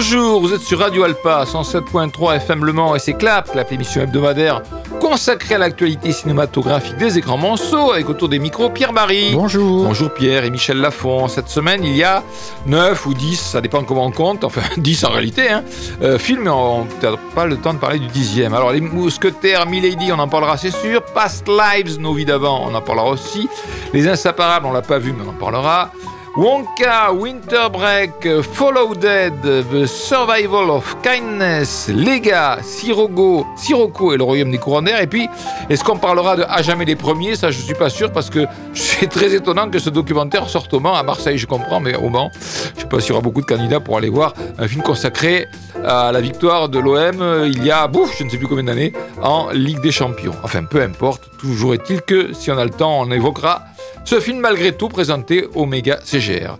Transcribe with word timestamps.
Bonjour, 0.00 0.40
vous 0.40 0.54
êtes 0.54 0.60
sur 0.60 0.78
Radio 0.78 1.02
Alpa 1.02 1.44
107.3 1.44 2.36
FM 2.36 2.64
Le 2.64 2.72
Mans 2.72 2.94
et 2.94 2.98
c'est 2.98 3.14
Clap, 3.14 3.50
Clap 3.50 3.70
l'émission 3.70 4.00
hebdomadaire 4.00 4.62
consacrée 5.08 5.54
à 5.54 5.58
l'actualité 5.58 6.12
cinématographique 6.12 6.98
des 6.98 7.16
écrans 7.16 7.38
monceaux 7.38 7.92
avec 7.92 8.10
autour 8.10 8.28
des 8.28 8.38
micros 8.38 8.68
Pierre 8.68 8.92
Marie. 8.92 9.30
Bonjour. 9.32 9.84
Bonjour 9.84 10.12
Pierre 10.12 10.44
et 10.44 10.50
Michel 10.50 10.76
Lafont. 10.76 11.28
Cette 11.28 11.48
semaine, 11.48 11.82
il 11.82 11.96
y 11.96 12.04
a 12.04 12.22
9 12.66 13.06
ou 13.06 13.14
10, 13.14 13.40
ça 13.40 13.62
dépend 13.62 13.82
comment 13.84 14.04
on 14.04 14.10
compte, 14.10 14.44
enfin 14.44 14.60
10 14.76 15.04
en 15.04 15.10
réalité, 15.10 15.48
hein, 15.48 15.64
euh, 16.02 16.18
films, 16.18 16.42
mais 16.44 16.50
on 16.50 16.84
n'a 16.84 17.16
pas 17.34 17.46
le 17.46 17.56
temps 17.56 17.72
de 17.72 17.78
parler 17.78 17.98
du 17.98 18.08
dixième. 18.08 18.52
Alors 18.52 18.70
les 18.70 18.82
Mousquetaires, 18.82 19.66
Milady, 19.66 20.12
on 20.12 20.18
en 20.18 20.28
parlera 20.28 20.58
c'est 20.58 20.74
sûr. 20.74 21.02
Past 21.14 21.48
Lives, 21.48 21.98
nos 21.98 22.12
vies 22.12 22.26
d'avant, 22.26 22.68
on 22.68 22.74
en 22.74 22.82
parlera 22.82 23.08
aussi. 23.08 23.48
Les 23.94 24.08
Inséparables, 24.08 24.66
on 24.66 24.72
l'a 24.72 24.82
pas 24.82 24.98
vu, 24.98 25.14
mais 25.16 25.24
on 25.26 25.30
en 25.30 25.40
parlera. 25.40 25.90
Wonka, 26.38 27.12
Winter 27.12 27.68
Break, 27.68 28.42
Follow 28.42 28.94
Dead, 28.94 29.32
The 29.42 29.86
Survival 29.86 30.70
of 30.70 30.96
Kindness, 31.02 31.88
Lega, 31.88 32.60
Sirogo, 32.62 33.44
Sirocco 33.56 34.12
et 34.12 34.16
le 34.16 34.22
Royaume 34.22 34.52
des 34.52 34.58
Courants 34.58 34.86
Et 34.86 35.08
puis, 35.08 35.28
est-ce 35.68 35.82
qu'on 35.82 35.98
parlera 35.98 36.36
de 36.36 36.44
À 36.48 36.62
jamais 36.62 36.84
les 36.84 36.94
premiers? 36.94 37.34
Ça, 37.34 37.50
je 37.50 37.60
suis 37.60 37.74
pas 37.74 37.90
sûr 37.90 38.12
parce 38.12 38.30
que 38.30 38.46
c'est 38.72 39.08
très 39.08 39.34
étonnant 39.34 39.68
que 39.68 39.80
ce 39.80 39.90
documentaire 39.90 40.48
sorte 40.48 40.72
au 40.74 40.78
Mans. 40.78 40.94
À 40.94 41.02
Marseille, 41.02 41.38
je 41.38 41.46
comprends, 41.48 41.80
mais 41.80 41.96
au 41.96 42.08
Mans, 42.08 42.30
je 42.32 42.82
sais 42.82 42.86
pas 42.86 43.00
s'il 43.00 43.08
y 43.08 43.12
aura 43.14 43.20
beaucoup 43.20 43.40
de 43.40 43.46
candidats 43.46 43.80
pour 43.80 43.96
aller 43.96 44.08
voir 44.08 44.32
un 44.60 44.68
film 44.68 44.82
consacré 44.82 45.48
à 45.84 46.12
la 46.12 46.20
victoire 46.20 46.68
de 46.68 46.78
l'OM 46.78 47.46
il 47.46 47.64
y 47.64 47.72
a, 47.72 47.88
bouf, 47.88 48.16
je 48.16 48.22
ne 48.22 48.30
sais 48.30 48.38
plus 48.38 48.46
combien 48.46 48.62
d'années, 48.62 48.92
en 49.20 49.50
Ligue 49.50 49.80
des 49.80 49.90
Champions. 49.90 50.34
Enfin, 50.44 50.62
peu 50.62 50.82
importe. 50.82 51.22
Toujours 51.40 51.74
est-il 51.74 52.02
que 52.02 52.32
si 52.32 52.52
on 52.52 52.58
a 52.58 52.64
le 52.64 52.70
temps, 52.70 53.00
on 53.00 53.10
évoquera 53.10 53.62
ce 54.08 54.20
film, 54.20 54.40
malgré 54.40 54.72
tout, 54.72 54.88
présenté 54.88 55.46
au 55.54 55.66
Méga 55.66 55.98
CGR. 56.02 56.56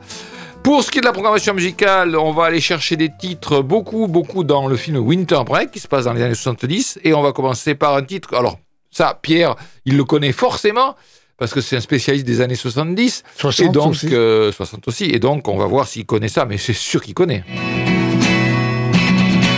Pour 0.63 0.83
ce 0.85 0.91
qui 0.91 0.99
est 0.99 1.01
de 1.01 1.07
la 1.07 1.13
programmation 1.13 1.55
musicale, 1.55 2.15
on 2.15 2.31
va 2.33 2.45
aller 2.45 2.61
chercher 2.61 2.97
des 2.97 3.09
titres 3.19 3.63
beaucoup, 3.63 4.07
beaucoup 4.07 4.45
dans 4.45 4.69
le 4.69 4.77
film 4.77 4.99
Winter 4.99 5.41
Break, 5.47 5.71
qui 5.71 5.81
se 5.81 5.89
passe 5.89 6.05
dans 6.05 6.13
les 6.13 6.21
années 6.21 6.35
70. 6.35 6.99
Et 7.05 7.15
on 7.15 7.23
va 7.23 7.33
commencer 7.33 7.75
par 7.75 7.97
un 7.97 8.03
titre. 8.03 8.35
Alors, 8.35 8.59
ça, 8.91 9.19
Pierre, 9.23 9.57
il 9.87 9.97
le 9.97 10.05
connaît 10.05 10.33
forcément, 10.33 10.95
parce 11.39 11.55
que 11.55 11.63
c'est 11.63 11.77
un 11.77 11.81
spécialiste 11.81 12.27
des 12.27 12.43
années 12.43 12.55
70. 12.55 13.23
60 13.39 13.67
et 13.67 13.71
donc, 13.71 13.91
aussi. 13.93 14.09
euh, 14.13 14.53
60 14.53 14.87
aussi. 14.87 15.05
Et 15.07 15.19
donc, 15.19 15.49
on 15.49 15.57
va 15.57 15.65
voir 15.65 15.89
s'il 15.89 16.05
connaît 16.05 16.29
ça, 16.29 16.45
mais 16.45 16.59
c'est 16.59 16.75
sûr 16.75 17.01
qu'il 17.01 17.15
connaît. 17.15 17.45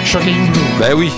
Shocking 0.04 0.52
Blue. 0.52 0.60
Ben 0.78 0.94
oui. 0.96 1.10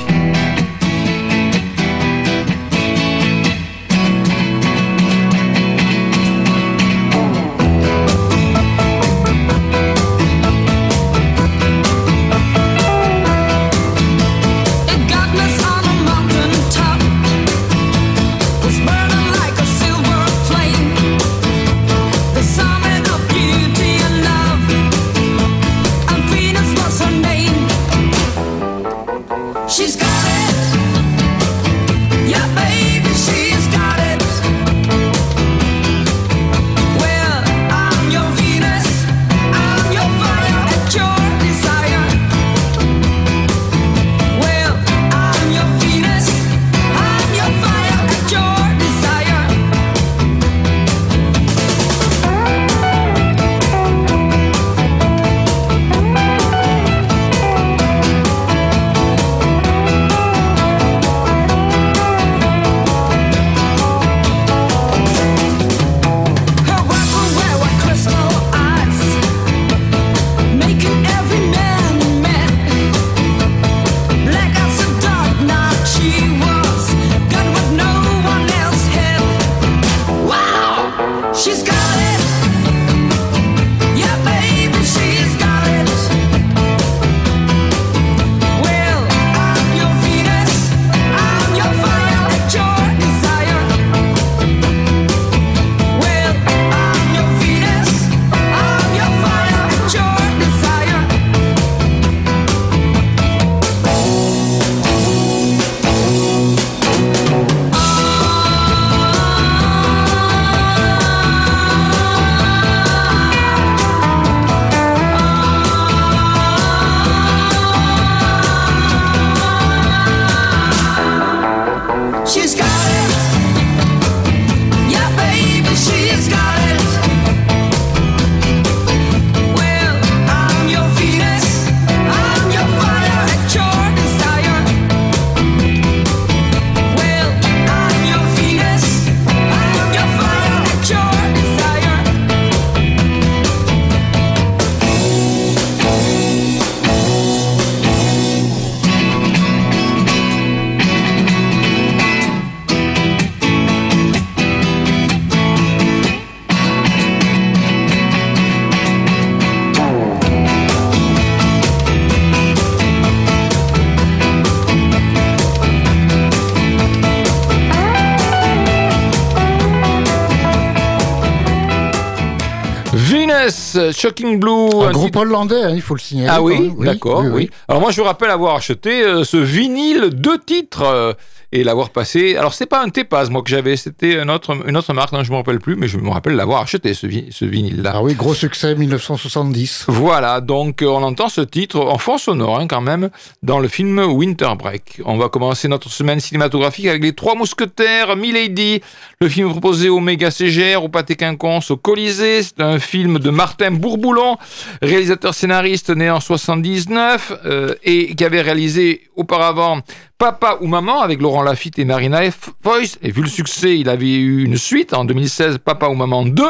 Shocking 173.93 174.39
Blue. 174.39 174.83
Un 174.83 174.89
un 174.89 174.93
groupe 174.93 175.17
hollandais, 175.17 175.63
hein, 175.63 175.73
il 175.75 175.83
faut 175.83 175.95
le 175.95 176.01
signaler. 176.01 176.31
Ah 176.33 176.43
oui, 176.43 176.73
d'accord, 176.79 177.25
oui, 177.33 177.51
Alors 177.69 177.81
moi 177.81 177.91
je 177.91 178.01
vous 178.01 178.07
rappelle 178.07 178.31
avoir 178.31 178.57
acheté 178.57 179.03
euh, 179.03 179.25
ce 179.25 179.37
vinyle, 179.37 180.11
deux 180.13 180.39
titres, 180.39 180.83
euh, 180.83 181.13
et 181.53 181.65
l'avoir 181.65 181.91
passé. 181.91 182.37
Alors, 182.37 182.55
c'est 182.55 182.67
pas 182.67 182.83
un 182.83 182.89
Tepaz, 182.89 183.29
moi, 183.31 183.43
que 183.43 183.51
j'avais, 183.51 183.77
c'était 183.77 184.21
une 184.23 184.31
autre, 184.31 184.57
une 184.67 184.77
autre 184.77 184.93
marque, 184.95 185.13
dont 185.13 185.23
je 185.23 185.31
me 185.31 185.37
rappelle 185.37 185.59
plus, 185.61 185.77
mais 185.77 185.87
je 185.89 185.99
me 185.99 186.09
rappelle 186.11 186.35
l'avoir 186.35 186.63
acheté, 186.63 186.95
ce, 186.95 187.07
vi- 187.07 187.31
ce 187.31 187.45
vinyle-là. 187.45 187.93
Ah 187.97 188.03
oui, 188.03 188.15
gros 188.15 188.35
succès 188.35 188.75
1970. 188.75 189.85
Voilà, 189.89 190.41
donc 190.41 190.83
euh, 190.83 190.87
on 190.87 191.03
entend 191.03 191.29
ce 191.29 191.41
titre 191.43 191.79
en 191.79 191.99
fond 191.99 192.17
sonore 192.19 192.59
hein, 192.59 192.67
quand 192.67 192.81
même 192.81 193.11
dans 193.43 193.59
le 193.59 193.69
film 193.69 193.99
Winter 193.99 194.51
Break. 194.59 195.01
On 195.05 195.17
va 195.19 195.29
commencer 195.29 195.69
notre 195.69 195.91
semaine 195.91 196.21
cinématographique 196.21 196.87
avec 196.87 197.03
Les 197.03 197.13
Trois 197.13 197.35
Mousquetaires, 197.35 198.17
Milady, 198.17 198.81
le 199.21 199.29
film 199.29 199.51
proposé 199.51 199.89
au 199.89 200.01
Méga 200.01 200.31
CGR, 200.31 200.83
au 200.83 200.89
Pâté 200.89 201.17
Quinconce, 201.17 201.71
au 201.71 201.77
Colisée. 201.77 202.43
C'est 202.43 202.61
un 202.61 202.79
film 202.79 203.19
de 203.19 203.31
Martin 203.31 203.71
Bourboulon, 203.73 204.37
réalisateur 204.81 205.35
scénariste 205.35 205.91
né 205.91 206.11
en 206.11 206.21
79 206.21 207.33
euh, 207.45 207.75
et 207.85 208.15
qui 208.15 208.25
avait 208.25 208.41
réalisé 208.43 209.03
auparavant 209.17 209.81
Papa 210.23 210.59
ou 210.61 210.69
Maman 210.69 211.01
avec 211.01 211.21
Laurent 211.21 211.43
Lafitte 211.43 211.81
et 211.81 211.85
Marina 211.85 212.31
F. 212.31 212.51
Foïs. 212.63 212.97
Et 213.03 213.11
vu 213.11 213.23
le 213.23 213.29
succès, 213.29 213.77
il 213.77 213.89
avait 213.89 214.07
eu 214.07 214.45
une 214.45 214.57
suite 214.57 214.95
en 214.95 215.05
2016, 215.05 215.59
Papa 215.59 215.89
ou 215.89 215.97
Maman 215.97 216.25
2 216.25 216.45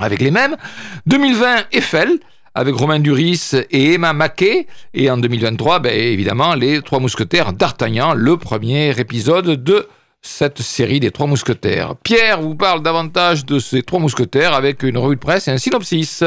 avec 0.00 0.22
les 0.22 0.30
mêmes. 0.30 0.56
2020, 1.04 1.64
Eiffel, 1.72 2.18
avec 2.54 2.74
Romain 2.74 2.98
Duris 2.98 3.50
et 3.70 3.92
Emma 3.92 4.14
Mackey. 4.14 4.66
Et 4.94 5.10
en 5.10 5.18
2023, 5.18 5.80
ben, 5.80 5.92
évidemment, 5.92 6.54
les 6.54 6.80
Trois 6.80 6.98
Mousquetaires 6.98 7.52
d'Artagnan, 7.52 8.14
le 8.14 8.38
premier 8.38 8.98
épisode 8.98 9.62
de 9.62 9.86
cette 10.26 10.60
série 10.60 11.00
des 11.00 11.10
Trois 11.10 11.26
Mousquetaires. 11.26 11.94
Pierre 12.02 12.40
vous 12.42 12.54
parle 12.54 12.82
davantage 12.82 13.46
de 13.46 13.58
ces 13.58 13.82
Trois 13.82 14.00
Mousquetaires 14.00 14.54
avec 14.54 14.82
une 14.82 14.98
revue 14.98 15.14
de 15.16 15.20
presse 15.20 15.48
et 15.48 15.50
un 15.52 15.58
synopsis. 15.58 16.24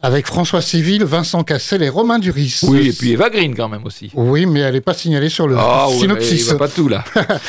Avec 0.00 0.26
François 0.26 0.62
Civil, 0.62 1.04
Vincent 1.04 1.42
Cassel 1.42 1.82
et 1.82 1.88
Romain 1.88 2.18
Duris. 2.18 2.60
Oui, 2.62 2.88
et 2.88 2.92
puis 2.92 3.12
Eva 3.12 3.28
Green 3.28 3.54
quand 3.54 3.68
même 3.68 3.84
aussi. 3.84 4.10
Oui, 4.14 4.46
mais 4.46 4.60
elle 4.60 4.74
n'est 4.74 4.80
pas 4.80 4.94
signalée 4.94 5.28
sur 5.28 5.46
le 5.48 5.56
Ah, 5.58 5.88
mais 5.90 5.98
synopsis. 5.98 6.48
va 6.52 6.58
pas 6.58 6.68
tout 6.68 6.88
là. 6.88 7.04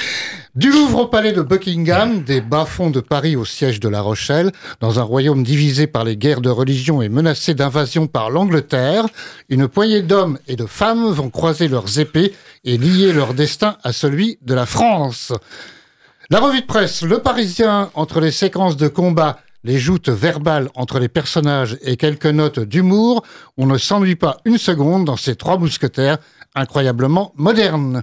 Du 0.54 0.70
Louvre 0.70 1.04
au 1.04 1.08
palais 1.08 1.32
de 1.32 1.42
Buckingham, 1.42 2.24
des 2.24 2.42
bas-fonds 2.42 2.90
de 2.90 3.00
Paris 3.00 3.38
au 3.38 3.46
siège 3.46 3.80
de 3.80 3.88
La 3.88 4.02
Rochelle, 4.02 4.52
dans 4.82 5.00
un 5.00 5.04
royaume 5.04 5.44
divisé 5.44 5.88
par 5.88 6.04
les 6.04 6.18
guerres 6.18 6.42
de 6.42 6.50
religion 6.50 7.02
et 7.02 7.08
menacé 7.08 7.54
d'invasion 7.54 8.08
par 8.08 8.30
l'Angleterre, 8.30 9.06
une 9.48 9.70
poignée 9.70 10.02
d'hommes 10.02 10.38
et 10.50 10.58
de 10.58 10.66
femmes 10.66 11.10
vont 11.10 11.30
croiser 11.30 11.70
leurs 11.70 12.00
épées 12.00 12.34
et 12.66 12.78
lier 12.78 13.14
leur 13.14 13.34
destin 13.34 13.78
à 13.86 13.94
celui 13.94 14.40
de 14.42 14.54
la 14.54 14.66
France. 14.66 15.32
La 16.32 16.40
revue 16.40 16.62
de 16.62 16.66
presse, 16.66 17.02
Le 17.02 17.20
Parisien, 17.20 17.92
entre 17.94 18.22
les 18.22 18.32
séquences 18.32 18.78
de 18.78 18.88
combat, 18.88 19.40
les 19.66 19.78
joutes 19.78 20.08
verbales 20.08 20.70
entre 20.76 20.98
les 20.98 21.10
personnages 21.10 21.78
et 21.82 21.98
quelques 21.98 22.26
notes 22.26 22.62
d'humour, 22.62 23.24
on 23.58 23.66
ne 23.66 23.78
s'ennuie 23.78 24.16
pas 24.16 24.38
une 24.46 24.58
seconde 24.58 25.04
dans 25.04 25.18
ces 25.18 25.36
trois 25.36 25.58
mousquetaires 25.58 26.20
incroyablement 26.56 27.34
modernes. 27.36 28.02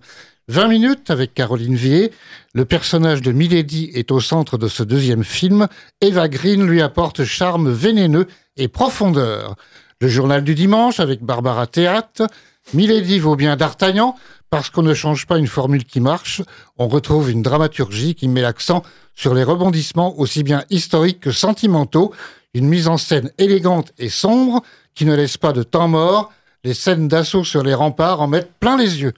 20 0.49 0.69
minutes 0.69 1.11
avec 1.11 1.33
Caroline 1.33 1.75
Vier. 1.75 2.13
Le 2.53 2.67
personnage 2.67 3.23
de 3.23 3.33
Milady 3.33 3.91
est 3.95 4.11
au 4.11 4.21
centre 4.21 4.59
de 4.59 4.69
ce 4.69 4.83
deuxième 4.83 5.25
film. 5.25 5.67
Eva 6.03 6.29
Green 6.29 6.67
lui 6.67 6.83
apporte 6.83 7.25
charme 7.25 7.71
vénéneux 7.71 8.27
et 8.59 8.69
profondeur. 8.69 9.57
Le 10.03 10.09
journal 10.09 10.45
du 10.45 10.55
dimanche 10.55 11.01
avec 11.01 11.23
Barbara 11.23 11.67
Théâtre. 11.67 12.27
Milady 12.75 13.21
vaut 13.21 13.37
bien 13.37 13.57
d'Artagnan 13.57 14.17
parce 14.51 14.71
qu'on 14.71 14.83
ne 14.83 14.95
change 14.95 15.27
pas 15.27 15.39
une 15.39 15.47
formule 15.47 15.85
qui 15.85 16.01
marche. 16.01 16.43
On 16.79 16.89
retrouve 16.89 17.31
une 17.31 17.43
dramaturgie 17.43 18.15
qui 18.15 18.29
met 18.29 18.41
l'accent 18.41 18.83
sur 19.15 19.35
les 19.35 19.45
rebondissements 19.45 20.19
aussi 20.19 20.43
bien 20.43 20.65
historiques 20.71 21.21
que 21.21 21.33
sentimentaux. 21.33 22.15
Une 22.55 22.69
mise 22.69 22.89
en 22.89 22.97
scène 22.97 23.31
élégante 23.39 23.93
et 23.99 24.09
sombre 24.09 24.63
qui 24.95 25.05
ne 25.05 25.15
laisse 25.15 25.37
pas 25.37 25.53
de 25.53 25.63
temps 25.63 25.89
mort. 25.89 26.33
Les 26.65 26.75
scènes 26.75 27.09
d'assaut 27.09 27.45
sur 27.45 27.63
les 27.63 27.75
remparts 27.75 28.21
en 28.21 28.27
mettent 28.27 28.55
plein 28.59 28.77
les 28.77 29.03
yeux. 29.03 29.13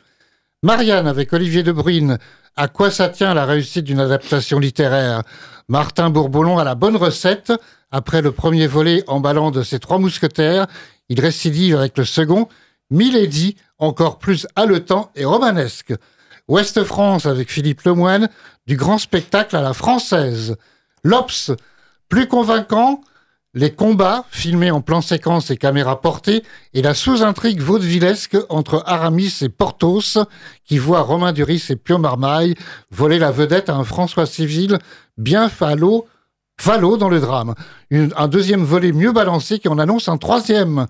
Marianne 0.62 1.06
avec 1.06 1.32
Olivier 1.32 1.62
de 1.62 1.72
Bruyne. 1.72 2.18
À 2.56 2.68
quoi 2.68 2.90
ça 2.90 3.08
tient 3.08 3.32
la 3.32 3.46
réussite 3.46 3.84
d'une 3.84 4.00
adaptation 4.00 4.58
littéraire? 4.58 5.22
Martin 5.68 6.10
Bourboulon 6.10 6.58
a 6.58 6.64
la 6.64 6.74
bonne 6.74 6.96
recette. 6.96 7.52
Après 7.92 8.20
le 8.20 8.32
premier 8.32 8.66
volet 8.66 9.04
emballant 9.06 9.50
de 9.50 9.62
ses 9.62 9.78
trois 9.78 9.98
mousquetaires, 9.98 10.66
il 11.08 11.20
récidive 11.20 11.76
avec 11.76 11.96
le 11.96 12.04
second, 12.04 12.48
Milady, 12.90 13.56
encore 13.80 14.18
plus 14.18 14.46
haletant 14.54 15.10
et 15.16 15.24
romanesque. 15.24 15.92
Ouest 16.48 16.84
France 16.84 17.26
avec 17.26 17.50
Philippe 17.50 17.82
Lemoine, 17.82 18.28
du 18.66 18.76
grand 18.76 18.98
spectacle 18.98 19.56
à 19.56 19.62
la 19.62 19.72
française. 19.72 20.56
L'Obs, 21.02 21.50
plus 22.08 22.28
convaincant, 22.28 23.00
les 23.52 23.72
combats, 23.72 24.24
filmés 24.30 24.70
en 24.70 24.80
plan 24.80 25.00
séquence 25.00 25.50
et 25.50 25.56
caméra 25.56 26.00
portée, 26.00 26.44
et 26.72 26.82
la 26.82 26.94
sous-intrigue 26.94 27.60
vaudevillesque 27.60 28.36
entre 28.48 28.82
Aramis 28.86 29.38
et 29.42 29.48
Porthos, 29.48 30.18
qui 30.64 30.78
voit 30.78 31.00
Romain 31.00 31.32
Duris 31.32 31.66
et 31.70 31.76
Pio 31.76 31.98
Marmaille 31.98 32.54
voler 32.90 33.18
la 33.18 33.32
vedette 33.32 33.68
à 33.68 33.74
un 33.74 33.84
François 33.84 34.26
Civil 34.26 34.78
bien 35.18 35.48
falot, 35.48 36.06
dans 36.98 37.08
le 37.08 37.20
drame. 37.20 37.54
Un 37.90 38.28
deuxième 38.28 38.64
volet 38.64 38.92
mieux 38.92 39.12
balancé 39.12 39.58
qui 39.58 39.68
en 39.68 39.78
annonce 39.78 40.08
un 40.08 40.18
troisième. 40.18 40.86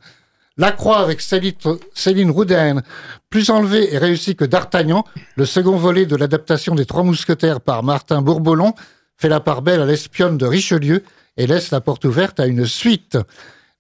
La 0.57 0.73
Croix 0.73 0.99
avec 0.99 1.21
Céline, 1.21 2.31
Rouden, 2.31 2.83
plus 3.31 3.51
enlevé 3.51 3.95
et 3.95 3.99
réussi 3.99 4.35
que 4.35 4.45
D'Artagnan, 4.45 5.05
le 5.37 5.47
second 5.47 5.77
volet 5.77 6.07
de 6.07 6.17
l'adaptation 6.17 6.75
des 6.75 6.87
Trois 6.87 7.05
Mousquetaires 7.05 7.61
par 7.61 7.83
Martin 7.83 8.21
Bourboulon, 8.21 8.75
fait 9.17 9.29
la 9.29 9.41
part 9.41 9.63
belle 9.63 9.81
à 9.81 9.87
l'espionne 9.87 10.37
de 10.37 10.47
Richelieu 10.47 11.05
et 11.37 11.47
laisse 11.47 11.71
la 11.71 11.81
porte 11.81 12.05
ouverte 12.05 12.41
à 12.41 12.47
une 12.47 12.67
suite. 12.67 13.17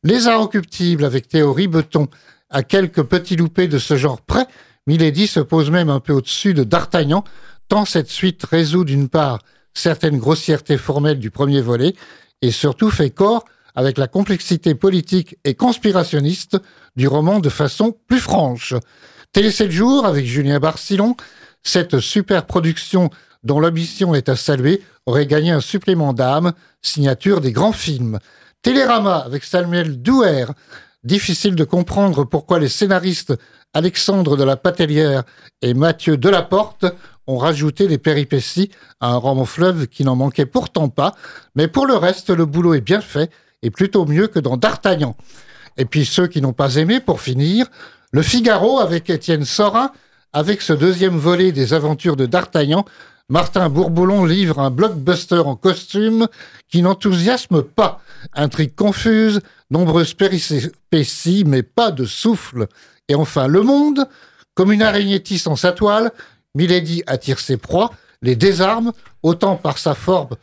Les 0.04 0.28
Inrecuptibles 0.28 1.04
avec 1.04 1.28
Théorie 1.28 1.68
Beton, 1.68 2.08
à 2.50 2.62
quelques 2.62 3.02
petits 3.02 3.36
loupés 3.36 3.68
de 3.68 3.78
ce 3.78 3.96
genre 3.96 4.20
près, 4.20 4.46
Milady 4.86 5.26
se 5.26 5.40
pose 5.40 5.70
même 5.70 5.90
un 5.90 6.00
peu 6.00 6.12
au-dessus 6.12 6.54
de 6.54 6.64
D'Artagnan, 6.64 7.24
tant 7.68 7.84
cette 7.84 8.08
suite 8.08 8.44
résout 8.44 8.84
d'une 8.84 9.08
part 9.08 9.40
certaines 9.74 10.18
grossièretés 10.18 10.78
formelles 10.78 11.18
du 11.18 11.30
premier 11.30 11.60
volet, 11.60 11.94
et 12.42 12.50
surtout 12.50 12.90
fait 12.90 13.10
corps 13.10 13.44
avec 13.74 13.98
la 13.98 14.08
complexité 14.08 14.74
politique 14.74 15.36
et 15.44 15.54
conspirationniste 15.54 16.58
du 16.96 17.08
roman 17.08 17.40
de 17.40 17.48
façon 17.48 17.96
plus 18.08 18.20
franche. 18.20 18.74
Télé 19.32 19.50
7 19.50 19.70
jours 19.70 20.06
avec 20.06 20.26
Julien 20.26 20.58
Barcillon, 20.58 21.16
cette 21.62 22.00
super 22.00 22.46
production 22.46 23.10
dont 23.42 23.60
l'ambition 23.60 24.14
est 24.14 24.28
à 24.28 24.36
saluer 24.36 24.82
aurait 25.06 25.26
gagné 25.26 25.50
un 25.50 25.60
supplément 25.60 26.12
d'âme, 26.12 26.52
signature 26.82 27.40
des 27.40 27.52
grands 27.52 27.72
films. 27.72 28.18
Télérama 28.62 29.16
avec 29.16 29.44
Samuel 29.44 30.02
Douer, 30.02 30.46
difficile 31.04 31.54
de 31.54 31.64
comprendre 31.64 32.24
pourquoi 32.24 32.58
les 32.58 32.68
scénaristes 32.68 33.34
Alexandre 33.72 34.36
de 34.36 34.44
la 34.44 34.56
Patellière 34.56 35.22
et 35.62 35.74
Mathieu 35.74 36.16
Delaporte 36.16 36.86
ont 37.26 37.38
rajouté 37.38 37.86
des 37.86 37.98
péripéties 37.98 38.70
à 38.98 39.12
un 39.12 39.16
roman 39.16 39.44
fleuve 39.44 39.86
qui 39.86 40.04
n'en 40.04 40.16
manquait 40.16 40.46
pourtant 40.46 40.88
pas, 40.88 41.14
mais 41.54 41.68
pour 41.68 41.86
le 41.86 41.94
reste, 41.94 42.30
le 42.30 42.44
boulot 42.46 42.74
est 42.74 42.80
bien 42.80 43.00
fait 43.00 43.30
et 43.62 43.70
plutôt 43.70 44.06
mieux 44.06 44.26
que 44.26 44.38
dans 44.38 44.56
D'Artagnan. 44.56 45.16
Et 45.76 45.84
puis 45.84 46.04
ceux 46.04 46.26
qui 46.26 46.40
n'ont 46.40 46.52
pas 46.52 46.76
aimé, 46.76 47.00
pour 47.00 47.20
finir, 47.20 47.66
Le 48.12 48.22
Figaro 48.22 48.78
avec 48.78 49.10
Étienne 49.10 49.44
Sorin, 49.44 49.92
avec 50.32 50.62
ce 50.62 50.72
deuxième 50.72 51.16
volet 51.16 51.52
des 51.52 51.74
aventures 51.74 52.16
de 52.16 52.26
D'Artagnan, 52.26 52.84
Martin 53.28 53.68
Bourboulon 53.68 54.24
livre 54.24 54.58
un 54.58 54.70
blockbuster 54.70 55.38
en 55.46 55.54
costume 55.54 56.26
qui 56.68 56.82
n'enthousiasme 56.82 57.62
pas. 57.62 58.00
Intrigue 58.34 58.74
confuse, 58.74 59.40
nombreuses 59.70 60.14
péripéties, 60.14 61.44
mais 61.46 61.62
pas 61.62 61.92
de 61.92 62.04
souffle. 62.04 62.66
Et 63.08 63.14
enfin, 63.14 63.46
Le 63.46 63.62
Monde, 63.62 64.08
comme 64.54 64.72
une 64.72 64.82
araignée 64.82 65.22
tissant 65.22 65.54
sa 65.54 65.70
toile, 65.70 66.10
Milady 66.56 67.04
attire 67.06 67.38
ses 67.38 67.56
proies, 67.56 67.92
les 68.20 68.34
désarme, 68.34 68.92
autant 69.22 69.54
par 69.54 69.78
sa 69.78 69.94
forme, 69.94 70.36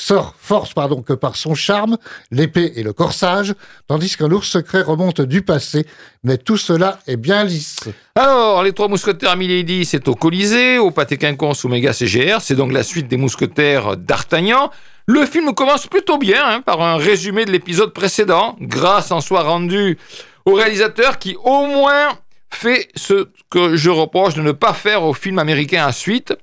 sort 0.00 0.34
force 0.38 0.72
pardon, 0.72 1.02
que 1.02 1.12
par 1.12 1.36
son 1.36 1.54
charme, 1.54 1.98
l'épée 2.30 2.72
et 2.76 2.82
le 2.82 2.92
corsage, 2.92 3.54
tandis 3.86 4.16
qu'un 4.16 4.28
lourd 4.28 4.44
secret 4.44 4.82
remonte 4.82 5.20
du 5.20 5.42
passé, 5.42 5.86
mais 6.24 6.38
tout 6.38 6.56
cela 6.56 7.00
est 7.06 7.16
bien 7.16 7.44
lisse. 7.44 7.76
Alors, 8.14 8.62
les 8.62 8.72
trois 8.72 8.88
mousquetaires 8.88 9.36
Milady, 9.36 9.84
c'est 9.84 10.08
au 10.08 10.14
Colisée, 10.14 10.78
au 10.78 10.90
Pâté 10.90 11.16
Quinconce, 11.16 11.64
au 11.64 11.68
Méga 11.68 11.92
CGR. 11.92 12.40
C'est 12.40 12.56
donc 12.56 12.72
la 12.72 12.82
suite 12.82 13.08
des 13.08 13.16
mousquetaires 13.16 13.96
d'Artagnan. 13.96 14.70
Le 15.06 15.26
film 15.26 15.54
commence 15.54 15.86
plutôt 15.86 16.18
bien, 16.18 16.42
hein, 16.44 16.60
par 16.62 16.80
un 16.80 16.96
résumé 16.96 17.44
de 17.44 17.50
l'épisode 17.50 17.92
précédent, 17.92 18.56
grâce 18.60 19.10
en 19.10 19.20
soi 19.20 19.42
rendue 19.42 19.98
au 20.46 20.54
réalisateur 20.54 21.18
qui, 21.18 21.36
au 21.42 21.66
moins, 21.66 22.08
fait 22.52 22.88
ce 22.96 23.28
que 23.50 23.76
je 23.76 23.90
reproche 23.90 24.34
de 24.34 24.42
ne 24.42 24.52
pas 24.52 24.72
faire 24.72 25.02
au 25.02 25.12
film 25.12 25.38
américain 25.38 25.86
à 25.86 25.92
suite, 25.92 26.34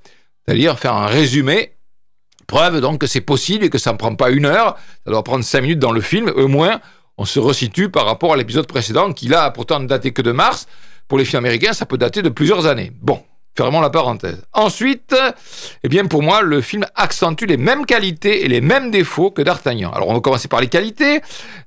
c'est-à-dire 0.46 0.78
faire 0.78 0.94
un 0.94 1.06
résumé. 1.06 1.72
Preuve 2.48 2.80
donc 2.80 2.98
que 2.98 3.06
c'est 3.06 3.20
possible 3.20 3.66
et 3.66 3.70
que 3.70 3.76
ça 3.76 3.92
ne 3.92 3.98
prend 3.98 4.14
pas 4.14 4.30
une 4.30 4.46
heure, 4.46 4.76
ça 5.04 5.10
doit 5.10 5.22
prendre 5.22 5.44
cinq 5.44 5.60
minutes 5.60 5.78
dans 5.78 5.92
le 5.92 6.00
film, 6.00 6.32
au 6.34 6.48
moins 6.48 6.80
on 7.18 7.26
se 7.26 7.38
resitue 7.38 7.90
par 7.90 8.06
rapport 8.06 8.32
à 8.32 8.36
l'épisode 8.38 8.66
précédent 8.66 9.12
qui 9.12 9.28
là 9.28 9.44
a 9.44 9.50
pourtant 9.50 9.80
daté 9.80 10.12
que 10.12 10.22
de 10.22 10.32
mars. 10.32 10.66
Pour 11.08 11.18
les 11.18 11.26
films 11.26 11.40
américains, 11.40 11.74
ça 11.74 11.84
peut 11.84 11.98
dater 11.98 12.22
de 12.22 12.30
plusieurs 12.30 12.66
années. 12.66 12.90
Bon, 13.02 13.22
fermons 13.54 13.82
la 13.82 13.90
parenthèse. 13.90 14.42
Ensuite, 14.54 15.14
eh 15.82 15.88
bien 15.88 16.06
pour 16.06 16.22
moi, 16.22 16.40
le 16.40 16.62
film 16.62 16.86
accentue 16.94 17.44
les 17.44 17.58
mêmes 17.58 17.84
qualités 17.84 18.46
et 18.46 18.48
les 18.48 18.62
mêmes 18.62 18.90
défauts 18.90 19.30
que 19.30 19.42
D'Artagnan. 19.42 19.90
Alors 19.90 20.08
on 20.08 20.14
va 20.14 20.20
commencer 20.20 20.48
par 20.48 20.62
les 20.62 20.68
qualités. 20.68 21.20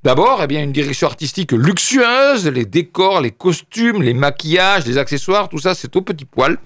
D'abord, 0.04 0.42
eh 0.42 0.48
bien 0.48 0.64
une 0.64 0.72
direction 0.72 1.06
artistique 1.06 1.52
luxueuse, 1.52 2.48
les 2.48 2.66
décors, 2.66 3.22
les 3.22 3.32
costumes, 3.32 4.02
les 4.02 4.16
maquillages, 4.16 4.88
les 4.88 4.98
accessoires, 4.98 5.48
tout 5.48 5.60
ça 5.60 5.76
c'est 5.76 5.96
au 5.96 6.02
petit 6.02 6.26
poil. 6.26 6.58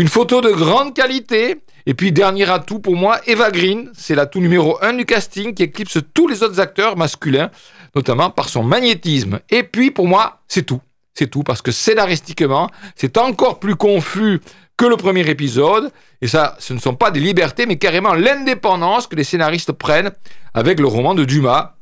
Une 0.00 0.06
photo 0.06 0.40
de 0.40 0.50
grande 0.50 0.94
qualité. 0.94 1.56
Et 1.84 1.94
puis, 1.94 2.12
dernier 2.12 2.48
atout 2.48 2.78
pour 2.78 2.94
moi, 2.94 3.18
Eva 3.26 3.50
Green. 3.50 3.90
C'est 3.94 4.14
l'atout 4.14 4.38
numéro 4.38 4.78
un 4.80 4.92
du 4.92 5.04
casting 5.04 5.54
qui 5.54 5.64
éclipse 5.64 5.98
tous 6.14 6.28
les 6.28 6.44
autres 6.44 6.60
acteurs 6.60 6.96
masculins, 6.96 7.50
notamment 7.96 8.30
par 8.30 8.48
son 8.48 8.62
magnétisme. 8.62 9.40
Et 9.50 9.64
puis, 9.64 9.90
pour 9.90 10.06
moi, 10.06 10.40
c'est 10.46 10.62
tout. 10.62 10.80
C'est 11.14 11.26
tout, 11.26 11.42
parce 11.42 11.62
que 11.62 11.72
scénaristiquement, 11.72 12.70
c'est 12.94 13.18
encore 13.18 13.58
plus 13.58 13.74
confus 13.74 14.40
que 14.76 14.86
le 14.86 14.96
premier 14.96 15.28
épisode. 15.28 15.90
Et 16.22 16.28
ça, 16.28 16.54
ce 16.60 16.74
ne 16.74 16.78
sont 16.78 16.94
pas 16.94 17.10
des 17.10 17.18
libertés, 17.18 17.66
mais 17.66 17.76
carrément 17.76 18.14
l'indépendance 18.14 19.08
que 19.08 19.16
les 19.16 19.24
scénaristes 19.24 19.72
prennent 19.72 20.12
avec 20.54 20.78
le 20.78 20.86
roman 20.86 21.16
de 21.16 21.24
Dumas, 21.24 21.74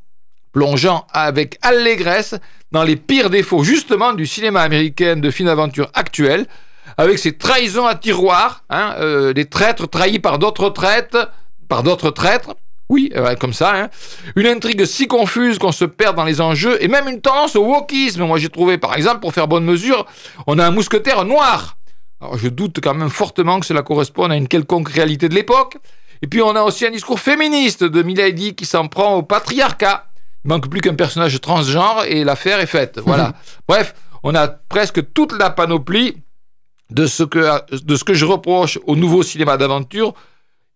plongeant 0.52 1.06
avec 1.12 1.58
allégresse 1.60 2.34
dans 2.72 2.82
les 2.82 2.96
pires 2.96 3.28
défauts 3.28 3.62
justement 3.62 4.14
du 4.14 4.26
cinéma 4.26 4.62
américain 4.62 5.16
de 5.16 5.30
film 5.30 5.48
d'aventure 5.48 5.90
actuel, 5.92 6.46
avec 6.96 7.18
ses 7.18 7.36
trahisons 7.36 7.86
à 7.86 7.94
tiroir, 7.94 8.64
hein, 8.70 8.94
euh, 8.98 9.32
des 9.32 9.46
traîtres 9.46 9.88
trahis 9.88 10.18
par 10.18 10.38
d'autres 10.38 10.70
traîtres, 10.70 11.30
par 11.68 11.82
d'autres 11.82 12.10
traîtres. 12.10 12.54
Oui, 12.88 13.10
euh, 13.16 13.34
comme 13.34 13.52
ça. 13.52 13.74
Hein. 13.74 13.88
Une 14.36 14.46
intrigue 14.46 14.84
si 14.84 15.08
confuse 15.08 15.58
qu'on 15.58 15.72
se 15.72 15.84
perd 15.84 16.16
dans 16.16 16.24
les 16.24 16.40
enjeux 16.40 16.82
et 16.82 16.88
même 16.88 17.08
une 17.08 17.20
tendance 17.20 17.56
au 17.56 17.64
wokisme. 17.64 18.24
Moi, 18.24 18.38
j'ai 18.38 18.48
trouvé, 18.48 18.78
par 18.78 18.94
exemple, 18.94 19.20
pour 19.20 19.34
faire 19.34 19.48
bonne 19.48 19.64
mesure, 19.64 20.06
on 20.46 20.58
a 20.58 20.66
un 20.66 20.70
mousquetaire 20.70 21.24
noir. 21.24 21.76
Alors, 22.20 22.38
je 22.38 22.48
doute 22.48 22.78
quand 22.82 22.94
même 22.94 23.10
fortement 23.10 23.58
que 23.58 23.66
cela 23.66 23.82
corresponde 23.82 24.30
à 24.30 24.36
une 24.36 24.46
quelconque 24.46 24.88
réalité 24.88 25.28
de 25.28 25.34
l'époque. 25.34 25.78
Et 26.22 26.28
puis, 26.28 26.40
on 26.42 26.54
a 26.54 26.62
aussi 26.62 26.86
un 26.86 26.90
discours 26.90 27.18
féministe 27.18 27.82
de 27.82 28.02
Milady 28.02 28.54
qui 28.54 28.64
s'en 28.64 28.86
prend 28.86 29.16
au 29.16 29.22
patriarcat. 29.22 30.06
Il 30.44 30.48
manque 30.48 30.70
plus 30.70 30.80
qu'un 30.80 30.94
personnage 30.94 31.40
transgenre 31.40 32.04
et 32.06 32.22
l'affaire 32.22 32.60
est 32.60 32.66
faite. 32.66 33.00
Voilà. 33.04 33.34
Bref, 33.68 33.94
on 34.22 34.34
a 34.34 34.46
presque 34.46 35.12
toute 35.12 35.36
la 35.36 35.50
panoplie 35.50 36.16
de 36.90 37.06
ce 37.06 37.22
que, 37.22 38.14
je 38.14 38.24
reproche 38.24 38.78
au 38.86 38.96
nouveau 38.96 39.22
cinéma 39.22 39.56
d'aventure. 39.56 40.14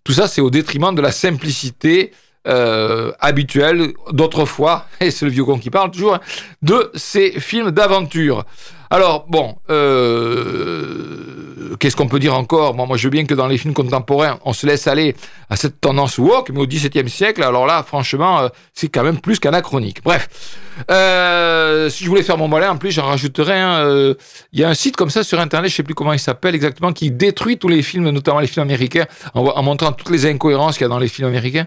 Tout 0.05 0.13
ça, 0.13 0.29
c'est 0.29 0.41
au 0.41 0.51
détriment 0.51 0.95
de 0.95 1.03
la 1.03 1.13
simplicité 1.13 2.13
euh, 2.49 3.13
habituelle 3.21 3.93
d'autrefois, 4.13 4.87
et 5.01 5.11
c'est 5.11 5.27
le 5.27 5.31
vieux 5.31 5.45
con 5.45 5.59
qui 5.59 5.71
parle 5.71 5.91
toujours, 5.91 6.15
hein, 6.15 6.21
de 6.63 6.91
ces 6.95 7.39
films 7.39 7.71
d'aventure. 7.71 8.45
Alors, 8.91 9.27
bon, 9.29 9.57
euh, 9.71 11.40
qu'est-ce 11.79 11.97
qu'on 11.97 12.09
peut 12.09 12.19
dire 12.19 12.35
encore? 12.35 12.75
Moi, 12.75 12.97
je 12.97 13.05
veux 13.05 13.11
bien 13.11 13.25
que 13.25 13.35
dans 13.35 13.47
les 13.47 13.59
films 13.59 13.75
contemporains, 13.75 14.39
on 14.45 14.53
se 14.53 14.67
laisse 14.67 14.87
aller 14.87 15.15
à 15.49 15.57
cette 15.57 15.81
tendance 15.81 16.19
woke, 16.19 16.51
mais 16.51 16.61
au 16.61 16.67
XVIIe 16.67 17.09
siècle, 17.09 17.43
alors 17.43 17.67
là, 17.67 17.83
franchement, 17.83 18.41
euh, 18.41 18.49
c'est 18.75 18.89
quand 18.89 19.03
même 19.03 19.21
plus 19.21 19.39
qu'anachronique. 19.39 20.03
Bref, 20.05 20.29
euh, 20.91 21.91
si 21.91 22.05
je 22.05 22.09
voulais 22.09 22.23
faire 22.23 22.39
mon 22.39 22.49
malin, 22.49 22.71
en 22.71 22.77
plus, 22.77 22.91
j'en 22.93 23.07
rajouterais 23.07 23.59
un. 23.59 23.85
euh, 23.85 24.15
Il 24.53 24.61
y 24.61 24.65
a 24.65 24.69
un 24.69 24.75
site 24.75 24.97
comme 24.97 25.11
ça 25.11 25.23
sur 25.23 25.41
Internet, 25.41 25.71
je 25.71 25.77
sais 25.77 25.83
plus 25.83 25.95
comment 25.95 26.13
il 26.13 26.19
s'appelle 26.19 26.55
exactement, 26.55 26.93
qui 26.93 27.11
détruit 27.11 27.59
tous 27.59 27.69
les 27.69 27.83
films, 27.83 28.09
notamment 28.11 28.41
les 28.41 28.47
films 28.47 28.65
américains, 28.65 29.07
en 29.35 29.63
montrant 29.63 29.93
toutes 29.93 30.11
les 30.11 30.27
incohérences 30.27 30.77
qu'il 30.77 30.85
y 30.85 30.87
a 30.87 30.89
dans 30.89 30.99
les 30.99 31.09
films 31.09 31.29
américains. 31.29 31.67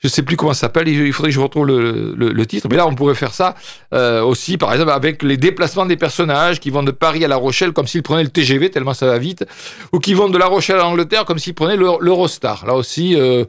Je 0.00 0.08
sais 0.08 0.22
plus 0.22 0.36
comment 0.36 0.52
ça 0.52 0.60
s'appelle, 0.62 0.88
il 0.88 1.12
faudrait 1.12 1.30
que 1.30 1.34
je 1.34 1.40
retrouve 1.40 1.66
le, 1.66 2.46
titre. 2.46 2.66
Mais 2.70 2.76
là, 2.76 2.86
on 2.86 2.94
pourrait 2.94 3.14
faire 3.14 3.32
ça 3.32 3.54
euh, 3.94 4.22
aussi, 4.22 4.58
par 4.58 4.72
exemple, 4.72 4.90
avec 4.92 5.22
les 5.22 5.36
déplacements 5.36 5.86
des 5.86 5.96
personnages 5.96 6.60
qui 6.60 6.70
vont 6.70 6.82
de 6.82 6.90
Paris 6.90 7.24
à 7.24 7.28
La 7.28 7.36
Rochelle 7.36 7.72
comme 7.72 7.86
s'ils 7.86 8.02
prenaient 8.02 8.22
le 8.24 8.28
TGV, 8.30 8.70
tellement 8.70 8.94
ça 8.94 9.06
va 9.06 9.18
vite, 9.18 9.44
ou 9.92 9.98
qui 9.98 10.14
vont 10.14 10.28
de 10.28 10.38
La 10.38 10.46
Rochelle 10.46 10.76
à 10.76 10.82
l'Angleterre 10.82 11.24
comme 11.24 11.38
s'ils 11.38 11.54
prenaient 11.54 11.76
le- 11.76 11.98
l'Eurostar. 12.00 12.64
Là 12.66 12.74
aussi, 12.74 13.14
euh, 13.18 13.44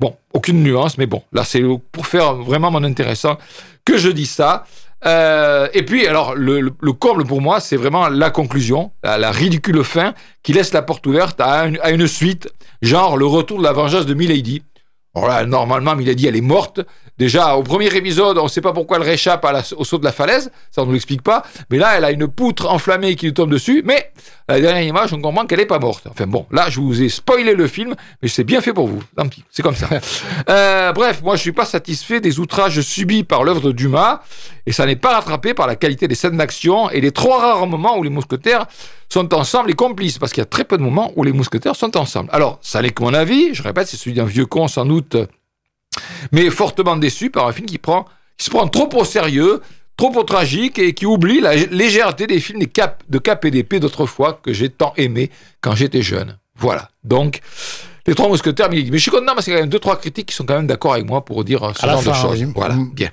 bon, 0.00 0.16
aucune 0.32 0.62
nuance, 0.62 0.98
mais 0.98 1.06
bon, 1.06 1.22
là, 1.32 1.44
c'est 1.44 1.62
pour 1.92 2.06
faire 2.06 2.34
vraiment 2.34 2.70
mon 2.70 2.84
intéressant 2.84 3.36
que 3.84 3.96
je 3.98 4.08
dis 4.08 4.26
ça. 4.26 4.64
Euh, 5.06 5.68
et 5.74 5.84
puis, 5.84 6.06
alors, 6.06 6.34
le, 6.34 6.60
le- 6.60 6.72
le 6.80 6.92
comble 6.92 7.24
pour 7.24 7.40
moi, 7.40 7.60
c'est 7.60 7.76
vraiment 7.76 8.08
la 8.08 8.30
conclusion, 8.30 8.90
la, 9.04 9.30
ridicule 9.30 9.84
fin 9.84 10.12
qui 10.42 10.52
laisse 10.52 10.72
la 10.72 10.82
porte 10.82 11.06
ouverte 11.06 11.40
à 11.40 11.68
une 11.90 12.06
suite, 12.08 12.48
genre 12.82 13.16
le 13.16 13.26
retour 13.26 13.58
de 13.58 13.62
la 13.62 13.72
vengeance 13.72 14.06
de 14.06 14.14
Milady. 14.14 14.62
Alors 15.18 15.30
là, 15.30 15.44
normalement, 15.44 15.96
Milady, 15.96 16.28
elle 16.28 16.36
est 16.36 16.40
morte. 16.40 16.80
Déjà, 17.18 17.56
au 17.56 17.64
premier 17.64 17.92
épisode, 17.96 18.38
on 18.38 18.44
ne 18.44 18.48
sait 18.48 18.60
pas 18.60 18.72
pourquoi 18.72 18.98
elle 18.98 19.02
réchappe 19.02 19.44
au 19.76 19.84
saut 19.84 19.98
de 19.98 20.04
la 20.04 20.12
falaise. 20.12 20.52
Ça, 20.70 20.82
on 20.82 20.86
ne 20.86 20.92
l'explique 20.92 21.22
pas. 21.22 21.42
Mais 21.68 21.78
là, 21.78 21.94
elle 21.96 22.04
a 22.04 22.12
une 22.12 22.28
poutre 22.28 22.70
enflammée 22.70 23.16
qui 23.16 23.26
lui 23.26 23.34
tombe 23.34 23.50
dessus. 23.50 23.82
Mais 23.84 24.12
à 24.46 24.52
la 24.52 24.60
dernière 24.60 24.84
image, 24.84 25.12
on 25.12 25.20
comprend 25.20 25.44
qu'elle 25.44 25.58
n'est 25.58 25.66
pas 25.66 25.80
morte. 25.80 26.06
Enfin 26.08 26.28
bon, 26.28 26.46
là, 26.52 26.70
je 26.70 26.78
vous 26.78 27.02
ai 27.02 27.08
spoilé 27.08 27.54
le 27.54 27.66
film, 27.66 27.96
mais 28.22 28.28
c'est 28.28 28.44
bien 28.44 28.60
fait 28.60 28.72
pour 28.72 28.86
vous. 28.86 29.02
Tant 29.16 29.26
pis, 29.26 29.42
c'est 29.50 29.62
comme 29.62 29.74
ça. 29.74 29.88
Euh, 30.48 30.92
bref, 30.92 31.20
moi, 31.22 31.36
je 31.36 31.42
suis 31.42 31.52
pas 31.52 31.64
satisfait 31.64 32.20
des 32.20 32.38
outrages 32.38 32.80
subis 32.80 33.24
par 33.24 33.44
l'œuvre 33.44 33.60
de 33.60 33.72
Dumas. 33.72 34.20
Et 34.66 34.72
ça 34.72 34.86
n'est 34.86 34.96
pas 34.96 35.14
rattrapé 35.14 35.52
par 35.52 35.66
la 35.66 35.76
qualité 35.76 36.08
des 36.08 36.14
scènes 36.14 36.36
d'action 36.36 36.90
et 36.90 37.00
les 37.00 37.10
trop 37.10 37.32
rares 37.32 37.66
moments 37.66 37.98
où 37.98 38.02
les 38.02 38.10
mousquetaires 38.10 38.66
sont 39.08 39.34
ensemble 39.34 39.70
et 39.70 39.74
complices, 39.74 40.18
parce 40.18 40.32
qu'il 40.32 40.42
y 40.42 40.42
a 40.42 40.46
très 40.46 40.64
peu 40.64 40.76
de 40.76 40.82
moments 40.82 41.12
où 41.16 41.24
les 41.24 41.32
mousquetaires 41.32 41.74
sont 41.74 41.96
ensemble. 41.96 42.28
Alors, 42.32 42.58
ça 42.60 42.82
n'est 42.82 42.90
que 42.90 43.02
mon 43.02 43.14
avis, 43.14 43.54
je 43.54 43.62
répète, 43.62 43.88
c'est 43.88 43.96
celui 43.96 44.14
d'un 44.14 44.24
vieux 44.24 44.46
con 44.46 44.68
sans 44.68 44.84
doute, 44.84 45.07
mais 46.32 46.50
fortement 46.50 46.96
déçu 46.96 47.30
par 47.30 47.46
un 47.46 47.52
film 47.52 47.66
qui, 47.66 47.78
prend, 47.78 48.04
qui 48.36 48.46
se 48.46 48.50
prend 48.50 48.66
trop 48.68 48.88
au 48.94 49.04
sérieux, 49.04 49.60
trop 49.96 50.12
au 50.16 50.22
tragique 50.22 50.78
et 50.78 50.94
qui 50.94 51.06
oublie 51.06 51.40
la 51.40 51.54
légèreté 51.56 52.26
des 52.26 52.40
films 52.40 52.60
des 52.60 52.66
cap, 52.66 53.02
de 53.08 53.18
KPDP 53.18 53.76
d'autrefois 53.76 54.38
que 54.42 54.52
j'ai 54.52 54.68
tant 54.70 54.92
aimé 54.96 55.30
quand 55.60 55.74
j'étais 55.74 56.02
jeune. 56.02 56.38
Voilà. 56.56 56.88
Donc, 57.04 57.40
les 58.06 58.14
trois 58.14 58.28
mousquetaires, 58.28 58.68
mais 58.70 58.84
je 58.84 58.96
suis 58.96 59.10
content 59.10 59.34
parce 59.34 59.44
qu'il 59.44 59.52
y 59.52 59.56
a 59.56 59.58
quand 59.58 59.64
même 59.64 59.70
deux, 59.70 59.78
trois 59.78 59.96
critiques 59.96 60.26
qui 60.26 60.34
sont 60.34 60.44
quand 60.46 60.56
même 60.56 60.66
d'accord 60.66 60.94
avec 60.94 61.06
moi 61.06 61.24
pour 61.24 61.44
dire 61.44 61.60
ce 61.76 61.84
À 61.84 61.90
genre 61.90 62.02
de 62.02 62.12
choses. 62.12 62.42
oui. 62.42 62.52
Voilà. 62.54 62.74
Mm. 62.74 62.90
Bien. 62.94 63.10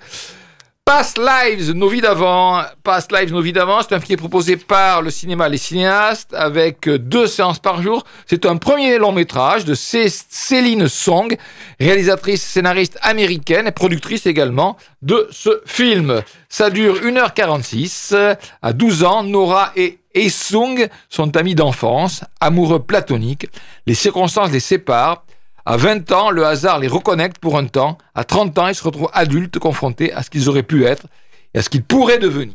Past 0.85 1.17
Lives, 1.17 1.71
nos 1.71 1.89
vies 1.89 2.01
d'avant. 2.01 2.61
Past 2.83 3.11
Lives, 3.11 3.31
nos 3.33 3.41
vies 3.41 3.51
d'avant, 3.53 3.81
c'est 3.81 3.95
un 3.95 3.99
film 3.99 4.05
qui 4.05 4.13
est 4.13 4.17
proposé 4.17 4.55
par 4.55 5.01
le 5.01 5.09
cinéma 5.09 5.49
Les 5.49 5.57
Cinéastes 5.57 6.31
avec 6.35 6.87
euh, 6.87 6.99
deux 6.99 7.25
séances 7.25 7.57
par 7.57 7.81
jour. 7.81 8.03
C'est 8.27 8.45
un 8.45 8.57
premier 8.57 8.99
long 8.99 9.11
métrage 9.11 9.65
de 9.65 9.73
Cé- 9.73 10.09
Céline 10.29 10.87
Song, 10.87 11.35
réalisatrice, 11.79 12.43
scénariste 12.43 12.99
américaine 13.01 13.65
et 13.65 13.71
productrice 13.71 14.27
également 14.27 14.77
de 15.01 15.27
ce 15.31 15.59
film. 15.65 16.21
Ça 16.49 16.69
dure 16.69 16.97
1h46. 17.01 18.37
À 18.61 18.71
12 18.71 19.03
ans, 19.05 19.23
Nora 19.23 19.71
et 19.75 20.29
Sung 20.29 20.87
sont 21.09 21.35
amis 21.35 21.55
d'enfance, 21.55 22.23
amoureux 22.39 22.83
platoniques. 22.83 23.47
Les 23.87 23.95
circonstances 23.95 24.51
les 24.51 24.59
séparent. 24.59 25.24
À 25.65 25.77
20 25.77 26.11
ans, 26.11 26.29
le 26.29 26.45
hasard 26.45 26.77
les 26.77 26.87
reconnecte 26.87 27.39
pour 27.39 27.57
un 27.57 27.65
temps. 27.65 27.97
À 28.13 28.23
30 28.23 28.57
ans, 28.59 28.67
ils 28.67 28.75
se 28.75 28.83
retrouvent 28.83 29.09
adultes 29.13 29.57
confrontés 29.57 30.13
à 30.13 30.21
ce 30.21 30.29
qu'ils 30.29 30.47
auraient 30.47 30.63
pu 30.63 30.85
être 30.85 31.07
et 31.53 31.59
à 31.59 31.61
ce 31.63 31.69
qu'ils 31.69 31.83
pourraient 31.83 32.19
devenir. 32.19 32.53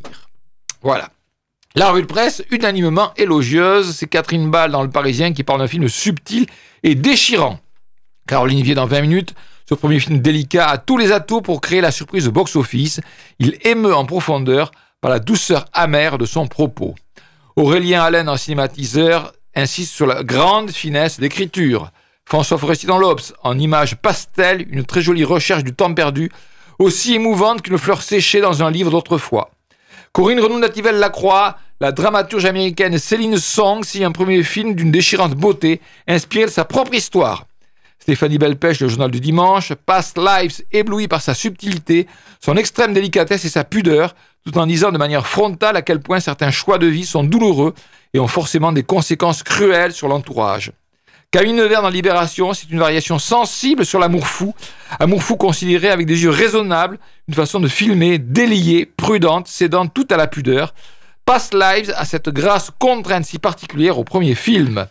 Voilà. 0.83 1.11
La 1.75 1.90
revue 1.90 2.02
de 2.02 2.07
presse, 2.07 2.45
unanimement 2.50 3.12
élogieuse, 3.17 3.97
c'est 3.97 4.07
Catherine 4.07 4.50
Ball 4.50 4.71
dans 4.71 4.83
Le 4.83 4.90
Parisien 4.90 5.33
qui 5.33 5.43
parle 5.43 5.61
d'un 5.61 5.67
film 5.67 5.88
subtil 5.88 6.47
et 6.83 6.95
déchirant. 6.95 7.59
Caroline 8.29 8.62
Vier 8.62 8.75
dans 8.76 8.87
20 8.87 9.00
minutes, 9.02 9.35
ce 9.69 9.75
premier 9.75 9.99
film 9.99 10.21
délicat 10.21 10.67
a 10.67 10.79
tous 10.79 10.97
les 10.97 11.11
atouts 11.11 11.43
pour 11.43 11.61
créer 11.61 11.81
la 11.81 11.90
surprise 11.90 12.29
au 12.29 12.33
box-office. 12.33 13.00
Il 13.40 13.57
émeut 13.62 13.95
en 13.95 14.05
profondeur 14.05 14.71
par 15.00 15.11
la 15.11 15.19
douceur 15.19 15.64
amère 15.73 16.17
de 16.17 16.26
son 16.26 16.47
propos. 16.47 16.95
Aurélien 17.57 18.02
Allen 18.02 18.29
en 18.29 18.37
cinématiseur 18.37 19.33
insiste 19.55 19.95
sur 19.95 20.07
la 20.07 20.23
grande 20.23 20.71
finesse 20.71 21.19
d'écriture. 21.19 21.90
François 22.31 22.59
Forestier 22.59 22.87
dans 22.87 22.99
l'Obs, 22.99 23.35
en 23.43 23.59
images 23.59 23.97
pastel, 23.97 24.65
une 24.71 24.85
très 24.85 25.03
jolie 25.03 25.25
recherche 25.25 25.65
du 25.65 25.75
temps 25.75 25.93
perdu, 25.93 26.31
aussi 26.79 27.15
émouvante 27.15 27.61
qu'une 27.61 27.77
fleur 27.77 28.03
séchée 28.03 28.41
dans 28.41 28.63
un 28.63 28.71
livre 28.71 28.93
d'autrefois. 28.93 29.51
Corinne 30.13 30.39
Renaud-Nativelle-Lacroix, 30.39 31.59
la 31.81 31.91
dramaturge 31.91 32.45
américaine 32.45 32.99
Céline 32.99 33.37
Song 33.37 33.83
signe 33.83 34.05
un 34.05 34.13
premier 34.13 34.45
film 34.45 34.77
d'une 34.77 34.93
déchirante 34.93 35.35
beauté, 35.35 35.81
inspiré 36.07 36.45
de 36.45 36.51
sa 36.51 36.65
propre 36.65 36.95
histoire. 36.95 37.47
Stéphanie 37.99 38.39
Belpêche, 38.39 38.79
le 38.79 38.87
journal 38.87 39.11
du 39.11 39.19
dimanche, 39.19 39.73
Past 39.85 40.17
Lives, 40.17 40.63
ébloui 40.71 41.09
par 41.09 41.23
sa 41.23 41.35
subtilité, 41.35 42.07
son 42.39 42.57
extrême 42.57 42.93
délicatesse 42.93 43.45
et 43.45 43.49
sa 43.49 43.65
pudeur, 43.65 44.15
tout 44.47 44.57
en 44.57 44.69
disant 44.69 44.93
de 44.93 44.99
manière 44.99 45.27
frontale 45.27 45.75
à 45.75 45.83
quel 45.83 45.99
point 45.99 46.21
certains 46.21 46.53
choix 46.53 46.79
de 46.79 46.87
vie 46.87 47.07
sont 47.07 47.25
douloureux 47.25 47.75
et 48.15 48.21
ont 48.21 48.29
forcément 48.29 48.71
des 48.71 48.85
conséquences 48.85 49.43
cruelles 49.43 49.93
sur 49.93 50.07
l'entourage. 50.07 50.71
Camille 51.33 51.53
Nevers 51.53 51.83
dans 51.83 51.91
Libération, 51.91 52.53
c'est 52.55 52.71
une 52.71 52.81
variation 52.81 53.21
sensible 53.21 53.87
sur 53.87 54.01
l'amour 54.01 54.27
fou, 54.27 54.53
amour 54.99 55.23
fou 55.23 55.37
considéré 55.37 55.89
avec 55.89 56.05
des 56.07 56.25
yeux 56.25 56.31
raisonnables, 56.31 56.99
une 57.29 57.35
façon 57.35 57.61
de 57.61 57.69
filmer, 57.69 58.19
déliée, 58.19 58.85
prudente, 58.85 59.47
cédant 59.47 59.87
tout 59.87 60.09
à 60.11 60.17
la 60.17 60.27
pudeur. 60.27 60.75
Past 61.25 61.55
Lives 61.55 61.93
a 61.97 62.05
cette 62.05 62.31
grâce 62.31 62.73
contrainte 62.81 63.25
si 63.25 63.39
particulière 63.39 63.97
au 64.01 64.03
premier 64.03 64.35
film. 64.35 64.87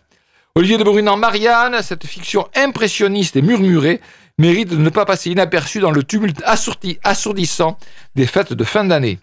Olivier 0.55 0.77
de 0.77 0.83
Brunant 0.85 1.17
Marianne, 1.17 1.81
cette 1.81 2.07
fiction 2.07 2.47
impressionniste 2.55 3.35
et 3.35 3.41
murmurée, 3.41 3.99
mérite 4.37 4.69
de 4.69 4.77
ne 4.77 4.89
pas 4.89 5.03
passer 5.03 5.31
inaperçue 5.31 5.81
dans 5.81 5.91
le 5.91 6.03
tumulte 6.03 6.41
assourdi- 6.43 6.99
assourdissant 7.03 7.77
des 8.15 8.25
fêtes 8.25 8.53
de 8.53 8.63
fin 8.63 8.85
d'année. 8.85 9.19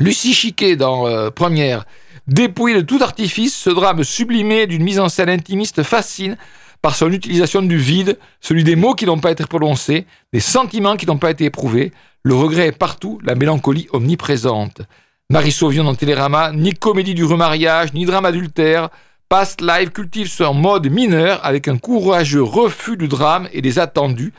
Lucie 0.00 0.34
Chiquet 0.34 0.74
dans 0.74 1.06
euh, 1.06 1.30
Première, 1.30 1.84
dépouillé 2.26 2.76
de 2.76 2.80
tout 2.82 2.98
artifice, 3.02 3.54
ce 3.54 3.70
drame 3.70 4.04
sublimé 4.04 4.66
d'une 4.66 4.82
mise 4.82 5.00
en 5.00 5.08
scène 5.08 5.28
intimiste 5.28 5.82
fascine 5.82 6.36
par 6.80 6.96
son 6.96 7.12
utilisation 7.12 7.62
du 7.62 7.76
vide, 7.76 8.18
celui 8.40 8.64
des 8.64 8.76
mots 8.76 8.94
qui 8.94 9.06
n'ont 9.06 9.20
pas 9.20 9.30
été 9.30 9.44
prononcés, 9.44 10.06
des 10.32 10.40
sentiments 10.40 10.96
qui 10.96 11.06
n'ont 11.06 11.18
pas 11.18 11.30
été 11.30 11.44
éprouvés. 11.44 11.92
Le 12.24 12.34
regret 12.34 12.68
est 12.68 12.78
partout, 12.78 13.20
la 13.22 13.34
mélancolie 13.34 13.88
omniprésente. 13.92 14.82
Marie 15.30 15.52
Sauvion 15.52 15.84
dans 15.84 15.94
Télérama, 15.94 16.52
ni 16.52 16.74
comédie 16.74 17.14
du 17.14 17.24
remariage, 17.24 17.94
ni 17.94 18.04
drame 18.04 18.26
adultère. 18.26 18.90
Past 19.28 19.62
Live 19.62 19.90
cultive 19.90 20.28
son 20.28 20.52
mode 20.52 20.90
mineur 20.90 21.40
avec 21.42 21.68
un 21.68 21.78
courageux 21.78 22.42
refus 22.42 22.98
du 22.98 23.08
drame 23.08 23.48
et 23.52 23.62
des 23.62 23.78
attendus, 23.78 24.34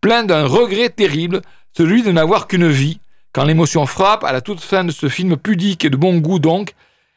plein 0.00 0.24
d'un 0.24 0.46
regret 0.46 0.88
terrible, 0.88 1.42
celui 1.76 2.02
de 2.02 2.12
n'avoir 2.12 2.46
qu'une 2.46 2.68
vie. 2.68 2.98
Quand 3.32 3.44
l'émotion 3.44 3.84
frappe, 3.84 4.24
à 4.24 4.32
la 4.32 4.40
toute 4.40 4.60
fin 4.60 4.84
de 4.84 4.90
ce 4.90 5.08
film 5.08 5.36
pudique 5.36 5.84
et 5.84 5.90
de 5.90 5.96
bon 5.96 6.16
goût 6.18 6.38
donc, 6.38 6.74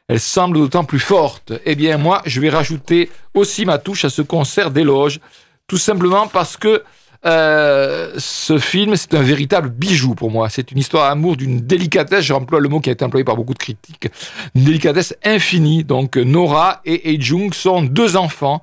elle 0.08 0.20
semble 0.20 0.58
d'autant 0.58 0.84
plus 0.84 1.00
forte. 1.00 1.54
Eh 1.66 1.76
bien, 1.76 1.98
moi, 1.98 2.22
je 2.26 2.42
vais 2.42 2.50
rajouter 2.50 3.10
aussi 3.34 3.66
ma 3.66 3.78
touche 3.78 4.06
à 4.06 4.10
ce 4.10 4.22
concert 4.22 4.72
d'éloges, 4.72 5.20
tout 5.68 5.78
simplement 5.78 6.28
parce 6.28 6.58
que 6.58 6.84
euh, 7.24 8.14
ce 8.18 8.58
film, 8.58 8.96
c'est 8.96 9.14
un 9.14 9.22
véritable 9.22 9.70
bijou 9.70 10.16
pour 10.16 10.32
moi. 10.32 10.50
C'est 10.50 10.72
une 10.72 10.80
histoire 10.80 11.10
d'amour 11.10 11.38
d'une 11.38 11.62
délicatesse, 11.62 12.26
j'emploie 12.26 12.60
le 12.60 12.68
mot 12.68 12.80
qui 12.80 12.90
a 12.90 12.94
été 12.94 13.06
employé 13.06 13.24
par 13.24 13.36
beaucoup 13.36 13.54
de 13.54 13.60
critiques, 13.60 14.10
une 14.56 14.64
délicatesse 14.64 15.16
infinie. 15.24 15.84
Donc, 15.84 16.18
Nora 16.18 16.82
et 16.84 17.14
Hee-jung 17.14 17.54
sont 17.54 17.84
deux 17.84 18.18
enfants. 18.18 18.62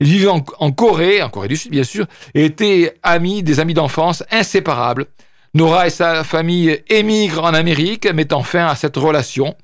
Ils 0.00 0.08
vivaient 0.08 0.28
en, 0.28 0.44
en 0.58 0.72
Corée, 0.72 1.22
en 1.22 1.28
Corée 1.28 1.48
du 1.48 1.56
Sud 1.56 1.70
bien 1.70 1.84
sûr, 1.84 2.06
et 2.34 2.46
étaient 2.46 2.94
amis, 3.02 3.42
des 3.42 3.60
amis 3.60 3.74
d'enfance 3.74 4.24
inséparables. 4.30 5.06
Nora 5.52 5.86
et 5.86 5.90
sa 5.90 6.24
famille 6.24 6.82
émigrent 6.88 7.44
en 7.44 7.54
Amérique, 7.54 8.06
mettant 8.12 8.42
fin 8.42 8.66
à 8.66 8.76
cette 8.76 8.96
relation. 8.96 9.56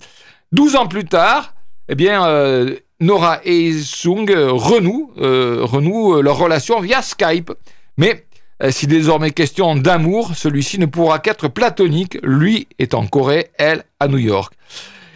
12 0.53 0.77
ans 0.77 0.87
plus 0.87 1.05
tard, 1.05 1.55
eh 1.89 1.95
euh, 2.01 2.77
Nora 3.01 3.41
et 3.45 3.73
Sung 3.73 4.31
renouent, 4.31 5.13
euh, 5.19 5.61
renouent 5.63 6.21
leur 6.23 6.39
relation 6.39 6.81
via 6.81 7.03
Skype. 7.03 7.53
Mais 7.97 8.27
euh, 8.63 8.71
si 8.71 8.87
désormais 8.87 9.33
question 9.33 9.77
d'amour, 9.77 10.35
celui-ci 10.35 10.79
ne 10.79 10.87
pourra 10.87 11.19
qu'être 11.19 11.49
platonique. 11.49 12.19
Lui 12.23 12.69
est 12.79 12.95
en 12.95 13.07
Corée, 13.07 13.51
elle 13.59 13.85
à 14.01 14.09
New 14.09 14.19
York. 14.19 14.55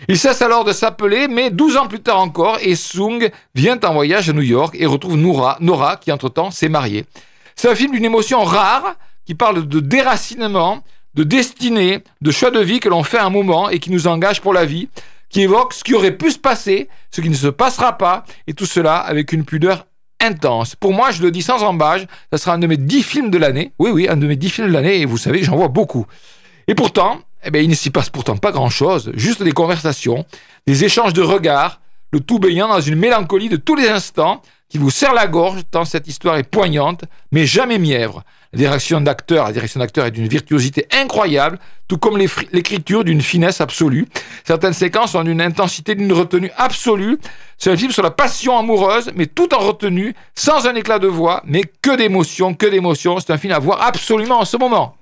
Il 0.09 0.19
cesse 0.19 0.43
alors 0.43 0.65
de 0.65 0.73
s'appeler, 0.73 1.29
mais 1.29 1.51
12 1.51 1.77
ans 1.77 1.87
plus 1.87 2.01
tard 2.01 2.21
encore, 2.21 2.59
et 2.63 2.75
Sung 2.75 3.31
vient 3.55 3.79
en 3.81 3.93
voyage 3.93 4.29
à 4.31 4.33
New 4.33 4.43
York 4.43 4.75
et 4.79 4.87
retrouve 4.87 5.17
Nora, 5.17 5.57
Nora 5.61 5.97
qui 5.97 6.11
entre-temps 6.11 6.51
s'est 6.51 6.69
mariée. 6.69 7.05
C'est 7.55 7.71
un 7.71 7.75
film 7.75 7.93
d'une 7.93 8.05
émotion 8.05 8.43
rare 8.43 8.97
qui 9.27 9.35
parle 9.35 9.67
de 9.69 9.81
déracinement, 9.81 10.83
de 11.15 11.23
destinée, 11.23 12.03
de 12.21 12.31
choix 12.31 12.51
de 12.51 12.61
vie 12.61 12.81
que 12.81 12.89
l'on 12.89 13.05
fait 13.05 13.19
à 13.19 13.27
un 13.27 13.31
moment 13.31 13.69
et 13.69 13.79
qui 13.79 13.91
nous 13.91 14.07
engage 14.07 14.41
pour 14.41 14.55
la 14.55 14.65
vie 14.65 14.89
qui 15.31 15.43
évoque 15.43 15.73
ce 15.73 15.83
qui 15.83 15.95
aurait 15.95 16.17
pu 16.17 16.31
se 16.31 16.39
passer, 16.39 16.89
ce 17.11 17.21
qui 17.21 17.31
ne 17.31 17.35
se 17.35 17.47
passera 17.47 17.97
pas, 17.97 18.25
et 18.47 18.53
tout 18.53 18.67
cela 18.67 18.97
avec 18.97 19.33
une 19.33 19.45
pudeur 19.45 19.87
intense. 20.21 20.77
Pour 20.77 20.93
moi, 20.93 21.11
je 21.11 21.23
le 21.23 21.31
dis 21.31 21.43
sans 21.43 21.63
embâche, 21.63 22.03
ça 22.31 22.39
sera 22.39 22.55
un 22.55 22.59
de 22.59 22.67
mes 22.67 22.77
dix 22.77 23.03
films 23.03 23.31
de 23.31 23.39
l'année. 23.39 23.73
Oui, 23.79 23.91
oui, 23.91 24.09
un 24.09 24.17
de 24.17 24.27
mes 24.27 24.37
dix 24.37 24.51
films 24.51 24.69
de 24.69 24.73
l'année, 24.73 25.01
et 25.01 25.07
vous 25.07 25.17
savez, 25.17 25.43
j'en 25.43 25.57
vois 25.57 25.69
beaucoup. 25.69 26.07
Et 26.69 26.75
pourtant, 26.75 27.21
eh 27.45 27.51
bien, 27.51 27.63
il 27.63 27.71
ne 27.71 27.75
s'y 27.75 27.91
passe 27.91 28.11
pourtant 28.11 28.37
pas 28.37 28.53
grand-chose, 28.53 29.13
juste 29.15 29.43
des 29.43 29.53
conversations, 29.53 30.27
des 30.67 30.85
échanges 30.85 31.15
de 31.15 31.23
regards, 31.23 31.81
le 32.13 32.21
tout 32.21 32.39
baignant 32.39 32.69
dans 32.69 32.81
une 32.81 32.97
mélancolie 32.99 33.49
de 33.49 33.57
tous 33.57 33.77
les 33.77 33.89
instants 33.89 34.43
qui 34.69 34.79
vous 34.79 34.91
serre 34.91 35.15
la 35.15 35.27
gorge 35.27 35.63
tant 35.71 35.85
cette 35.85 36.07
histoire 36.07 36.37
est 36.37 36.45
poignante, 36.45 37.05
mais 37.33 37.47
jamais 37.47 37.79
mièvre. 37.79 38.25
Direction 38.53 39.01
d'acteur, 39.01 39.47
la 39.47 39.53
direction 39.53 39.79
d'acteur 39.79 40.07
est 40.07 40.11
d'une 40.11 40.27
virtuosité 40.27 40.89
incroyable, 40.91 41.61
tout 41.87 41.99
comme 41.99 42.19
l'écriture 42.19 43.05
d'une 43.05 43.21
finesse 43.21 43.61
absolue. 43.61 44.09
Certaines 44.45 44.73
séquences 44.73 45.15
ont 45.15 45.23
d'une 45.23 45.41
intensité, 45.41 45.95
d'une 45.95 46.13
retenue 46.13 46.51
absolue. 46.57 47.19
C'est 47.59 47.71
un 47.71 47.77
film 47.77 47.93
sur 47.93 48.03
la 48.03 48.11
passion 48.11 48.59
amoureuse, 48.59 49.13
mais 49.15 49.27
tout 49.27 49.55
en 49.55 49.59
retenue, 49.59 50.15
sans 50.35 50.67
un 50.67 50.75
éclat 50.75 50.99
de 50.99 51.07
voix, 51.07 51.43
mais 51.47 51.63
que 51.81 51.97
d'émotions, 51.97 52.55
que 52.55 52.67
d'émotions. 52.67 53.21
C'est 53.21 53.33
un 53.33 53.39
film 53.39 53.53
à 53.53 53.61
voir 53.61 53.83
absolument 53.83 54.41
en 54.41 54.45
ce 54.45 54.57
moment. 54.57 54.97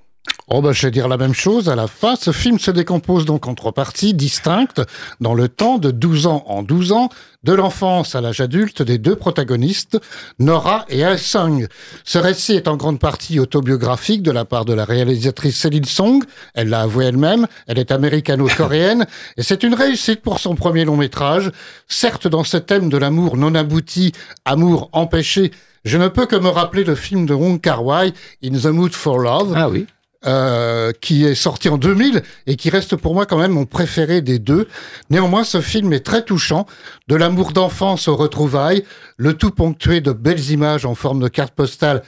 Oh 0.51 0.63
bah, 0.63 0.73
je 0.73 0.87
vais 0.87 0.91
dire 0.91 1.09
la 1.09 1.19
même 1.19 1.35
chose 1.35 1.69
à 1.69 1.77
la 1.77 1.87
fin. 1.87 2.17
Ce 2.17 2.33
film 2.33 2.59
se 2.59 2.71
décompose 2.71 3.27
donc 3.27 3.47
en 3.47 3.55
trois 3.55 3.73
parties 3.73 4.15
distinctes 4.15 4.81
dans 5.21 5.35
le 5.35 5.47
temps 5.47 5.77
de 5.77 5.91
12 5.91 6.27
ans 6.27 6.43
en 6.47 6.63
12 6.63 6.93
ans, 6.93 7.11
de 7.43 7.53
l'enfance 7.53 8.15
à 8.15 8.23
l'âge 8.23 8.41
adulte 8.41 8.81
des 8.81 8.97
deux 8.97 9.15
protagonistes, 9.15 10.01
Nora 10.39 10.87
et 10.89 11.03
Ae-sung. 11.03 11.69
Ce 12.03 12.17
récit 12.17 12.55
est 12.55 12.67
en 12.67 12.79
grande 12.79 12.99
partie 12.99 13.39
autobiographique 13.41 14.23
de 14.23 14.31
la 14.31 14.47
part 14.47 14.65
de 14.65 14.73
la 14.73 14.87
réalisatrice 14.87 15.59
Céline 15.59 15.85
Song. 15.85 16.25
Elle 16.55 16.71
l'a 16.71 16.81
avoué 16.81 17.05
elle-même. 17.05 17.47
Elle 17.67 17.79
est 17.79 17.93
américano-coréenne 17.93 19.07
et 19.37 19.43
c'est 19.43 19.63
une 19.63 19.75
réussite 19.75 20.23
pour 20.23 20.41
son 20.41 20.55
premier 20.55 20.87
long 20.87 20.97
métrage. 20.97 21.53
Certes, 21.89 22.27
dans 22.27 22.45
ce 22.45 22.57
thème 22.57 22.89
de 22.89 22.97
l'amour 22.97 23.37
non 23.37 23.55
abouti, 23.55 24.13
amour 24.47 24.89
empêché, 24.93 25.51
je 25.85 25.99
ne 25.99 26.09
peux 26.09 26.25
que 26.25 26.37
me 26.37 26.49
rappeler 26.49 26.85
le 26.85 26.95
film 26.95 27.27
de 27.27 27.35
Wong 27.35 27.61
Kar-wai, 27.61 28.15
In 28.43 28.59
the 28.59 28.67
Mood 28.67 28.95
for 28.95 29.19
Love, 29.19 29.53
Ah 29.55 29.69
oui. 29.69 29.87
Euh, 30.27 30.93
qui 31.01 31.25
est 31.25 31.35
sorti 31.35 31.69
en 31.69 31.79
2000 31.79 32.23
et 32.47 32.57
qui 32.57 32.71
reste 32.71 32.97
pour 32.97 33.15
moi 33.15 33.25
quand 33.25 33.39
même 33.39 33.53
mon 33.53 33.67
préféré 33.67 34.21
des 34.21 34.39
deux. 34.39 34.67
Néanmoins, 35.11 35.45
ce 35.45 35.61
film 35.61 35.93
est 35.93 36.05
très 36.05 36.25
touchant, 36.25 36.67
de 37.07 37.15
l'amour 37.15 37.53
d'enfance 37.53 38.09
aux 38.09 38.17
retrouvailles, 38.17 38.85
le 39.17 39.35
tout 39.35 39.51
ponctué 39.51 40.01
de 40.01 40.13
belles 40.13 40.51
images 40.51 40.85
en 40.85 40.95
forme 40.95 41.21
de 41.21 41.29
carte 41.29 41.55
postale 41.55 42.03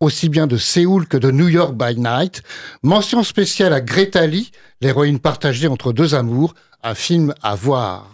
aussi 0.00 0.28
bien 0.28 0.48
de 0.48 0.56
Séoul 0.56 1.06
que 1.06 1.16
de 1.16 1.30
New 1.30 1.48
York 1.48 1.74
by 1.74 1.98
Night. 1.98 2.42
Mention 2.82 3.22
spéciale 3.22 3.72
à 3.72 3.80
Greta 3.80 4.26
Lee, 4.26 4.50
l'héroïne 4.80 5.20
partagée 5.20 5.68
entre 5.68 5.92
deux 5.92 6.16
amours, 6.16 6.54
un 6.82 6.94
film 6.94 7.32
à 7.42 7.54
voir. 7.54 8.10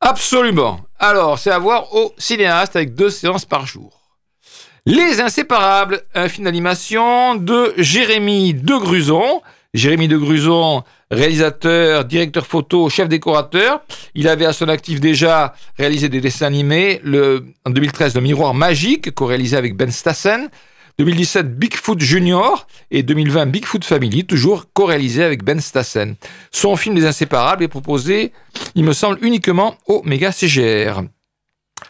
Absolument. 0.00 0.80
Alors, 0.98 1.38
c'est 1.38 1.52
à 1.52 1.58
voir 1.58 1.94
au 1.94 2.12
cinéaste 2.18 2.74
avec 2.74 2.94
deux 2.94 3.10
séances 3.10 3.44
par 3.44 3.66
jour. 3.66 3.97
Les 4.90 5.20
Inséparables, 5.20 6.00
un 6.14 6.30
film 6.30 6.46
d'animation 6.46 7.34
de 7.34 7.74
Jérémy 7.76 8.54
de 8.54 8.74
Gruson. 8.74 9.42
Jérémy 9.74 10.08
de 10.08 10.16
Gruson, 10.16 10.82
réalisateur, 11.10 12.06
directeur 12.06 12.46
photo, 12.46 12.88
chef 12.88 13.06
décorateur. 13.06 13.82
Il 14.14 14.28
avait 14.28 14.46
à 14.46 14.54
son 14.54 14.66
actif 14.70 14.98
déjà 14.98 15.52
réalisé 15.76 16.08
des 16.08 16.22
dessins 16.22 16.46
animés. 16.46 17.02
Le, 17.04 17.44
en 17.66 17.70
2013, 17.70 18.14
Le 18.14 18.22
Miroir 18.22 18.54
Magique, 18.54 19.14
co-réalisé 19.14 19.58
avec 19.58 19.76
Ben 19.76 19.90
Stassen. 19.90 20.48
2017, 20.98 21.58
Bigfoot 21.58 22.00
Junior. 22.00 22.66
Et 22.90 23.02
2020, 23.02 23.44
Bigfoot 23.44 23.84
Family, 23.84 24.24
toujours 24.24 24.72
co-réalisé 24.72 25.22
avec 25.22 25.44
Ben 25.44 25.60
Stassen. 25.60 26.14
Son 26.50 26.76
film 26.76 26.94
Les 26.96 27.04
Inséparables 27.04 27.62
est 27.62 27.68
proposé, 27.68 28.32
il 28.74 28.84
me 28.84 28.94
semble, 28.94 29.18
uniquement 29.20 29.76
au 29.86 30.00
Méga 30.04 30.32
CGR. 30.32 31.02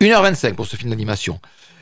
1h25 0.01 0.55
pour 0.55 0.67
ce 0.67 0.75
film 0.75 0.91
d'animation. 0.91 1.39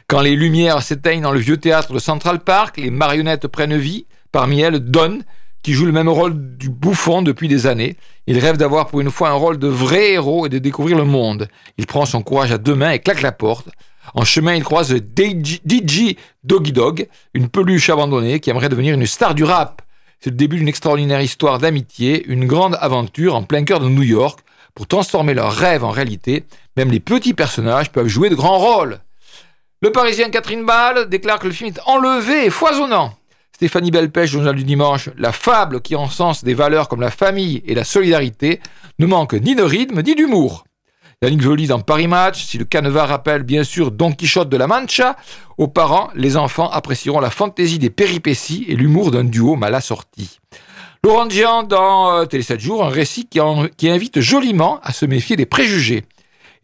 Quand 0.09 0.21
les 0.21 0.37
lumières 0.37 0.85
s'éteignent 0.85 1.23
dans 1.23 1.33
le 1.33 1.41
vieux 1.41 1.57
théâtre 1.57 1.93
de 1.93 1.99
Central 1.99 2.39
Park, 2.39 2.77
les 2.77 2.93
marionnettes 2.93 3.49
prennent 3.49 3.77
vie. 3.77 4.07
Parmi 4.31 4.61
elles, 4.61 4.79
Don, 4.79 5.19
qui 5.63 5.73
joue 5.73 5.85
le 5.85 5.91
même 5.91 6.09
rôle 6.09 6.57
du 6.57 6.69
bouffon 6.69 7.23
depuis 7.23 7.49
des 7.49 7.67
années. 7.67 7.97
Il 8.29 8.39
rêve 8.39 8.57
d'avoir 8.57 8.87
pour 8.87 9.01
une 9.01 9.11
fois 9.11 9.31
un 9.31 9.33
rôle 9.33 9.59
de 9.59 9.67
vrai 9.67 10.13
héros 10.13 10.47
et 10.47 10.49
de 10.49 10.59
découvrir 10.59 10.97
le 10.97 11.03
monde. 11.03 11.49
Il 11.77 11.87
prend 11.87 12.07
son 12.07 12.23
courage 12.23 12.53
à 12.53 12.59
deux 12.59 12.77
mains 12.77 12.93
et 12.93 13.01
claque 13.01 13.21
la 13.21 13.33
porte. 13.33 13.69
En 14.15 14.25
chemin, 14.25 14.55
il 14.55 14.63
croise 14.63 14.95
DJ 14.95 15.61
Doggy 16.45 16.73
Dog, 16.73 17.09
une 17.35 17.49
peluche 17.49 17.91
abandonnée 17.91 18.39
qui 18.39 18.51
aimerait 18.51 18.69
devenir 18.69 18.95
une 18.95 19.07
star 19.07 19.35
du 19.35 19.43
rap. 19.43 19.83
C'est 20.21 20.31
le 20.31 20.37
début 20.37 20.59
d'une 20.59 20.69
extraordinaire 20.69 21.21
histoire 21.21 21.59
d'amitié, 21.59 22.25
une 22.29 22.47
grande 22.47 22.79
aventure 22.81 23.35
en 23.35 23.43
plein 23.43 23.65
cœur 23.65 23.81
de 23.81 23.89
New 23.89 24.05
York. 24.05 24.39
Pour 24.77 24.87
transformer 24.87 25.35
leurs 25.35 25.53
rêves 25.53 25.83
en 25.83 25.91
réalité, 25.91 26.45
même 26.77 26.93
les 26.93 27.01
petits 27.01 27.35
personnages 27.35 27.91
peuvent 27.91 28.07
jouer 28.07 28.31
de 28.31 28.37
grands 28.37 28.59
rôles. 28.59 29.01
Le 29.83 29.93
Parisien 29.93 30.31
Catherine 30.31 30.65
Ball 30.65 31.07
déclare 31.11 31.39
que 31.39 31.47
le 31.47 31.53
film 31.53 31.69
est 31.69 31.81
enlevé 31.85 32.47
et 32.47 32.51
foisonnant. 32.51 33.13
Stéphanie 33.55 33.91
Belpech, 33.91 34.31
journal 34.31 34.55
du 34.55 34.65
dimanche, 34.65 35.11
la 35.19 35.33
fable 35.33 35.83
qui 35.83 35.95
encense 35.95 36.45
des 36.45 36.55
valeurs 36.55 36.89
comme 36.89 37.03
la 37.03 37.11
famille 37.11 37.63
et 37.67 37.75
la 37.75 37.85
solidarité, 37.85 38.61
ne 38.99 39.05
manque 39.05 39.35
ni 39.35 39.55
de 39.55 39.63
rythme 39.63 40.03
ni 40.03 40.15
d'humour. 40.15 40.65
Yannick 41.23 41.43
Joly 41.43 41.67
dans 41.67 41.81
Paris 41.81 42.09
Match, 42.09 42.47
si 42.47 42.57
le 42.57 42.65
canevas 42.65 43.05
rappelle 43.05 43.43
bien 43.43 43.65
sûr 43.65 43.91
Don 43.91 44.13
Quichotte 44.13 44.49
de 44.49 44.57
la 44.57 44.67
Mancha, 44.67 45.15
aux 45.59 45.69
parents, 45.69 46.09
les 46.15 46.39
enfants 46.39 46.71
apprécieront 46.71 47.21
la 47.21 47.31
fantaisie 47.31 47.79
des 47.79 47.91
péripéties 47.91 48.65
et 48.69 48.77
l'humour 48.77 49.11
d'un 49.11 49.25
duo 49.25 49.57
mal 49.57 49.75
assorti. 49.75 50.39
Laurent 51.05 51.27
Dian 51.27 51.65
dans 51.65 52.13
euh, 52.13 52.25
Télé 52.25 52.43
7 52.43 52.61
jours, 52.61 52.83
un 52.83 52.89
récit 52.89 53.29
qui 53.29 53.89
invite 53.91 54.21
joliment 54.21 54.81
à 54.83 54.95
se 54.95 55.05
méfier 55.05 55.37
des 55.37 55.47
préjugés. 55.47 56.05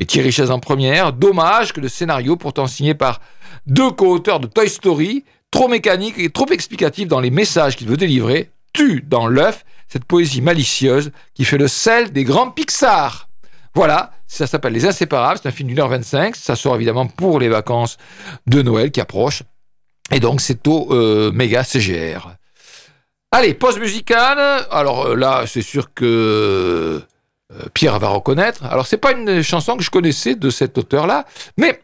Et 0.02 0.04
Thierry 0.04 0.32
Chaise 0.32 0.50
en 0.50 0.58
première, 0.58 1.12
dommage 1.12 1.72
que 1.72 1.80
le 1.80 1.86
scénario, 1.86 2.34
pourtant 2.34 2.66
signé 2.66 2.92
par 2.92 3.20
deux 3.68 3.92
co-auteurs 3.92 4.40
de 4.40 4.48
Toy 4.48 4.68
Story, 4.68 5.24
trop 5.52 5.68
mécanique 5.68 6.18
et 6.18 6.28
trop 6.28 6.48
explicatif 6.48 7.06
dans 7.06 7.20
les 7.20 7.30
messages 7.30 7.76
qu'il 7.76 7.86
veut 7.86 7.96
délivrer, 7.96 8.50
tue 8.72 9.04
dans 9.06 9.28
l'œuf 9.28 9.64
cette 9.86 10.04
poésie 10.04 10.40
malicieuse 10.40 11.12
qui 11.34 11.44
fait 11.44 11.56
le 11.56 11.68
sel 11.68 12.10
des 12.10 12.24
grands 12.24 12.50
Pixar. 12.50 13.28
Voilà, 13.76 14.10
ça 14.26 14.48
s'appelle 14.48 14.72
Les 14.72 14.86
Inséparables, 14.86 15.38
c'est 15.40 15.48
un 15.48 15.52
film 15.52 15.68
d'une 15.68 15.78
heure 15.78 15.88
25, 15.88 16.34
ça 16.34 16.56
sort 16.56 16.74
évidemment 16.74 17.06
pour 17.06 17.38
les 17.38 17.48
vacances 17.48 17.96
de 18.48 18.60
Noël 18.60 18.90
qui 18.90 19.00
approchent, 19.00 19.44
et 20.10 20.18
donc 20.18 20.40
c'est 20.40 20.66
au 20.66 20.92
euh, 20.92 21.30
méga 21.30 21.62
CGR. 21.62 22.34
Allez, 23.30 23.54
pause 23.54 23.78
musicale, 23.78 24.66
alors 24.72 25.06
euh, 25.06 25.14
là 25.14 25.44
c'est 25.46 25.62
sûr 25.62 25.94
que 25.94 27.00
Pierre 27.74 27.98
va 27.98 28.08
reconnaître, 28.08 28.64
alors 28.64 28.86
c'est 28.86 28.96
pas 28.98 29.12
une 29.12 29.42
chanson 29.42 29.76
que 29.76 29.82
je 29.82 29.90
connaissais 29.90 30.34
de 30.34 30.50
cet 30.50 30.78
auteur-là, 30.78 31.26
mais 31.56 31.80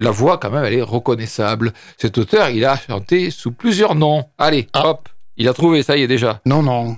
la 0.00 0.10
voix 0.10 0.38
quand 0.38 0.50
même 0.50 0.64
elle 0.64 0.74
est 0.74 0.82
reconnaissable. 0.82 1.72
Cet 1.98 2.16
auteur 2.18 2.48
il 2.50 2.64
a 2.64 2.76
chanté 2.78 3.30
sous 3.30 3.52
plusieurs 3.52 3.94
noms. 3.94 4.24
Allez, 4.38 4.68
Ah. 4.72 4.88
hop, 4.88 5.08
il 5.36 5.48
a 5.48 5.52
trouvé, 5.54 5.82
ça 5.82 5.96
y 5.96 6.02
est 6.02 6.08
déjà. 6.08 6.40
Non, 6.46 6.62
non. 6.62 6.96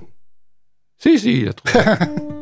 Si, 0.99 1.19
si, 1.19 1.41
il 1.41 1.49
a 1.49 1.53
trouvé. 1.53 1.85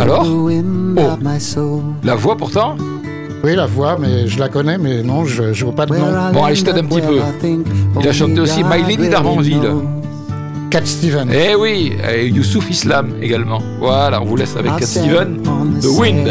Alors 0.00 0.24
the 0.24 0.30
wind 0.30 0.98
Oh. 0.98 1.12
of 1.12 1.18
my 1.22 1.40
soul. 1.40 1.82
La 2.04 2.14
voix 2.14 2.36
pourtant 2.36 2.76
Oui, 3.44 3.54
la 3.56 3.66
voix, 3.66 3.96
mais 4.00 4.26
je 4.28 4.38
la 4.38 4.48
connais, 4.48 4.78
mais 4.78 5.02
non, 5.02 5.24
je, 5.24 5.52
je 5.52 5.64
vois 5.64 5.74
pas 5.74 5.86
de 5.86 5.92
nom. 5.96 6.06
I 6.08 6.32
Bon, 6.32 6.44
allez, 6.44 6.54
je 6.56 6.64
t'aide 6.64 6.78
un 6.78 6.84
petit 6.84 7.00
peu. 7.00 7.18
Il 8.00 8.08
a 8.08 8.12
chanté 8.12 8.40
aussi 8.40 8.62
My 8.64 8.82
Lady 8.86 9.08
d'Armanville. 9.08 9.60
Cat 10.70 10.84
Stevens. 10.84 11.28
Eh 11.32 11.54
oui, 11.54 11.92
et 12.12 12.26
Youssouf 12.28 12.68
Islam 12.70 13.10
également. 13.22 13.60
Voilà, 13.80 14.20
on 14.20 14.24
vous 14.24 14.36
laisse 14.36 14.56
avec 14.56 14.76
Cat 14.76 14.86
Steven, 14.86 15.42
the 15.80 15.86
Wind. 15.98 16.26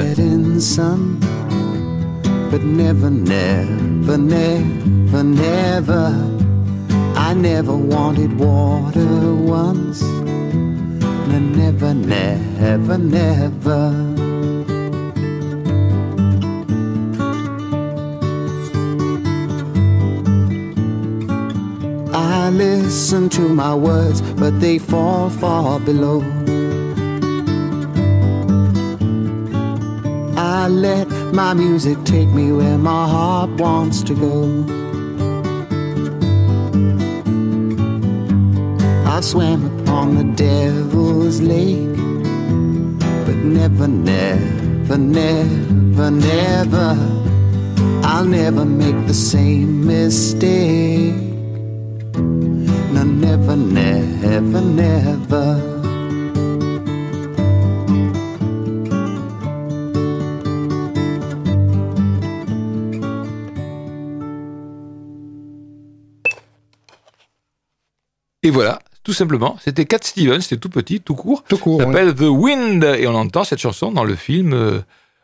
but 2.51 2.63
never, 2.63 3.09
never, 3.09 4.17
never, 4.17 5.23
never. 5.23 6.13
I 7.17 7.33
never 7.33 7.73
wanted 7.75 8.37
water 8.39 9.33
once. 9.33 10.03
No, 11.35 11.41
never, 11.41 11.93
never, 11.93 12.97
never. 12.97 13.91
I 22.13 22.49
listen 22.51 23.27
to 23.31 23.49
my 23.49 23.75
words, 23.75 24.21
but 24.21 24.61
they 24.61 24.77
fall 24.77 25.29
far 25.29 25.81
below. 25.81 26.21
I 30.37 30.69
let 30.69 31.09
my 31.33 31.53
music 31.53 32.01
take 32.05 32.29
me 32.29 32.53
where 32.53 32.77
my 32.77 33.09
heart 33.09 33.49
wants 33.59 34.03
to 34.03 34.13
go. 34.15 34.63
I've 39.05 39.25
swam 39.25 39.74
upon 39.95 40.15
the 40.15 40.25
devil's 40.35 41.39
lake, 41.41 41.95
but 43.25 43.37
never, 43.37 43.87
never, 43.87 44.97
never, 44.97 46.11
never, 46.11 46.89
I'll 48.03 48.25
never 48.25 48.65
make 48.65 49.07
the 49.07 49.13
same 49.13 49.85
mistake. 49.85 51.15
No, 52.93 53.03
never, 53.03 53.55
never, 53.55 54.61
never. 54.61 55.75
Et 68.43 68.51
voilà, 68.51 68.84
tout 69.05 69.13
simplement, 69.13 69.55
c'était 69.63 69.85
Cat 69.85 69.99
Stevens, 70.01 70.41
c'était 70.41 70.59
tout 70.59 70.69
petit, 70.69 70.99
tout 70.99 71.13
court. 71.13 71.43
Tout 71.47 71.59
court. 71.59 71.77
Oui. 71.77 71.85
s'appelle 71.85 72.15
The 72.15 72.21
Wind 72.21 72.83
et 72.83 73.07
on 73.07 73.13
entend 73.13 73.43
cette 73.43 73.59
chanson 73.59 73.91
dans 73.91 74.03
le 74.03 74.15
film 74.15 74.53
euh, 74.53 74.79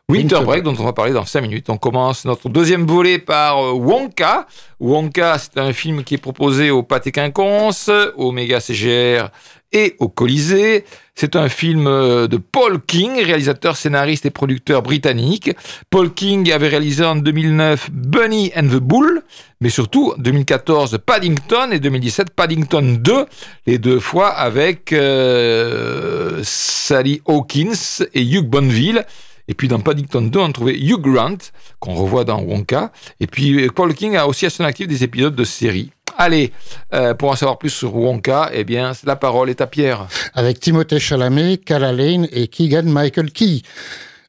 Winter 0.08 0.36
Winter 0.36 0.46
Break 0.46 0.64
dont 0.64 0.76
on 0.78 0.84
va 0.84 0.94
parler 0.94 1.14
dans 1.14 1.26
5 1.26 1.42
minutes. 1.42 1.70
On 1.70 1.78
commence 1.78 2.26
notre 2.26 2.48
deuxième 2.48 2.86
volet 2.86 3.18
par 3.18 3.58
euh, 3.58 3.72
Wonka. 3.72 4.46
Wonka, 4.80 5.40
c'est 5.40 5.58
un 5.58 5.74
film 5.74 6.04
qui 6.04 6.14
est 6.14 6.20
proposé 6.20 6.70
au 6.70 6.84
Pâté 6.84 7.12
Quinconce, 7.12 7.90
au 8.16 8.32
Méga 8.32 8.60
CGR 8.60 9.30
et 9.74 9.96
au 10.00 10.10
Colisée. 10.10 10.86
C'est 11.16 11.36
un 11.36 11.50
film 11.50 11.88
euh, 11.88 12.28
de 12.28 12.38
Paul 12.38 12.82
King, 12.82 13.22
réalisateur, 13.24 13.78
scénariste 13.78 14.26
et 14.26 14.32
producteur 14.32 14.82
britannique. 14.82 15.52
Paul 15.90 16.14
King 16.14 16.52
avait 16.52 16.70
réalisé 16.70 17.04
en 17.04 17.16
2009 17.16 17.90
Bunny 17.92 18.52
and 18.56 18.68
the 18.68 18.78
Bull, 18.78 19.22
mais 19.60 19.70
surtout 19.70 20.14
2014 20.18 21.00
Paddington 21.06 21.70
et 21.72 21.80
2017 21.80 22.32
Paddington 22.32 22.98
2, 23.00 23.26
les 23.68 23.78
deux 23.78 24.00
fois 24.00 24.30
avec 24.30 24.94
euh, 24.94 26.40
Sally 26.44 27.22
Hawkins 27.26 28.04
et 28.14 28.24
Hugh 28.24 28.48
Bonneville. 28.48 29.06
Et 29.48 29.54
puis 29.54 29.68
dans 29.68 29.80
Paddington 29.80 30.22
2, 30.22 30.40
on 30.40 30.52
trouvait 30.52 30.78
Hugh 30.80 31.02
Grant, 31.02 31.38
qu'on 31.80 31.96
revoit 31.96 32.24
dans 32.24 32.42
Wonka. 32.42 32.92
Et 33.20 33.28
puis 33.28 33.68
Paul 33.70 33.94
King 33.94 34.16
a 34.16 34.28
aussi 34.28 34.46
à 34.46 34.50
son 34.50 34.64
actif 34.64 34.88
des 34.88 35.04
épisodes 35.04 35.36
de 35.36 35.44
séries. 35.44 35.92
Allez, 36.24 36.54
euh, 36.94 37.16
pour 37.16 37.32
en 37.32 37.36
savoir 37.36 37.58
plus 37.58 37.72
sur 37.72 37.96
Wonka, 37.96 38.52
eh 38.54 38.64
bien, 38.64 38.92
la 39.06 39.16
parole 39.16 39.50
est 39.50 39.60
à 39.60 39.66
Pierre. 39.66 40.06
avec 40.36 40.60
Timothée 40.60 41.00
Chalamet, 41.00 41.58
Calla 41.58 41.92
Lane 41.92 42.28
et 42.32 42.48
Keegan 42.48 42.84
Michael 42.84 43.32
Key. 43.32 43.64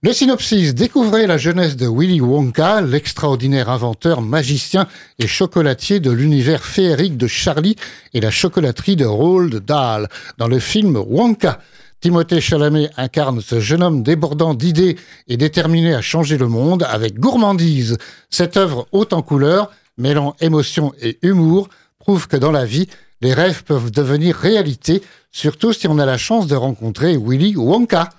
Le 0.02 0.14
synopsis 0.14 0.74
découvrez 0.74 1.26
la 1.26 1.36
jeunesse 1.36 1.76
de 1.76 1.86
Willy 1.86 2.22
Wonka, 2.22 2.80
l'extraordinaire 2.80 3.68
inventeur, 3.68 4.22
magicien 4.22 4.86
et 5.18 5.26
chocolatier 5.26 6.00
de 6.00 6.10
l'univers 6.10 6.64
féerique 6.64 7.18
de 7.18 7.26
Charlie 7.26 7.76
et 8.14 8.22
la 8.22 8.30
chocolaterie 8.30 8.96
de 8.96 9.04
Roald 9.04 9.56
Dahl 9.56 10.08
dans 10.38 10.48
le 10.48 10.60
film 10.60 10.96
Wonka. 10.96 11.60
Timothée 12.00 12.40
Chalamet 12.40 12.88
incarne 12.96 13.42
ce 13.42 13.60
jeune 13.60 13.82
homme 13.82 14.02
débordant 14.02 14.54
d'idées 14.54 14.96
et 15.28 15.36
déterminé 15.36 15.94
à 15.94 16.00
changer 16.00 16.38
le 16.38 16.48
monde 16.48 16.86
avec 16.88 17.20
gourmandise. 17.20 17.98
Cette 18.30 18.56
œuvre 18.56 18.88
haute 18.92 19.12
en 19.12 19.20
couleurs, 19.20 19.70
mêlant 19.98 20.34
émotion 20.40 20.94
et 21.02 21.18
humour, 21.20 21.68
prouve 22.02 22.26
que 22.26 22.36
dans 22.36 22.50
la 22.50 22.64
vie, 22.64 22.88
les 23.20 23.32
rêves 23.32 23.62
peuvent 23.62 23.92
devenir 23.92 24.34
réalité, 24.34 25.02
surtout 25.30 25.72
si 25.72 25.86
on 25.86 26.00
a 26.00 26.04
la 26.04 26.18
chance 26.18 26.48
de 26.48 26.56
rencontrer 26.56 27.16
Willy 27.16 27.54
Wonka. 27.54 28.10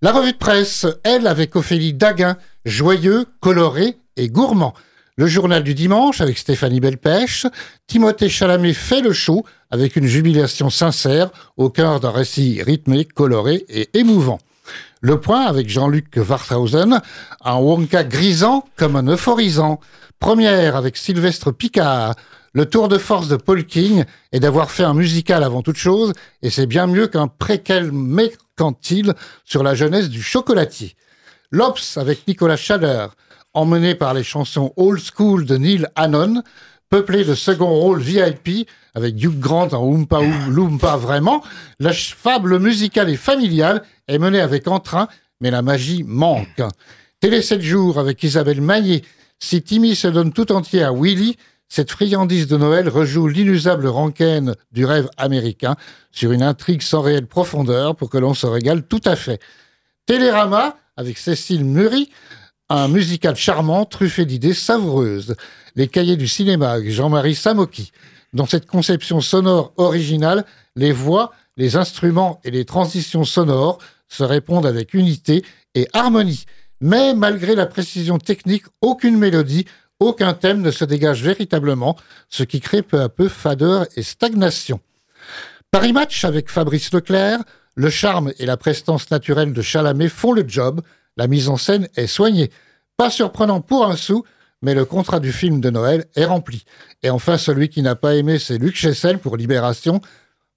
La 0.00 0.12
revue 0.12 0.30
de 0.30 0.38
presse, 0.38 0.86
elle, 1.02 1.26
avec 1.26 1.56
Ophélie 1.56 1.92
Daguin, 1.92 2.36
joyeux, 2.64 3.26
coloré 3.40 3.98
et 4.16 4.28
gourmand. 4.28 4.74
Le 5.16 5.26
journal 5.26 5.64
du 5.64 5.74
dimanche 5.74 6.20
avec 6.20 6.38
Stéphanie 6.38 6.78
Belpêche. 6.78 7.46
Timothée 7.88 8.28
Chalamet 8.28 8.74
fait 8.74 9.00
le 9.00 9.12
show 9.12 9.44
avec 9.72 9.96
une 9.96 10.06
jubilation 10.06 10.70
sincère 10.70 11.30
au 11.56 11.68
cœur 11.68 11.98
d'un 11.98 12.12
récit 12.12 12.62
rythmé, 12.62 13.04
coloré 13.04 13.66
et 13.68 13.90
émouvant. 13.94 14.38
Le 15.00 15.18
point 15.20 15.46
avec 15.46 15.68
Jean-Luc 15.68 16.16
Warthausen, 16.16 17.00
un 17.44 17.56
Wonka 17.56 18.04
grisant 18.04 18.64
comme 18.76 18.94
un 18.94 19.08
euphorisant. 19.08 19.80
Première 20.20 20.76
avec 20.76 20.96
Sylvestre 20.96 21.50
Picard. 21.50 22.14
Le 22.52 22.66
tour 22.66 22.88
de 22.88 22.98
force 22.98 23.28
de 23.28 23.36
Paul 23.36 23.64
King 23.64 24.04
est 24.32 24.40
d'avoir 24.40 24.72
fait 24.72 24.82
un 24.82 24.94
musical 24.94 25.44
avant 25.44 25.62
toute 25.62 25.76
chose, 25.76 26.12
et 26.42 26.50
c'est 26.50 26.66
bien 26.66 26.88
mieux 26.88 27.06
qu'un 27.06 27.28
préquel 27.28 27.92
mercantile 27.92 29.14
sur 29.44 29.62
la 29.62 29.76
jeunesse 29.76 30.08
du 30.08 30.20
chocolatier. 30.20 30.96
L'Obs 31.52 31.96
avec 31.96 32.26
Nicolas 32.26 32.56
Chaleur, 32.56 33.14
emmené 33.54 33.94
par 33.94 34.14
les 34.14 34.24
chansons 34.24 34.72
Old 34.76 35.00
School 35.00 35.44
de 35.44 35.56
Neil 35.58 35.86
Hannon, 35.94 36.42
peuplé 36.88 37.24
de 37.24 37.36
second 37.36 37.70
rôle 37.70 38.00
VIP 38.00 38.68
avec 38.94 39.14
Hugh 39.22 39.38
Grant 39.38 39.68
en 39.68 39.84
Oompa 39.84 40.20
Loompa 40.48 40.96
vraiment, 40.96 41.44
la 41.78 41.92
fable 41.92 42.58
musicale 42.58 43.10
et 43.10 43.16
familiale 43.16 43.84
est 44.08 44.18
menée 44.18 44.40
avec 44.40 44.66
entrain, 44.66 45.06
mais 45.40 45.52
la 45.52 45.62
magie 45.62 46.02
manque. 46.02 46.62
Télé 47.20 47.42
7 47.42 47.60
jours 47.60 48.00
avec 48.00 48.20
Isabelle 48.24 48.60
Maillet. 48.60 49.02
Si 49.38 49.62
Timmy 49.62 49.94
se 49.94 50.08
donne 50.08 50.32
tout 50.32 50.50
entier 50.50 50.82
à 50.82 50.92
Willy, 50.92 51.36
cette 51.70 51.92
friandise 51.92 52.48
de 52.48 52.56
Noël 52.56 52.88
rejoue 52.88 53.28
l'inusable 53.28 53.86
rengaine 53.86 54.56
du 54.72 54.84
rêve 54.84 55.08
américain 55.16 55.76
sur 56.10 56.32
une 56.32 56.42
intrigue 56.42 56.82
sans 56.82 57.00
réelle 57.00 57.28
profondeur 57.28 57.94
pour 57.94 58.10
que 58.10 58.18
l'on 58.18 58.34
se 58.34 58.46
régale 58.46 58.82
tout 58.82 59.00
à 59.04 59.14
fait. 59.14 59.40
Télérama 60.04 60.76
avec 60.96 61.16
Cécile 61.16 61.64
Murray, 61.64 62.08
un 62.68 62.88
musical 62.88 63.36
charmant 63.36 63.84
truffé 63.84 64.26
d'idées 64.26 64.52
savoureuses. 64.52 65.36
Les 65.76 65.86
cahiers 65.86 66.16
du 66.16 66.26
cinéma 66.26 66.72
avec 66.72 66.90
Jean-Marie 66.90 67.36
Samoki. 67.36 67.92
Dans 68.32 68.46
cette 68.46 68.66
conception 68.66 69.20
sonore 69.20 69.72
originale, 69.76 70.44
les 70.74 70.92
voix, 70.92 71.30
les 71.56 71.76
instruments 71.76 72.40
et 72.42 72.50
les 72.50 72.64
transitions 72.64 73.24
sonores 73.24 73.78
se 74.08 74.24
répondent 74.24 74.66
avec 74.66 74.92
unité 74.92 75.44
et 75.76 75.86
harmonie. 75.92 76.46
Mais 76.80 77.14
malgré 77.14 77.54
la 77.54 77.66
précision 77.66 78.18
technique, 78.18 78.64
aucune 78.80 79.16
mélodie, 79.16 79.66
aucun 80.00 80.32
thème 80.34 80.62
ne 80.62 80.70
se 80.70 80.84
dégage 80.84 81.22
véritablement, 81.22 81.96
ce 82.28 82.42
qui 82.42 82.60
crée 82.60 82.82
peu 82.82 83.00
à 83.00 83.08
peu 83.08 83.28
fadeur 83.28 83.86
et 83.96 84.02
stagnation. 84.02 84.80
Paris 85.70 85.92
Match 85.92 86.24
avec 86.24 86.50
Fabrice 86.50 86.92
Leclerc, 86.92 87.40
le 87.76 87.90
charme 87.90 88.32
et 88.38 88.46
la 88.46 88.56
prestance 88.56 89.10
naturelle 89.10 89.52
de 89.52 89.62
Chalamet 89.62 90.08
font 90.08 90.32
le 90.32 90.44
job, 90.46 90.80
la 91.16 91.28
mise 91.28 91.48
en 91.48 91.56
scène 91.56 91.88
est 91.96 92.06
soignée. 92.06 92.50
Pas 92.96 93.10
surprenant 93.10 93.60
pour 93.60 93.86
un 93.86 93.96
sou, 93.96 94.24
mais 94.62 94.74
le 94.74 94.84
contrat 94.84 95.20
du 95.20 95.32
film 95.32 95.60
de 95.60 95.70
Noël 95.70 96.06
est 96.16 96.24
rempli. 96.24 96.64
Et 97.02 97.10
enfin, 97.10 97.38
celui 97.38 97.68
qui 97.68 97.82
n'a 97.82 97.94
pas 97.94 98.14
aimé, 98.16 98.38
c'est 98.38 98.58
Luc 98.58 98.76
Chessel 98.76 99.18
pour 99.18 99.36
Libération. 99.36 100.00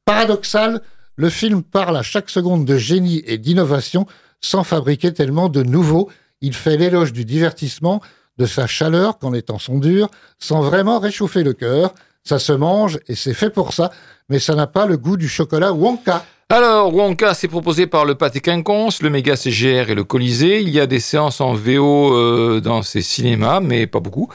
Paradoxal, 0.06 0.82
le 1.16 1.30
film 1.30 1.64
parle 1.64 1.96
à 1.98 2.02
chaque 2.02 2.30
seconde 2.30 2.66
de 2.66 2.78
génie 2.78 3.24
et 3.26 3.38
d'innovation 3.38 4.08
sans 4.42 4.64
fabriquer 4.64 5.14
tellement 5.14 5.48
de 5.48 5.64
nouveaux. 5.64 6.10
Il 6.42 6.54
fait 6.54 6.76
l'éloge 6.76 7.14
du 7.14 7.24
divertissement, 7.24 8.02
de 8.38 8.46
sa 8.46 8.68
chaleur 8.68 9.18
quand 9.20 9.32
les 9.32 9.42
temps 9.42 9.60
sont 9.60 9.78
durs, 9.78 10.10
sans 10.40 10.62
vraiment 10.62 11.00
réchauffer 11.00 11.44
le 11.44 11.54
cœur. 11.54 11.94
Ça 12.24 12.40
se 12.40 12.54
mange 12.54 13.00
et 13.08 13.16
c'est 13.16 13.34
fait 13.34 13.50
pour 13.50 13.74
ça, 13.74 13.92
mais 14.30 14.40
ça 14.40 14.56
n'a 14.56 14.68
pas 14.68 14.86
le 14.86 14.98
goût 14.98 15.18
du 15.18 15.28
chocolat 15.28 15.74
Wonka. 15.74 16.26
Alors, 16.56 16.94
Wonka, 16.94 17.34
c'est 17.34 17.48
proposé 17.48 17.88
par 17.88 18.06
le 18.06 18.14
Pâté 18.14 18.40
Quinconce, 18.40 19.02
le 19.02 19.10
Méga 19.10 19.36
CGR 19.36 19.90
et 19.90 19.96
le 19.96 20.04
Colisée. 20.04 20.62
Il 20.62 20.70
y 20.70 20.80
a 20.80 20.86
des 20.86 21.00
séances 21.00 21.42
en 21.42 21.56
VO 21.56 22.16
euh, 22.16 22.62
dans 22.62 22.84
ces 22.84 23.02
cinémas, 23.02 23.60
mais 23.60 23.88
pas 23.88 24.00
beaucoup, 24.00 24.30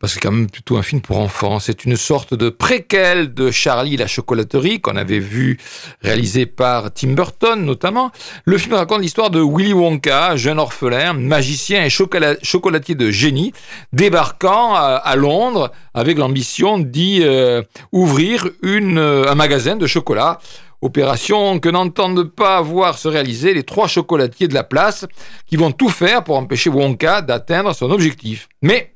parce 0.00 0.14
que 0.14 0.18
c'est 0.18 0.20
quand 0.20 0.32
même 0.32 0.48
plutôt 0.48 0.78
un 0.78 0.82
film 0.82 1.02
pour 1.02 1.18
enfants. 1.18 1.58
C'est 1.58 1.84
une 1.84 1.96
sorte 1.96 2.32
de 2.32 2.48
préquel 2.48 3.34
de 3.34 3.50
Charlie 3.50 3.98
la 3.98 4.06
chocolaterie, 4.06 4.80
qu'on 4.80 4.96
avait 4.96 5.18
vu 5.18 5.58
réalisé 6.00 6.46
par 6.46 6.90
Tim 6.90 7.08
Burton 7.08 7.62
notamment. 7.62 8.12
Le 8.46 8.56
film 8.56 8.72
raconte 8.72 9.02
l'histoire 9.02 9.28
de 9.28 9.42
Willy 9.42 9.74
Wonka, 9.74 10.36
jeune 10.36 10.58
orphelin, 10.58 11.12
magicien 11.12 11.84
et 11.84 11.90
chocola- 11.90 12.38
chocolatier 12.42 12.94
de 12.94 13.10
génie, 13.10 13.52
débarquant 13.92 14.72
à, 14.74 15.16
Londres 15.16 15.70
avec 15.92 16.16
l'ambition 16.16 16.78
d'y 16.78 17.20
euh, 17.22 17.60
ouvrir 17.92 18.48
euh, 18.64 19.28
un 19.28 19.34
magasin 19.34 19.76
de 19.76 19.86
chocolat. 19.86 20.38
Opération 20.80 21.58
que 21.58 21.68
n'entendent 21.68 22.30
pas 22.30 22.60
voir 22.60 22.98
se 22.98 23.08
réaliser 23.08 23.52
les 23.52 23.64
trois 23.64 23.88
chocolatiers 23.88 24.46
de 24.46 24.54
la 24.54 24.62
place 24.62 25.06
qui 25.46 25.56
vont 25.56 25.72
tout 25.72 25.88
faire 25.88 26.22
pour 26.22 26.36
empêcher 26.36 26.70
Wonka 26.70 27.20
d'atteindre 27.20 27.74
son 27.74 27.90
objectif. 27.90 28.48
Mais, 28.62 28.94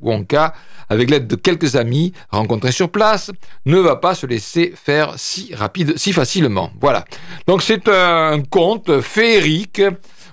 Wonka, 0.00 0.54
avec 0.88 1.08
l'aide 1.08 1.28
de 1.28 1.36
quelques 1.36 1.76
amis 1.76 2.12
rencontrés 2.30 2.72
sur 2.72 2.90
place, 2.90 3.30
ne 3.64 3.78
va 3.78 3.94
pas 3.94 4.16
se 4.16 4.26
laisser 4.26 4.72
faire 4.74 5.14
si 5.18 5.54
rapide, 5.54 5.96
si 5.96 6.12
facilement. 6.12 6.72
Voilà. 6.80 7.04
Donc 7.46 7.62
c'est 7.62 7.88
un 7.88 8.42
conte 8.42 9.00
féerique 9.00 9.82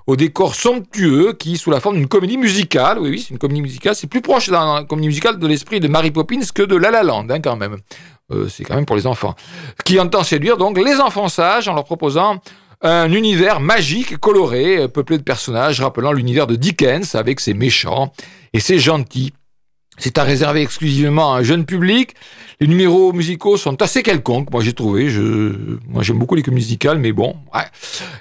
au 0.08 0.16
décor 0.16 0.56
somptueux 0.56 1.34
qui, 1.34 1.58
sous 1.58 1.70
la 1.70 1.80
forme 1.80 1.98
d'une 1.98 2.08
comédie 2.08 2.38
musicale, 2.38 2.98
oui, 2.98 3.10
oui, 3.10 3.20
c'est 3.20 3.32
une 3.32 3.38
comédie 3.38 3.62
musicale, 3.62 3.94
c'est 3.94 4.08
plus 4.08 4.22
proche 4.22 4.48
la 4.48 4.86
comédie 4.88 5.10
musicale 5.10 5.38
de 5.38 5.46
l'esprit 5.46 5.80
de 5.82 5.90
Mary 5.90 6.12
Poppins 6.12 6.40
que 6.56 6.64
de 6.64 6.76
La 6.78 6.90
La 6.90 7.04
Land, 7.04 7.28
hein, 7.30 7.42
quand 7.42 7.58
même. 7.58 7.78
Euh, 8.32 8.48
c'est 8.50 8.64
quand 8.64 8.76
même 8.76 8.86
pour 8.86 8.96
les 8.96 9.08
enfants. 9.08 9.36
Qui 9.86 10.00
entend 10.00 10.24
séduire 10.24 10.58
donc 10.58 10.78
les 10.78 11.00
enfants 11.00 11.30
sages 11.30 11.68
en 11.68 11.74
leur 11.74 11.86
proposant 11.86 12.42
un 12.82 13.12
univers 13.12 13.60
magique 13.60 14.18
coloré, 14.18 14.78
euh, 14.78 14.88
peuplé 14.88 15.18
de 15.18 15.24
personnages 15.24 15.82
rappelant 15.82 16.12
l'univers 16.12 16.46
de 16.46 16.56
Dickens 16.56 17.16
avec 17.16 17.40
ses 17.40 17.54
méchants 17.54 18.12
et 18.54 18.60
ses 18.60 18.80
gentils. 18.80 19.34
C'est 19.98 20.18
à 20.18 20.24
réserver 20.24 20.62
exclusivement 20.62 21.34
à 21.34 21.40
un 21.40 21.44
jeune 21.44 21.66
public. 21.66 22.14
Les 22.60 22.68
numéros 22.68 23.14
musicaux 23.14 23.58
sont 23.58 23.82
assez 23.82 24.02
quelconques, 24.04 24.52
moi 24.52 24.62
j'ai 24.64 24.74
trouvé. 24.74 25.10
Je, 25.10 25.78
moi 25.88 26.04
j'aime 26.04 26.18
beaucoup 26.18 26.36
les 26.36 26.44
comédies 26.44 26.66
musicales, 26.66 26.98
mais 26.98 27.12
bon, 27.12 27.36
ouais. 27.54 27.66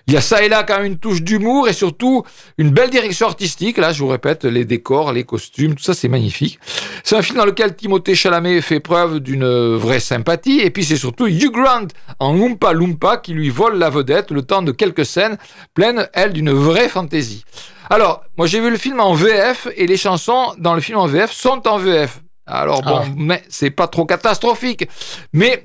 Il 0.07 0.15
y 0.15 0.17
a 0.17 0.21
ça 0.21 0.43
et 0.43 0.49
là 0.49 0.62
quand 0.62 0.77
même 0.77 0.87
une 0.87 0.99
touche 0.99 1.23
d'humour 1.23 1.69
et 1.69 1.73
surtout 1.73 2.23
une 2.59 2.71
belle 2.71 2.91
direction 2.91 3.27
artistique. 3.27 3.79
Là, 3.79 3.93
je 3.93 4.01
vous 4.01 4.09
répète, 4.09 4.45
les 4.45 4.65
décors, 4.65 5.12
les 5.12 5.25
costumes, 5.25 5.75
tout 5.75 5.83
ça 5.83 5.95
c'est 5.95 6.09
magnifique. 6.09 6.59
C'est 7.03 7.17
un 7.17 7.23
film 7.23 7.39
dans 7.39 7.47
lequel 7.47 7.75
Timothée 7.75 8.15
Chalamet 8.15 8.61
fait 8.61 8.81
preuve 8.81 9.21
d'une 9.21 9.77
vraie 9.77 10.01
sympathie. 10.01 10.61
Et 10.61 10.71
puis 10.71 10.85
c'est 10.85 10.97
surtout 10.97 11.27
Hugh 11.27 11.51
Grant 11.51 11.89
en 12.19 12.37
Oompa 12.37 12.73
Loompa 12.73 13.19
qui 13.19 13.33
lui 13.33 13.51
vole 13.51 13.79
la 13.79 13.91
vedette 13.91 14.31
le 14.31 14.43
temps 14.43 14.62
de 14.62 14.73
quelques 14.73 15.07
scènes 15.07 15.37
pleines, 15.75 16.09
elles, 16.12 16.33
d'une 16.33 16.53
vraie 16.53 16.89
fantaisie. 16.89 17.45
Alors, 17.90 18.25
moi 18.37 18.46
j'ai 18.46 18.61
vu 18.61 18.70
le 18.70 18.77
film 18.79 19.01
en 19.01 19.14
VF 19.14 19.68
et 19.77 19.87
les 19.87 19.96
chansons 19.96 20.55
dans 20.59 20.75
le 20.75 20.81
film 20.81 20.99
en 20.99 21.07
VF 21.07 21.31
sont 21.33 21.66
en 21.68 21.79
VF. 21.79 22.20
Alors 22.46 22.83
bon, 22.83 23.01
Ah. 23.03 23.09
mais 23.16 23.42
c'est 23.49 23.70
pas 23.70 23.88
trop 23.88 24.07
catastrophique. 24.07 24.88
Mais 25.33 25.64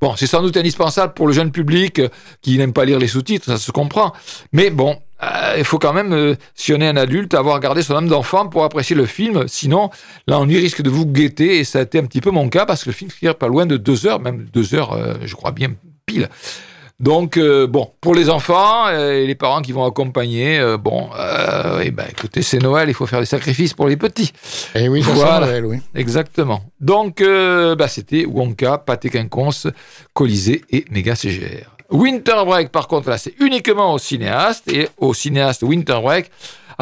bon, 0.00 0.14
c'est 0.16 0.26
sans 0.26 0.42
doute 0.42 0.56
indispensable 0.56 1.14
pour 1.14 1.26
le 1.26 1.32
jeune 1.32 1.50
public 1.52 1.98
euh, 1.98 2.08
qui 2.40 2.56
n'aime 2.58 2.72
pas 2.72 2.84
lire 2.84 2.98
les 2.98 3.08
sous-titres, 3.08 3.46
ça 3.46 3.58
se 3.58 3.70
comprend. 3.70 4.12
Mais 4.52 4.70
bon, 4.70 4.98
euh, 5.22 5.54
il 5.58 5.64
faut 5.64 5.78
quand 5.78 5.92
même, 5.92 6.12
euh, 6.12 6.34
si 6.54 6.72
on 6.72 6.80
est 6.80 6.88
un 6.88 6.96
adulte, 6.96 7.34
avoir 7.34 7.60
gardé 7.60 7.82
son 7.82 7.94
âme 7.96 8.08
d'enfant 8.08 8.48
pour 8.48 8.64
apprécier 8.64 8.96
le 8.96 9.06
film. 9.06 9.46
Sinon, 9.46 9.90
l'ennui 10.26 10.58
risque 10.58 10.82
de 10.82 10.90
vous 10.90 11.06
guetter 11.06 11.58
et 11.58 11.64
ça 11.64 11.78
a 11.80 11.82
été 11.82 11.98
un 11.98 12.04
petit 12.04 12.20
peu 12.20 12.30
mon 12.30 12.48
cas 12.48 12.64
parce 12.66 12.82
que 12.84 12.88
le 12.90 12.94
film 12.94 13.10
tire 13.10 13.36
pas 13.36 13.48
loin 13.48 13.66
de 13.66 13.76
deux 13.76 14.06
heures, 14.06 14.20
même 14.20 14.46
deux 14.52 14.74
heures, 14.74 14.92
euh, 14.94 15.14
je 15.24 15.34
crois 15.34 15.52
bien 15.52 15.68
pile. 16.06 16.28
Donc, 17.02 17.36
euh, 17.36 17.66
bon, 17.66 17.90
pour 18.00 18.14
les 18.14 18.30
enfants 18.30 18.86
euh, 18.86 19.10
et 19.10 19.26
les 19.26 19.34
parents 19.34 19.60
qui 19.60 19.72
vont 19.72 19.84
accompagner, 19.84 20.60
euh, 20.60 20.78
bon, 20.78 21.10
eh 21.82 21.90
ben, 21.90 22.06
écoutez, 22.08 22.42
c'est 22.42 22.60
Noël, 22.60 22.88
il 22.88 22.94
faut 22.94 23.06
faire 23.06 23.18
des 23.18 23.26
sacrifices 23.26 23.74
pour 23.74 23.88
les 23.88 23.96
petits. 23.96 24.32
Et 24.76 24.88
oui, 24.88 25.02
ça 25.02 25.10
Voilà. 25.10 25.46
sent 25.46 25.50
Noël, 25.52 25.66
oui. 25.66 25.78
Exactement. 25.96 26.62
Donc, 26.80 27.20
bah, 27.20 27.88
c'était 27.88 28.24
Wonka, 28.24 28.78
Pâté 28.78 29.10
Quinconce, 29.10 29.66
Colisée 30.14 30.62
et 30.70 30.84
Méga 30.92 31.16
CGR. 31.16 31.66
Winter 31.90 32.44
Break, 32.46 32.70
par 32.70 32.88
contre, 32.88 33.10
là, 33.10 33.18
c'est 33.18 33.34
uniquement 33.40 33.92
au 33.92 33.98
cinéaste 33.98 34.72
et 34.72 34.88
au 34.96 35.12
cinéaste 35.12 35.62
Winter 35.62 35.98
Break 36.02 36.30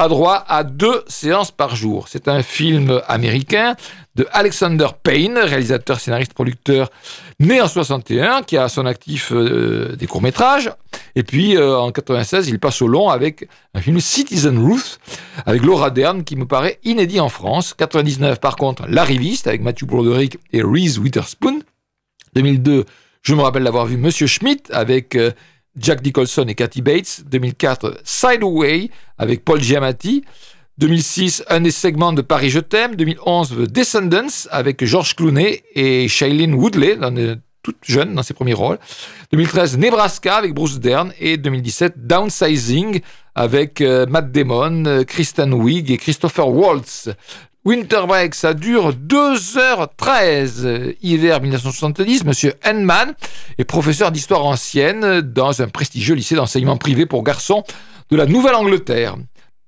a 0.01 0.09
droit 0.09 0.43
à 0.49 0.65
deux 0.65 1.05
séances 1.09 1.51
par 1.51 1.77
jour. 1.77 2.09
C'est 2.09 2.27
un 2.27 2.43
film 2.43 3.03
américain 3.07 3.77
de 4.15 4.27
Alexander 4.33 4.87
Payne, 5.03 5.37
réalisateur, 5.37 6.01
scénariste, 6.01 6.33
producteur, 6.33 6.91
né 7.39 7.61
en 7.61 7.69
61, 7.69 8.43
qui 8.43 8.57
a 8.57 8.65
à 8.65 8.69
son 8.71 8.87
actif 8.87 9.31
euh, 9.31 9.95
des 9.97 10.07
courts-métrages. 10.07 10.71
Et 11.17 11.23
puis, 11.23 11.55
euh, 11.55 11.79
en 11.79 11.93
96, 11.93 12.49
il 12.49 12.59
passe 12.59 12.81
au 12.81 12.89
long 12.89 13.11
avec 13.11 13.47
un 13.75 13.83
film 13.83 14.01
Citizen 14.01 14.59
Ruth, 14.59 14.99
avec 15.45 15.63
Laura 15.63 15.91
Dern, 15.91 16.25
qui 16.25 16.35
me 16.35 16.47
paraît 16.47 16.79
inédit 16.83 17.21
en 17.21 17.29
France. 17.29 17.75
99, 17.75 18.41
par 18.41 18.57
contre, 18.57 18.85
L'Arriviste, 18.89 19.49
avec 19.49 19.61
Matthew 19.61 19.85
Broderick 19.85 20.39
et 20.55 20.63
Reese 20.63 20.97
Witherspoon. 20.97 21.61
2002, 22.35 22.87
je 23.21 23.35
me 23.35 23.43
rappelle 23.43 23.65
l'avoir 23.65 23.85
vu 23.85 23.99
Monsieur 23.99 24.27
Schmidt, 24.27 24.73
avec 24.73 25.15
euh, 25.15 25.31
Jack 25.81 26.05
Nicholson 26.05 26.45
et 26.49 26.55
Kathy 26.55 26.83
Bates. 26.83 27.23
2004, 27.27 28.01
Sideway, 28.05 28.91
avec 29.19 29.45
Paul 29.45 29.61
Giamatti. 29.61 30.25
2006, 30.79 31.45
un 31.49 31.61
des 31.61 31.71
segments 31.71 32.13
de 32.13 32.23
Paris 32.23 32.51
Je 32.51 32.61
t'aime. 32.61 32.97
2011, 32.97 33.51
The 33.51 33.71
Descendants, 33.71 34.49
avec 34.51 34.85
George 34.85 35.15
Clooney 35.17 35.63
et 35.75 36.09
Shailene 36.09 36.55
Woodley, 36.55 36.97
toute 37.63 37.77
jeune 37.83 38.15
dans 38.15 38.23
ses 38.23 38.35
premiers 38.35 38.55
rôles. 38.55 38.79
2013, 39.33 39.77
Nebraska 39.79 40.37
avec 40.37 40.55
Bruce 40.55 40.81
Dern 40.81 41.13
et 41.21 41.37
2017, 41.37 42.07
Downsizing 42.07 43.01
avec 43.35 43.81
euh, 43.81 44.07
Matt 44.07 44.33
Damon, 44.33 44.85
euh, 44.87 45.05
Kristen 45.05 45.53
Wiig 45.53 45.91
et 45.91 45.99
Christopher 45.99 46.49
Waltz. 46.49 47.11
Winter 47.67 48.05
Break, 48.09 48.35
ça 48.35 48.55
dure 48.55 48.95
2h13. 48.95 50.65
Euh, 50.65 50.93
Hiver 51.03 51.43
1970, 51.43 52.25
Monsieur 52.25 52.55
Henman 52.65 53.13
est 53.59 53.65
professeur 53.65 54.11
d'histoire 54.11 54.47
ancienne 54.47 55.21
dans 55.21 55.61
un 55.61 55.69
prestigieux 55.69 56.15
lycée 56.15 56.35
d'enseignement 56.35 56.79
privé 56.79 57.05
pour 57.05 57.23
garçons 57.23 57.63
de 58.11 58.17
la 58.17 58.25
Nouvelle-Angleterre. 58.25 59.17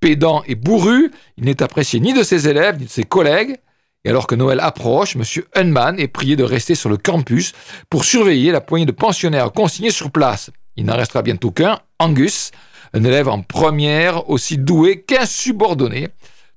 Pédant 0.00 0.42
et 0.46 0.54
bourru, 0.54 1.10
il 1.36 1.44
n'est 1.44 1.62
apprécié 1.62 2.00
ni 2.00 2.14
de 2.14 2.22
ses 2.22 2.48
élèves 2.48 2.78
ni 2.78 2.86
de 2.86 2.90
ses 2.90 3.04
collègues. 3.04 3.58
Et 4.06 4.08
alors 4.08 4.26
que 4.26 4.34
Noël 4.34 4.60
approche, 4.60 5.14
M. 5.14 5.24
Hunman 5.54 6.00
est 6.00 6.08
prié 6.08 6.34
de 6.34 6.44
rester 6.44 6.74
sur 6.74 6.88
le 6.88 6.96
campus 6.96 7.52
pour 7.90 8.06
surveiller 8.06 8.52
la 8.52 8.62
poignée 8.62 8.86
de 8.86 8.92
pensionnaires 8.92 9.52
consignés 9.52 9.90
sur 9.90 10.10
place. 10.10 10.50
Il 10.76 10.86
n'en 10.86 10.96
restera 10.96 11.20
bientôt 11.20 11.50
qu'un, 11.50 11.78
Angus, 11.98 12.52
un 12.94 13.04
élève 13.04 13.28
en 13.28 13.42
première 13.42 14.30
aussi 14.30 14.56
doué 14.56 15.02
qu'insubordonné, 15.02 16.08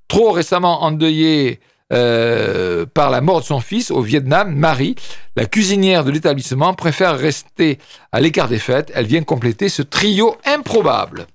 trop 0.07 0.31
récemment 0.31 0.83
endeuillé 0.83 1.59
euh, 1.93 2.85
par 2.91 3.11
la 3.11 3.21
mort 3.21 3.41
de 3.41 3.45
son 3.45 3.59
fils 3.59 3.91
au 3.91 4.01
Vietnam, 4.01 4.55
Marie, 4.55 4.95
la 5.35 5.45
cuisinière 5.45 6.03
de 6.03 6.11
l'établissement, 6.11 6.73
préfère 6.73 7.17
rester 7.17 7.77
à 8.11 8.21
l'écart 8.21 8.47
des 8.47 8.57
fêtes. 8.57 8.91
Elle 8.95 9.05
vient 9.05 9.23
compléter 9.23 9.69
ce 9.69 9.83
trio 9.83 10.35
improbable. 10.45 11.27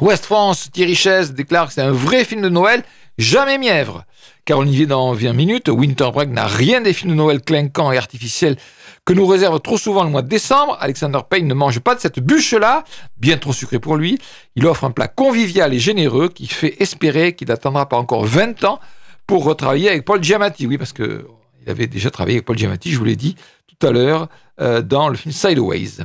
West 0.00 0.26
France, 0.26 0.70
Thierry 0.72 0.94
Chaise 0.94 1.34
déclare 1.34 1.68
que 1.68 1.72
c'est 1.72 1.82
un 1.82 1.92
vrai 1.92 2.24
film 2.24 2.42
de 2.42 2.48
Noël, 2.48 2.84
jamais 3.18 3.58
mièvre. 3.58 4.04
Car 4.44 4.58
on 4.58 4.66
y 4.66 4.76
vient 4.76 4.86
dans 4.86 5.12
20 5.12 5.32
minutes, 5.32 5.68
Winter 5.68 6.10
Break 6.12 6.30
n'a 6.30 6.46
rien 6.46 6.80
des 6.80 6.92
films 6.92 7.12
de 7.12 7.16
Noël 7.16 7.40
clinquants 7.40 7.90
et 7.92 7.96
artificiels 7.96 8.56
que 9.04 9.12
nous 9.12 9.26
réserve 9.26 9.60
trop 9.60 9.76
souvent 9.76 10.04
le 10.04 10.10
mois 10.10 10.22
de 10.22 10.28
décembre. 10.28 10.76
Alexander 10.80 11.20
Payne 11.28 11.46
ne 11.46 11.54
mange 11.54 11.80
pas 11.80 11.94
de 11.94 12.00
cette 12.00 12.20
bûche-là, 12.20 12.84
bien 13.18 13.36
trop 13.36 13.52
sucrée 13.52 13.78
pour 13.78 13.96
lui. 13.96 14.18
Il 14.56 14.66
offre 14.66 14.84
un 14.84 14.90
plat 14.90 15.08
convivial 15.08 15.74
et 15.74 15.78
généreux 15.78 16.28
qui 16.28 16.46
fait 16.46 16.80
espérer 16.82 17.34
qu'il 17.34 17.48
n'attendra 17.48 17.88
pas 17.88 17.96
encore 17.96 18.24
20 18.24 18.64
ans 18.64 18.80
pour 19.26 19.44
retravailler 19.44 19.90
avec 19.90 20.04
Paul 20.04 20.22
Giamatti. 20.22 20.66
Oui, 20.66 20.78
parce 20.78 20.92
que 20.92 21.26
il 21.62 21.70
avait 21.70 21.86
déjà 21.86 22.10
travaillé 22.10 22.36
avec 22.36 22.46
Paul 22.46 22.58
Giamatti, 22.58 22.92
je 22.92 22.98
vous 22.98 23.04
l'ai 23.04 23.16
dit 23.16 23.36
tout 23.66 23.86
à 23.86 23.90
l'heure, 23.90 24.28
euh, 24.60 24.82
dans 24.82 25.08
le 25.08 25.16
film 25.16 25.32
Sideways. 25.32 26.04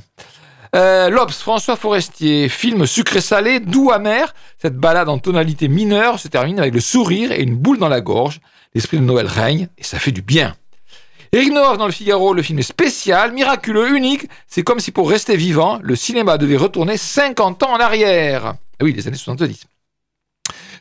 Euh, 0.76 1.10
L'Obs, 1.10 1.38
François 1.38 1.76
Forestier, 1.76 2.48
film 2.48 2.86
sucré-salé, 2.86 3.60
doux 3.60 3.92
amer. 3.92 4.34
Cette 4.58 4.78
balade 4.78 5.10
en 5.10 5.18
tonalité 5.18 5.68
mineure 5.68 6.20
se 6.20 6.28
termine 6.28 6.60
avec 6.60 6.74
le 6.74 6.80
sourire 6.80 7.32
et 7.32 7.42
une 7.42 7.56
boule 7.56 7.80
dans 7.80 7.90
la 7.90 8.02
gorge. 8.02 8.40
L'esprit 8.76 8.98
de 8.98 9.04
Noël 9.04 9.26
règne 9.26 9.68
et 9.78 9.84
ça 9.84 9.98
fait 10.00 10.12
du 10.12 10.22
bien. 10.22 10.56
Eric 11.32 11.54
dans 11.54 11.86
le 11.86 11.92
Figaro, 11.92 12.34
le 12.34 12.42
film 12.42 12.58
est 12.58 12.64
spécial, 12.64 13.34
miraculeux, 13.34 13.96
unique. 13.96 14.28
C'est 14.48 14.64
comme 14.64 14.80
si 14.80 14.92
pour 14.92 15.08
rester 15.08 15.38
vivant, 15.38 15.80
le 15.84 15.96
cinéma 15.96 16.40
devait 16.40 16.58
retourner 16.58 16.98
50 16.98 17.62
ans 17.62 17.74
en 17.74 17.80
arrière. 17.80 18.56
Ah 18.80 18.84
oui, 18.84 18.94
les 18.94 19.08
années 19.08 19.16
70. 19.16 19.66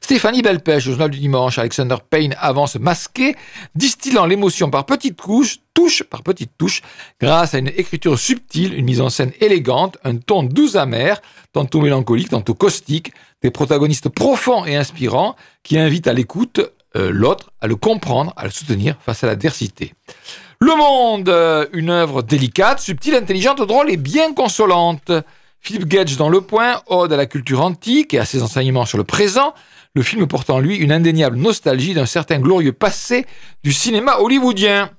Stéphanie 0.00 0.40
Belpêche, 0.40 0.86
au 0.86 0.92
journal 0.92 1.10
du 1.10 1.18
dimanche, 1.18 1.58
Alexander 1.58 1.96
Payne 2.08 2.34
avance 2.40 2.76
masqué, 2.76 3.36
distillant 3.74 4.24
l'émotion 4.24 4.70
par 4.70 4.86
petites 4.86 5.20
couches, 5.20 5.58
touche 5.74 6.02
par 6.02 6.22
petites 6.22 6.52
touches, 6.56 6.80
grâce 7.20 7.52
à 7.52 7.58
une 7.58 7.68
écriture 7.68 8.18
subtile, 8.18 8.72
une 8.72 8.86
mise 8.86 9.02
en 9.02 9.10
scène 9.10 9.32
élégante, 9.40 9.98
un 10.04 10.16
ton 10.16 10.44
doux 10.44 10.78
amer, 10.78 11.20
tantôt 11.52 11.82
mélancolique, 11.82 12.30
tantôt 12.30 12.54
caustique, 12.54 13.12
des 13.42 13.50
protagonistes 13.50 14.08
profonds 14.08 14.64
et 14.64 14.76
inspirants 14.76 15.36
qui 15.62 15.78
invitent 15.78 16.06
à 16.06 16.14
l'écoute 16.14 16.62
euh, 16.98 17.10
l'autre, 17.10 17.50
à 17.60 17.66
le 17.66 17.76
comprendre, 17.76 18.32
à 18.36 18.44
le 18.44 18.50
soutenir 18.50 18.96
face 19.00 19.24
à 19.24 19.26
l'adversité. 19.26 19.94
Le 20.60 20.74
Monde, 20.76 21.28
euh, 21.28 21.66
une 21.72 21.90
œuvre 21.90 22.22
délicate, 22.22 22.80
subtile, 22.80 23.14
intelligente, 23.14 23.62
drôle 23.62 23.90
et 23.90 23.96
bien 23.96 24.34
consolante. 24.34 25.12
Philippe 25.60 25.86
Gage 25.86 26.16
dans 26.16 26.28
Le 26.28 26.40
Point, 26.40 26.82
ode 26.86 27.12
à 27.12 27.16
la 27.16 27.26
culture 27.26 27.62
antique 27.62 28.14
et 28.14 28.18
à 28.18 28.24
ses 28.24 28.42
enseignements 28.42 28.86
sur 28.86 28.98
le 28.98 29.04
présent, 29.04 29.54
le 29.94 30.02
film 30.02 30.26
porte 30.26 30.50
en 30.50 30.58
lui 30.58 30.76
une 30.76 30.92
indéniable 30.92 31.36
nostalgie 31.36 31.94
d'un 31.94 32.06
certain 32.06 32.38
glorieux 32.38 32.72
passé 32.72 33.26
du 33.64 33.72
cinéma 33.72 34.18
hollywoodien. 34.18 34.90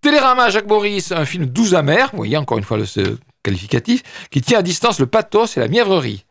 Télérama, 0.00 0.50
Jacques 0.50 0.66
Boris, 0.66 1.12
un 1.12 1.24
film 1.24 1.46
doux 1.46 1.74
amer, 1.74 2.10
vous 2.12 2.18
voyez 2.18 2.36
encore 2.36 2.58
une 2.58 2.64
fois 2.64 2.76
le 2.76 2.86
ce 2.86 3.18
qualificatif, 3.42 4.02
qui 4.30 4.40
tient 4.40 4.58
à 4.58 4.62
distance 4.62 4.98
le 4.98 5.06
pathos 5.06 5.56
et 5.56 5.60
la 5.60 5.68
mièvrerie. 5.68 6.24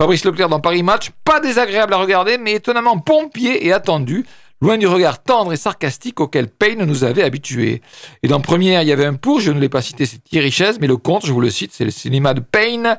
Fabrice 0.00 0.24
Leclerc 0.24 0.50
dans 0.50 0.60
Paris 0.60 0.82
Match, 0.82 1.10
pas 1.24 1.40
désagréable 1.40 1.94
à 1.94 1.96
regarder, 1.96 2.36
mais 2.36 2.52
étonnamment 2.52 2.98
pompier 2.98 3.66
et 3.66 3.72
attendu, 3.72 4.26
loin 4.60 4.78
du 4.78 4.86
regard 4.86 5.22
tendre 5.22 5.52
et 5.52 5.56
sarcastique 5.56 6.20
auquel 6.20 6.48
Payne 6.48 6.84
nous 6.84 7.04
avait 7.04 7.22
habitués. 7.22 7.82
Et 8.22 8.28
dans 8.28 8.40
Première, 8.40 8.82
il 8.82 8.88
y 8.88 8.92
avait 8.92 9.04
un 9.04 9.14
pour, 9.14 9.40
je 9.40 9.52
ne 9.52 9.60
l'ai 9.60 9.68
pas 9.68 9.82
cité, 9.82 10.06
c'est 10.06 10.22
Thierry 10.22 10.50
Chaise, 10.50 10.78
mais 10.80 10.86
le 10.86 10.96
conte, 10.96 11.26
je 11.26 11.32
vous 11.32 11.40
le 11.40 11.50
cite, 11.50 11.72
c'est 11.72 11.84
le 11.84 11.90
cinéma 11.90 12.32
de 12.32 12.40
Payne, 12.40 12.96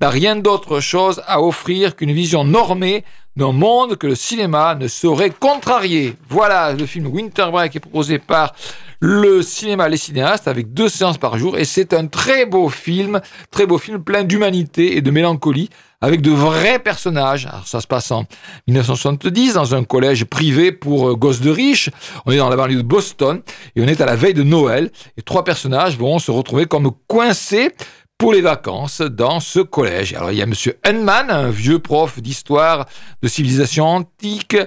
n'a 0.00 0.10
rien 0.10 0.36
d'autre 0.36 0.80
chose 0.80 1.22
à 1.26 1.42
offrir 1.42 1.96
qu'une 1.96 2.12
vision 2.12 2.44
normée 2.44 3.04
d'un 3.36 3.52
monde 3.52 3.96
que 3.96 4.06
le 4.06 4.14
cinéma 4.14 4.74
ne 4.74 4.88
saurait 4.88 5.30
contrarier. 5.30 6.14
Voilà, 6.28 6.72
le 6.72 6.84
film 6.86 7.06
Winter 7.06 7.46
Break 7.50 7.76
est 7.76 7.80
proposé 7.80 8.18
par 8.18 8.54
le 9.00 9.40
cinéma 9.42 9.88
Les 9.88 9.96
Cinéastes 9.96 10.46
avec 10.46 10.74
deux 10.74 10.88
séances 10.88 11.16
par 11.16 11.38
jour 11.38 11.56
et 11.56 11.64
c'est 11.64 11.94
un 11.94 12.06
très 12.06 12.44
beau 12.44 12.68
film, 12.68 13.20
très 13.50 13.66
beau 13.66 13.78
film 13.78 14.02
plein 14.02 14.24
d'humanité 14.24 14.96
et 14.96 15.00
de 15.00 15.10
mélancolie 15.10 15.70
avec 16.00 16.22
de 16.22 16.30
vrais 16.30 16.78
personnages. 16.78 17.46
Alors 17.46 17.66
ça 17.66 17.80
se 17.80 17.86
passe 17.86 18.10
en 18.10 18.24
1970 18.68 19.54
dans 19.54 19.74
un 19.74 19.84
collège 19.84 20.24
privé 20.24 20.72
pour 20.72 21.10
euh, 21.10 21.14
gosses 21.14 21.40
de 21.40 21.50
riches. 21.50 21.90
On 22.26 22.32
est 22.32 22.38
dans 22.38 22.48
la 22.48 22.56
banlieue 22.56 22.76
de 22.76 22.82
Boston 22.82 23.42
et 23.76 23.82
on 23.82 23.86
est 23.86 24.00
à 24.00 24.06
la 24.06 24.16
veille 24.16 24.34
de 24.34 24.42
Noël 24.42 24.90
et 25.16 25.22
trois 25.22 25.44
personnages 25.44 25.96
vont 25.96 26.18
se 26.18 26.30
retrouver 26.30 26.66
comme 26.66 26.90
coincés 27.06 27.72
pour 28.20 28.34
les 28.34 28.42
vacances 28.42 29.00
dans 29.00 29.40
ce 29.40 29.60
collège. 29.60 30.12
Alors 30.12 30.30
il 30.30 30.36
y 30.36 30.42
a 30.42 30.46
monsieur 30.46 30.78
Henman, 30.86 31.30
un 31.30 31.48
vieux 31.48 31.78
prof 31.78 32.20
d'histoire 32.20 32.86
de 33.22 33.28
civilisation 33.28 33.86
antique, 33.86 34.58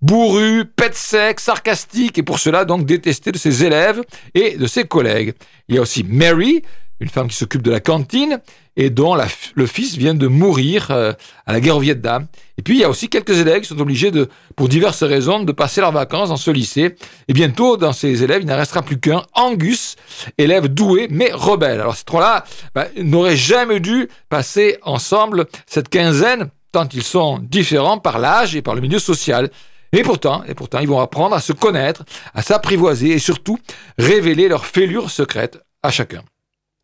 bourru, 0.00 0.64
pet 0.66 0.94
sec, 0.94 1.40
sarcastique 1.40 2.18
et 2.18 2.22
pour 2.22 2.38
cela 2.38 2.64
donc 2.64 2.86
détesté 2.86 3.32
de 3.32 3.38
ses 3.38 3.64
élèves 3.64 4.02
et 4.34 4.56
de 4.56 4.66
ses 4.68 4.84
collègues. 4.84 5.34
Il 5.66 5.74
y 5.74 5.78
a 5.78 5.80
aussi 5.80 6.04
Mary, 6.04 6.62
une 7.02 7.08
femme 7.08 7.26
qui 7.26 7.36
s'occupe 7.36 7.62
de 7.62 7.70
la 7.70 7.80
cantine 7.80 8.40
et 8.76 8.88
dont 8.88 9.16
le 9.54 9.66
fils 9.66 9.96
vient 9.96 10.14
de 10.14 10.28
mourir 10.28 10.90
euh, 10.90 11.12
à 11.46 11.52
la 11.52 11.60
guerre 11.60 11.76
au 11.76 11.80
Vietnam. 11.80 12.26
Et 12.58 12.62
puis 12.62 12.76
il 12.76 12.80
y 12.80 12.84
a 12.84 12.88
aussi 12.88 13.08
quelques 13.08 13.38
élèves 13.38 13.62
qui 13.62 13.68
sont 13.68 13.80
obligés 13.80 14.10
de, 14.10 14.28
pour 14.56 14.68
diverses 14.68 15.02
raisons, 15.02 15.42
de 15.42 15.52
passer 15.52 15.80
leurs 15.80 15.92
vacances 15.92 16.28
dans 16.28 16.36
ce 16.36 16.50
lycée. 16.50 16.94
Et 17.26 17.32
bientôt, 17.32 17.76
dans 17.76 17.92
ces 17.92 18.22
élèves, 18.22 18.42
il 18.42 18.48
n'en 18.48 18.56
restera 18.56 18.82
plus 18.82 19.00
qu'un, 19.00 19.24
Angus, 19.34 19.96
élève 20.38 20.68
doué 20.68 21.08
mais 21.10 21.30
rebelle. 21.32 21.80
Alors 21.80 21.96
ces 21.96 22.04
trois-là 22.04 22.44
bah, 22.74 22.86
n'auraient 22.96 23.36
jamais 23.36 23.80
dû 23.80 24.08
passer 24.28 24.78
ensemble 24.82 25.46
cette 25.66 25.88
quinzaine, 25.88 26.50
tant 26.70 26.88
ils 26.94 27.02
sont 27.02 27.40
différents 27.40 27.98
par 27.98 28.20
l'âge 28.20 28.54
et 28.54 28.62
par 28.62 28.76
le 28.76 28.80
milieu 28.80 29.00
social. 29.00 29.50
Et 29.92 30.02
pourtant, 30.02 30.42
et 30.44 30.54
pourtant, 30.54 30.78
ils 30.78 30.88
vont 30.88 31.00
apprendre 31.00 31.34
à 31.34 31.40
se 31.40 31.52
connaître, 31.52 32.04
à 32.32 32.40
s'apprivoiser 32.40 33.10
et 33.10 33.18
surtout 33.18 33.58
révéler 33.98 34.48
leurs 34.48 34.64
fêlures 34.64 35.10
secrètes 35.10 35.58
à 35.82 35.90
chacun. 35.90 36.22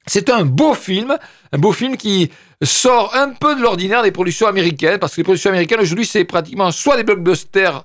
C'est 0.08 0.30
un 0.30 0.44
beau 0.44 0.74
film, 0.74 1.16
un 1.52 1.58
beau 1.58 1.72
film 1.72 1.96
qui 1.96 2.30
sort 2.62 3.14
un 3.14 3.30
peu 3.30 3.54
de 3.54 3.60
l'ordinaire 3.60 4.02
des 4.02 4.10
productions 4.10 4.46
américaines, 4.46 4.98
parce 4.98 5.12
que 5.14 5.20
les 5.20 5.24
productions 5.24 5.50
américaines 5.50 5.80
aujourd'hui, 5.80 6.06
c'est 6.06 6.24
pratiquement 6.24 6.72
soit 6.72 6.96
des 6.96 7.04
blockbusters 7.04 7.84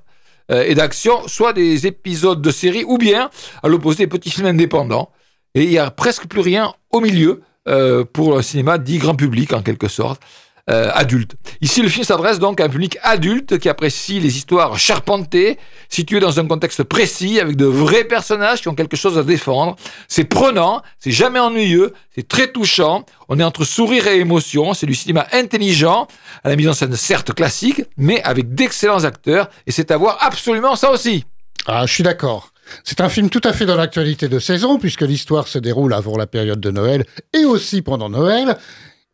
euh, 0.52 0.64
et 0.66 0.74
d'action, 0.74 1.28
soit 1.28 1.54
des 1.54 1.86
épisodes 1.86 2.42
de 2.42 2.52
séries, 2.52 2.84
ou 2.86 2.98
bien, 2.98 3.30
à 3.62 3.68
l'opposé, 3.68 4.00
des 4.00 4.08
petits 4.08 4.32
films 4.32 4.48
indépendants. 4.48 5.12
Et 5.54 5.64
il 5.64 5.72
y 5.72 5.78
a 5.78 5.92
presque 5.92 6.28
plus 6.28 6.42
rien 6.42 6.74
au 6.92 7.02
milieu 7.02 7.42
euh, 7.68 8.04
pour 8.04 8.36
le 8.36 8.42
cinéma 8.42 8.78
dit 8.78 8.98
grand 8.98 9.16
public, 9.16 9.54
en 9.54 9.62
quelque 9.62 9.88
sorte. 9.88 10.22
Euh, 10.70 10.90
adulte. 10.94 11.36
Ici, 11.60 11.82
le 11.82 11.90
film 11.90 12.06
s'adresse 12.06 12.40
donc 12.40 12.62
à 12.62 12.66
un 12.66 12.70
public 12.70 12.98
adulte 13.02 13.60
qui 13.60 13.68
apprécie 13.68 14.22
les 14.22 14.38
histoires 14.38 14.80
charpentées, 14.80 15.60
situées 15.90 16.22
dans 16.22 16.40
un 16.40 16.48
contexte 16.48 16.84
précis, 16.84 17.42
avec 17.42 17.58
de 17.58 17.66
vrais 17.66 18.06
personnages 18.06 18.62
qui 18.62 18.70
ont 18.70 18.76
quelque 18.76 18.96
chose 18.96 19.18
à 19.18 19.24
défendre. 19.24 19.76
C'est 20.08 20.24
prenant, 20.24 20.82
c'est 21.00 21.12
jamais 21.12 21.40
ennuyeux, 21.40 21.92
c'est 22.16 22.28
très 22.28 22.50
touchant. 22.50 23.06
On 23.28 23.40
est 23.40 23.44
entre 23.44 23.66
sourire 23.66 24.08
et 24.08 24.20
émotion. 24.20 24.74
C'est 24.74 24.86
du 24.86 24.96
cinéma 24.96 25.28
intelligent, 25.34 26.08
à 26.46 26.50
la 26.50 26.56
mise 26.56 26.70
en 26.70 26.74
scène 26.74 26.96
certes 26.96 27.34
classique, 27.34 27.82
mais 27.98 28.24
avec 28.24 28.56
d'excellents 28.56 29.04
acteurs. 29.04 29.50
Et 29.68 29.72
c'est 29.74 29.92
à 29.92 29.98
voir 29.98 30.18
absolument 30.22 30.78
ça 30.78 30.92
aussi. 30.92 31.26
Ah, 31.66 31.86
je 31.86 31.94
suis 31.94 32.04
d'accord. 32.04 32.54
C'est 32.86 33.02
un 33.02 33.10
film 33.10 33.30
tout 33.30 33.42
à 33.44 33.52
fait 33.52 33.66
dans 33.66 33.76
l'actualité 33.76 34.30
de 34.30 34.40
saison, 34.40 34.80
puisque 34.80 35.02
l'histoire 35.02 35.50
se 35.50 35.60
déroule 35.60 35.94
avant 35.94 36.18
la 36.18 36.28
période 36.28 36.62
de 36.62 36.72
Noël 36.72 37.06
et 37.34 37.44
aussi 37.44 37.82
pendant 37.82 38.10
Noël. 38.10 38.58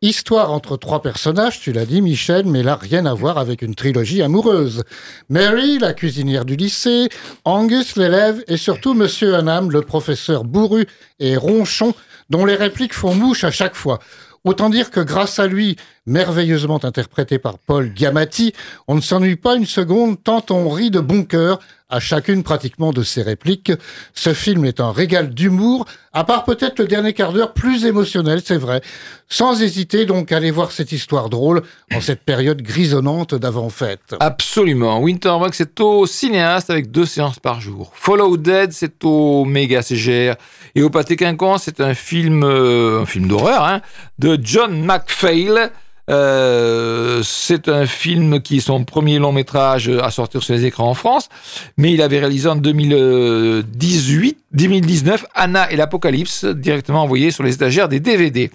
Histoire 0.02 0.50
entre 0.50 0.78
trois 0.78 1.02
personnages, 1.02 1.60
tu 1.60 1.72
l'as 1.72 1.84
dit 1.84 2.00
Michel, 2.00 2.46
mais 2.46 2.62
là 2.62 2.74
rien 2.74 3.04
à 3.04 3.12
voir 3.12 3.36
avec 3.36 3.60
une 3.60 3.74
trilogie 3.74 4.22
amoureuse. 4.22 4.82
Mary, 5.28 5.78
la 5.78 5.92
cuisinière 5.92 6.46
du 6.46 6.56
lycée, 6.56 7.10
Angus, 7.44 7.96
l'élève, 7.96 8.42
et 8.48 8.56
surtout 8.56 8.94
Monsieur 8.94 9.34
Hanam, 9.34 9.70
le 9.70 9.82
professeur 9.82 10.44
bourru 10.44 10.86
et 11.18 11.36
ronchon, 11.36 11.92
dont 12.30 12.46
les 12.46 12.54
répliques 12.54 12.94
font 12.94 13.14
mouche 13.14 13.44
à 13.44 13.50
chaque 13.50 13.74
fois. 13.74 13.98
Autant 14.44 14.70
dire 14.70 14.90
que 14.90 15.00
grâce 15.00 15.38
à 15.38 15.46
lui, 15.46 15.76
merveilleusement 16.06 16.82
interprété 16.82 17.38
par 17.38 17.58
Paul 17.58 17.92
Giamatti, 17.94 18.54
on 18.88 18.94
ne 18.94 19.02
s'ennuie 19.02 19.36
pas 19.36 19.54
une 19.54 19.66
seconde 19.66 20.16
tant 20.22 20.46
on 20.48 20.70
rit 20.70 20.90
de 20.90 21.00
bon 21.00 21.24
cœur 21.24 21.58
à 21.90 22.00
chacune 22.00 22.42
pratiquement 22.42 22.92
de 22.92 23.02
ses 23.02 23.22
répliques. 23.22 23.72
Ce 24.14 24.32
film 24.32 24.64
est 24.64 24.80
un 24.80 24.92
régal 24.92 25.34
d'humour, 25.34 25.86
à 26.12 26.24
part 26.24 26.44
peut-être 26.44 26.78
le 26.78 26.86
dernier 26.86 27.12
quart 27.12 27.32
d'heure 27.32 27.52
plus 27.52 27.84
émotionnel, 27.84 28.40
c'est 28.44 28.56
vrai. 28.56 28.80
Sans 29.28 29.62
hésiter 29.62 30.06
donc 30.06 30.32
allez 30.32 30.50
voir 30.50 30.72
cette 30.72 30.92
histoire 30.92 31.28
drôle 31.28 31.62
en 31.94 32.00
cette 32.00 32.22
période 32.22 32.62
grisonnante 32.62 33.34
d'avant-fête. 33.34 34.16
Absolument. 34.18 35.00
Winterbox, 35.00 35.58
c'est 35.58 35.80
au 35.80 36.06
cinéaste 36.06 36.70
avec 36.70 36.90
deux 36.90 37.06
séances 37.06 37.38
par 37.38 37.60
jour. 37.60 37.92
Follow 37.94 38.36
Dead, 38.36 38.72
c'est 38.72 39.04
au 39.04 39.44
méga 39.44 39.82
CGR. 39.82 40.34
Et 40.74 40.82
au 40.82 40.90
Pâté 40.90 41.16
Quinconce, 41.16 41.64
c'est 41.64 41.80
un 41.80 41.94
film, 41.94 42.44
euh, 42.44 43.02
un 43.02 43.06
film 43.06 43.28
d'horreur, 43.28 43.64
hein, 43.64 43.80
de 44.18 44.38
John 44.42 44.84
McPhail. 44.84 45.70
Euh, 46.10 47.22
c'est 47.22 47.68
un 47.68 47.86
film 47.86 48.40
qui 48.40 48.56
est 48.56 48.60
son 48.60 48.84
premier 48.84 49.18
long 49.18 49.32
métrage 49.32 49.88
à 49.88 50.10
sortir 50.10 50.42
sur 50.42 50.54
les 50.54 50.64
écrans 50.64 50.88
en 50.88 50.94
France, 50.94 51.28
mais 51.76 51.92
il 51.92 52.02
avait 52.02 52.18
réalisé 52.18 52.48
en 52.48 52.56
2018, 52.56 54.38
2019 54.52 55.24
Anna 55.34 55.70
et 55.70 55.76
l'Apocalypse, 55.76 56.44
directement 56.44 57.02
envoyé 57.02 57.30
sur 57.30 57.44
les 57.44 57.54
étagères 57.54 57.88
des 57.88 58.00
DVD. 58.00 58.50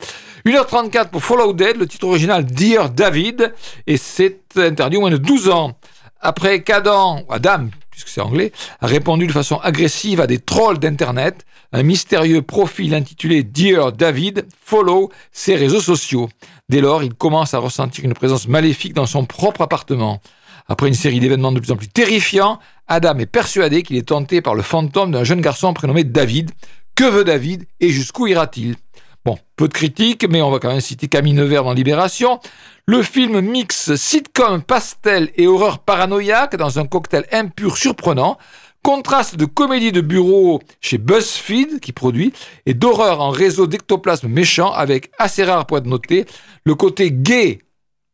1h34 0.45 1.09
pour 1.09 1.23
Follow 1.23 1.53
Dead, 1.53 1.77
le 1.77 1.87
titre 1.87 2.07
original 2.07 2.45
Dear 2.45 2.89
David, 2.89 3.53
et 3.87 3.97
c'est 3.97 4.39
interdit 4.57 4.97
au 4.97 5.01
moins 5.01 5.11
de 5.11 5.17
12 5.17 5.49
ans. 5.49 5.77
Après 6.21 6.61
qu'Adam, 6.61 7.23
Adam, 7.29 7.67
puisque 7.95 8.09
c'est 8.09 8.19
anglais, 8.19 8.51
a 8.81 8.87
répondu 8.87 9.25
de 9.25 9.31
façon 9.31 9.55
agressive 9.63 10.19
à 10.19 10.27
des 10.27 10.37
trolls 10.37 10.79
d'Internet, 10.79 11.45
un 11.71 11.81
mystérieux 11.81 12.41
profil 12.41 12.93
intitulé 12.93 13.41
Dear 13.41 13.93
David 13.93 14.45
follow 14.61 15.11
ses 15.31 15.55
réseaux 15.55 15.79
sociaux. 15.79 16.29
Dès 16.67 16.81
lors, 16.81 17.03
il 17.03 17.13
commence 17.13 17.53
à 17.53 17.59
ressentir 17.59 18.03
une 18.03 18.13
présence 18.13 18.49
maléfique 18.49 18.93
dans 18.93 19.05
son 19.05 19.23
propre 19.23 19.61
appartement. 19.61 20.19
Après 20.67 20.89
une 20.89 20.93
série 20.93 21.21
d'événements 21.21 21.53
de 21.53 21.61
plus 21.61 21.71
en 21.71 21.77
plus 21.77 21.87
terrifiants, 21.87 22.59
Adam 22.87 23.17
est 23.17 23.27
persuadé 23.27 23.81
qu'il 23.81 23.95
est 23.95 24.09
tenté 24.09 24.41
par 24.41 24.55
le 24.55 24.61
fantôme 24.61 25.11
d'un 25.11 25.23
jeune 25.23 25.39
garçon 25.39 25.73
prénommé 25.73 26.03
David. 26.03 26.51
Que 26.95 27.05
veut 27.05 27.23
David 27.23 27.65
et 27.79 27.91
jusqu'où 27.91 28.27
ira-t-il? 28.27 28.75
Bon, 29.23 29.39
peu 29.55 29.67
de 29.67 29.73
critiques, 29.73 30.27
mais 30.29 30.41
on 30.41 30.51
va 30.51 30.59
quand 30.59 30.69
même 30.69 30.81
citer 30.81 31.07
Camille 31.07 31.33
Nevers 31.33 31.63
dans 31.63 31.73
Libération. 31.73 32.39
Le 32.87 33.01
film 33.01 33.41
mixe 33.41 33.95
sitcom, 33.95 34.61
pastel 34.61 35.31
et 35.37 35.47
horreur 35.47 35.79
paranoïaque 35.79 36.55
dans 36.55 36.77
un 36.77 36.85
cocktail 36.85 37.25
impur 37.31 37.77
surprenant. 37.77 38.37
Contraste 38.83 39.37
de 39.37 39.45
comédie 39.45 39.91
de 39.91 40.01
bureau 40.01 40.61
chez 40.81 40.99
BuzzFeed, 40.99 41.79
qui 41.79 41.93
produit, 41.93 42.31
et 42.67 42.75
d'horreur 42.75 43.21
en 43.21 43.31
réseau 43.31 43.65
d'ectoplasme 43.65 44.27
méchant, 44.27 44.71
avec 44.71 45.09
assez 45.17 45.43
rare 45.43 45.65
point 45.65 45.81
de 45.81 45.87
noter, 45.87 46.27
le 46.63 46.75
côté 46.75 47.11
gay 47.11 47.57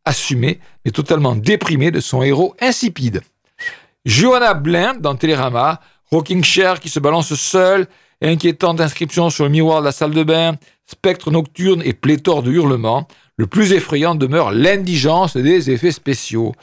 assumé, 0.06 0.62
mais 0.86 0.92
totalement 0.92 1.36
déprimé 1.36 1.92
de 1.92 2.00
son 2.00 2.24
héros 2.24 2.56
insipide. 2.62 3.24
Johanna 4.06 4.54
Blind 4.54 5.02
dans 5.02 5.16
Télérama, 5.16 5.82
Rocking 6.10 6.46
Chair 6.46 6.80
qui 6.80 6.88
se 6.88 7.02
balance 7.02 7.34
seul, 7.34 7.88
inquiétante 8.22 8.80
inscription 8.80 9.30
sur 9.30 9.44
le 9.44 9.50
miroir 9.50 9.82
de 9.82 9.86
la 9.86 9.92
salle 9.92 10.12
de 10.12 10.24
bain, 10.24 10.56
spectre 10.86 11.30
nocturne 11.30 11.82
et 11.84 11.92
pléthore 11.92 12.42
de 12.42 12.52
hurlements. 12.52 13.06
Le 13.38 13.48
plus 13.48 13.74
effrayant 13.74 14.16
demeure 14.16 14.52
l'indigence 14.52 15.36
des 15.36 15.72
effets 15.72 15.92
spéciaux. 15.92 16.54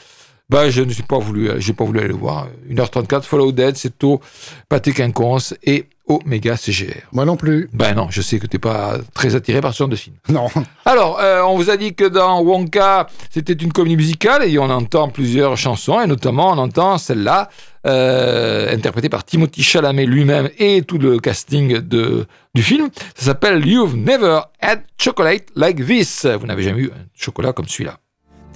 Bah, 0.48 0.70
je 0.70 0.82
ne 0.82 0.90
suis 0.90 1.02
pas 1.02 1.18
voulu, 1.18 1.50
j'ai 1.58 1.74
pas 1.74 1.84
voulu 1.84 1.98
aller 1.98 2.08
le 2.08 2.14
voir. 2.14 2.48
1h34, 2.70 3.22
Follow 3.22 3.52
Dead, 3.52 3.76
c'est 3.76 4.02
au 4.04 4.20
Pâté 4.68 4.92
Quinconce 4.92 5.54
et 5.62 5.86
Omega 6.08 6.56
CGR. 6.56 7.06
Moi 7.12 7.24
non 7.24 7.36
plus. 7.36 7.68
Ben 7.72 7.94
non, 7.94 8.08
je 8.10 8.22
sais 8.22 8.38
que 8.38 8.46
t'es 8.46 8.58
pas 8.58 8.96
très 9.14 9.34
attiré 9.34 9.60
par 9.60 9.72
ce 9.72 9.78
genre 9.78 9.88
de 9.88 9.96
film. 9.96 10.16
Non. 10.28 10.48
Alors, 10.84 11.18
euh, 11.20 11.42
on 11.42 11.56
vous 11.56 11.70
a 11.70 11.76
dit 11.76 11.94
que 11.94 12.04
dans 12.04 12.40
Wonka, 12.40 13.08
c'était 13.30 13.52
une 13.52 13.72
comédie 13.72 13.96
musicale 13.96 14.44
et 14.44 14.58
on 14.58 14.70
entend 14.70 15.08
plusieurs 15.08 15.56
chansons 15.56 16.00
et 16.00 16.06
notamment 16.06 16.52
on 16.52 16.58
entend 16.58 16.98
celle-là, 16.98 17.48
euh, 17.86 18.74
interprétée 18.74 19.08
par 19.08 19.24
Timothy 19.24 19.62
Chalamet 19.62 20.06
lui-même 20.06 20.50
et 20.58 20.82
tout 20.82 20.98
le 20.98 21.18
casting 21.18 21.78
de, 21.78 22.26
du 22.54 22.62
film. 22.62 22.88
Ça 23.14 23.26
s'appelle 23.26 23.66
You've 23.66 23.96
Never 23.96 24.40
Had 24.60 24.82
Chocolate 24.98 25.46
Like 25.54 25.84
This. 25.86 26.26
Vous 26.26 26.46
n'avez 26.46 26.62
jamais 26.62 26.80
eu 26.80 26.86
un 26.86 27.06
chocolat 27.14 27.52
comme 27.52 27.68
celui-là. 27.68 27.98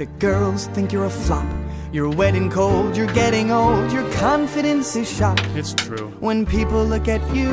The 0.03 0.07
girls 0.18 0.66
think 0.74 0.92
you're 0.92 1.05
a 1.05 1.09
flop. 1.09 1.46
You're 1.92 2.11
wet 2.11 2.34
and 2.34 2.50
cold, 2.50 2.96
you're 2.96 3.14
getting 3.14 3.53
old, 3.53 3.92
your 3.92 4.03
confidence 4.14 4.96
is 4.96 5.09
shot. 5.09 5.40
It's 5.55 5.74
true. 5.74 6.09
When 6.18 6.44
people 6.44 6.84
look 6.84 7.07
at 7.07 7.22
you, 7.32 7.53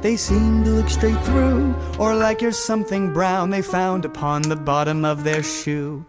they 0.00 0.16
seem 0.16 0.64
to 0.64 0.70
look 0.70 0.88
straight 0.88 1.22
through, 1.24 1.76
or 1.98 2.14
like 2.14 2.40
you're 2.40 2.50
something 2.50 3.12
brown 3.12 3.50
they 3.50 3.60
found 3.60 4.06
upon 4.06 4.40
the 4.40 4.56
bottom 4.56 5.04
of 5.04 5.22
their 5.22 5.42
shoe. 5.42 6.02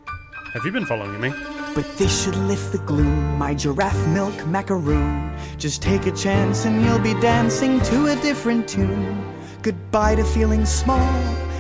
Have 0.54 0.64
you 0.64 0.72
been 0.72 0.86
following 0.86 1.20
me? 1.20 1.34
But 1.76 1.98
this 1.98 2.24
should 2.24 2.38
lift 2.48 2.72
the 2.72 2.78
gloom, 2.78 3.38
my 3.38 3.54
giraffe 3.54 4.08
milk 4.08 4.48
macaroon. 4.48 5.38
Just 5.58 5.82
take 5.82 6.06
a 6.06 6.14
chance 6.14 6.64
and 6.64 6.82
you'll 6.82 6.98
be 7.00 7.20
dancing 7.20 7.82
to 7.82 8.08
a 8.08 8.16
different 8.22 8.70
tune. 8.70 9.36
Goodbye 9.64 10.16
to 10.16 10.24
feeling 10.24 10.66
small 10.66 11.12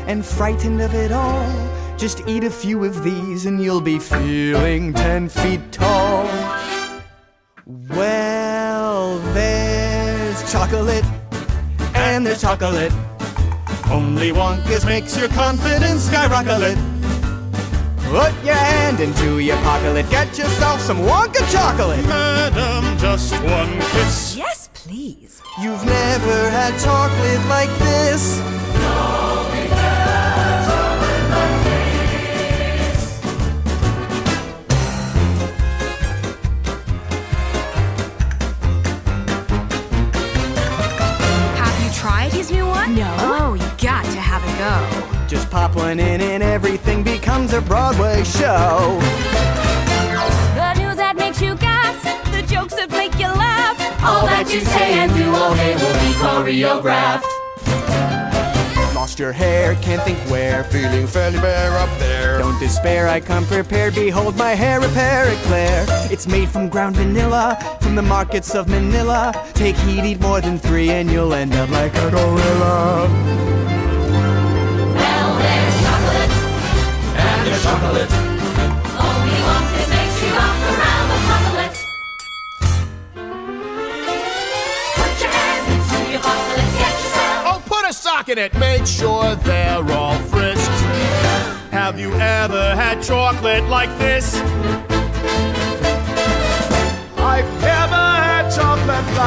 and 0.07 0.25
frightened 0.25 0.79
of 0.79 0.93
it 0.93 1.11
all. 1.11 1.76
Just 1.97 2.21
eat 2.27 2.43
a 2.43 2.49
few 2.49 2.85
of 2.85 3.03
these 3.03 3.47
and 3.47 3.61
you'll 3.61 3.81
be 3.81 3.97
feeling 3.97 4.93
ten 4.93 5.27
feet 5.27 5.71
tall. 5.71 6.25
Well, 7.65 9.17
there's 9.33 10.51
chocolate 10.51 11.03
and 11.95 12.23
there's 12.23 12.41
chocolate. 12.41 12.93
Only 13.89 14.31
Wonka's 14.31 14.85
makes 14.85 15.17
your 15.17 15.29
confidence 15.29 16.03
skyrocket. 16.03 16.77
Put 18.03 18.33
your 18.45 18.55
hand 18.55 18.99
into 18.99 19.39
your 19.39 19.57
pocket, 19.57 20.07
get 20.11 20.37
yourself 20.37 20.79
some 20.79 20.99
Wonka 20.99 21.51
chocolate. 21.51 22.05
Madam, 22.05 22.97
just 22.99 23.33
one 23.43 23.79
kiss. 23.91 24.35
Yes, 24.37 24.69
please. 24.75 25.41
You've 25.59 25.83
never 25.83 26.49
had 26.51 26.77
chocolate 26.79 27.43
like 27.49 27.75
this. 27.79 28.39
Have 28.39 29.56
you 42.49 42.57
tried 42.57 42.57
his 42.57 42.57
new 42.57 42.67
one? 42.67 42.95
No. 42.95 43.15
Oh, 43.19 43.53
you've 43.53 43.77
got 43.77 44.03
to 44.05 44.19
have 44.19 44.43
a 44.43 44.57
go. 44.57 45.27
Just 45.27 45.49
pop 45.49 45.75
one 45.75 45.99
in 45.99 46.21
and 46.21 46.43
everything 46.43 47.03
becomes 47.03 47.53
a 47.53 47.61
Broadway 47.61 48.23
show. 48.23 48.97
The 50.55 50.73
news 50.79 50.97
that 50.97 51.15
makes 51.17 51.41
you 51.41 51.55
gasp, 51.55 52.31
the 52.31 52.41
jokes 52.43 52.75
that 52.75 52.89
make 52.91 53.13
you 53.19 53.27
laugh. 53.27 53.77
All 54.03 54.25
that 54.25 54.51
you 54.53 54.61
say 54.61 54.93
and 54.99 55.13
do 55.13 55.29
all 55.35 55.53
day 55.55 55.75
will 55.75 55.93
be 55.93 56.13
choreographed. 56.17 57.23
Lost 58.95 59.19
your 59.19 59.31
hair, 59.31 59.75
can't 59.75 60.01
think 60.03 60.17
where, 60.29 60.63
feeling 60.65 61.07
fairly 61.07 61.39
bare 61.39 61.71
up 61.77 61.99
there. 61.99 62.39
Don't 62.39 62.59
despair, 62.59 63.07
I 63.07 63.19
come 63.19 63.45
prepared. 63.45 63.95
Behold 63.95 64.37
my 64.37 64.51
hair 64.51 64.81
repair 64.81 65.29
eclair. 65.47 65.85
It's 66.11 66.27
made 66.27 66.49
from 66.49 66.67
ground 66.69 66.95
vanilla, 66.97 67.57
from 67.81 67.95
the 67.95 68.01
markets 68.01 68.53
of 68.55 68.67
Manila. 68.67 69.31
Take 69.53 69.77
heed, 69.77 70.03
eat 70.03 70.19
more 70.19 70.41
than 70.41 70.57
three, 70.57 70.89
and 70.89 71.09
you'll 71.09 71.33
end 71.33 71.53
up 71.55 71.69
like 71.69 71.95
a 71.95 72.09
gorilla. 72.11 73.07
Well, 74.95 75.37
there's 75.39 75.75
chocolate. 75.83 76.31
And 77.15 77.47
there's 77.47 77.63
chocolate. 77.63 78.11
Only 79.07 79.39
one 79.53 79.65
that 79.73 79.87
makes 79.95 80.17
you 80.23 80.31
rock 80.35 80.59
around 80.71 81.07
the 81.11 81.19
chocolate. 81.27 81.75
Put 84.99 85.13
your 85.21 85.31
hand 85.31 85.65
into 85.73 85.97
your 86.11 86.21
chocolate, 86.21 86.71
get 86.81 86.95
yourself. 87.03 87.47
Oh, 87.47 87.59
put 87.65 87.83
a 87.89 87.93
sock 87.93 88.27
in 88.29 88.37
it. 88.37 88.53
Make 88.55 88.85
sure 88.85 89.35
they're 89.35 89.91
all 89.91 90.19
frisked. 90.31 90.81
Have 91.71 91.99
you 91.99 92.11
ever 92.13 92.75
had 92.75 93.01
chocolate 93.01 93.63
like 93.69 93.97
this? 93.97 94.35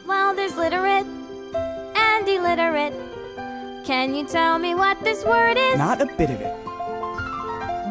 Well, 0.05 0.35
there's 0.35 0.55
literate 0.55 1.07
and 1.95 2.27
illiterate. 2.27 2.93
Can 3.83 4.13
you 4.13 4.27
tell 4.27 4.59
me 4.59 4.75
what 4.75 5.03
this 5.03 5.25
word 5.25 5.57
is? 5.57 5.79
Not 5.79 6.01
a 6.01 6.05
bit 6.05 6.29
of 6.29 6.39
it. 6.39 6.55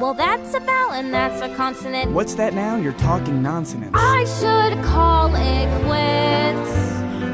Well, 0.00 0.14
that's 0.14 0.54
a 0.54 0.60
vowel 0.60 0.92
and 0.92 1.12
that's 1.12 1.42
a 1.42 1.52
consonant. 1.56 2.12
What's 2.12 2.34
that 2.36 2.54
now? 2.54 2.76
You're 2.76 2.92
talking 2.92 3.42
nonsense. 3.42 3.90
I 3.94 4.24
should 4.38 4.84
call 4.84 5.34
it 5.34 5.68
quits. 5.84 6.74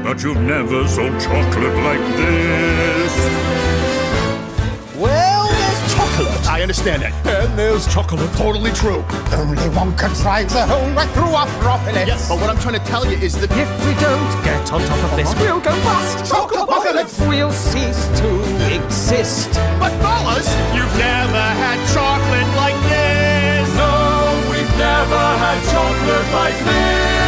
But 0.03 0.23
you've 0.23 0.41
never 0.41 0.87
sold 0.87 1.19
chocolate 1.21 1.75
like 1.83 2.15
this. 2.17 3.72
Well, 6.13 6.25
there's 6.25 6.37
chocolate. 6.37 6.49
I 6.49 6.61
understand 6.61 7.01
that. 7.01 7.13
And 7.25 7.57
there's 7.57 7.87
chocolate. 7.91 8.31
Totally 8.33 8.71
true. 8.71 9.03
Only 9.33 9.57
one 9.73 9.93
Wonka 9.93 10.13
drives 10.21 10.53
a 10.55 10.65
hole 10.67 10.89
right 10.93 11.09
through 11.09 11.33
our 11.33 11.47
profit. 11.59 11.95
Yes, 11.95 12.29
but 12.29 12.39
what 12.39 12.49
I'm 12.49 12.59
trying 12.59 12.77
to 12.79 12.85
tell 12.85 13.05
you 13.05 13.17
is 13.17 13.33
that 13.41 13.49
If 13.53 13.69
we 13.85 13.93
don't 14.01 14.31
get 14.43 14.71
on 14.71 14.81
top 14.85 15.01
of 15.09 15.17
this, 15.17 15.31
uh-huh. 15.33 15.41
we'll 15.41 15.61
go 15.61 15.73
bust. 15.81 16.29
Chocopocalypse! 16.31 17.27
We'll 17.27 17.51
cease 17.51 18.07
to 18.21 18.29
exist. 18.73 19.49
But 19.79 19.91
fellas, 20.01 20.49
you've 20.73 20.95
never 20.97 21.45
had 21.57 21.77
chocolate 21.93 22.49
like 22.57 22.77
this. 22.89 23.69
No, 23.73 24.37
we've 24.53 24.73
never 24.77 25.23
had 25.41 25.57
chocolate 25.73 26.29
like 26.33 26.57
this. 26.61 27.23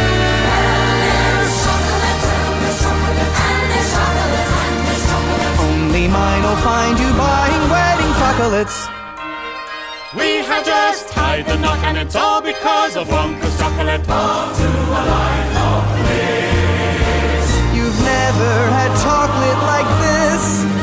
And 0.46 1.42
the 1.42 1.50
chocolate 1.62 2.22
and 2.38 2.58
the 2.62 2.72
chocolates 2.82 3.42
and 3.50 4.78
the 4.86 4.96
chocolate. 5.10 5.58
Only 5.74 6.06
mine 6.06 6.42
will 6.42 6.60
find 6.62 6.94
you 6.98 7.10
buying 7.18 7.64
wedding 7.70 8.05
chocolates. 8.26 8.88
We 10.16 10.42
have 10.48 10.64
just 10.66 11.10
tied 11.10 11.46
the 11.46 11.56
knot, 11.58 11.78
and 11.84 11.96
it's 11.96 12.16
all 12.16 12.40
because 12.40 12.96
of 12.96 13.06
Wonka's 13.06 13.56
chocolate. 13.56 14.00
You've 17.76 18.00
never 18.14 18.52
had 18.78 18.90
chocolate 19.04 19.60
like 19.72 19.90
this. 20.02 20.75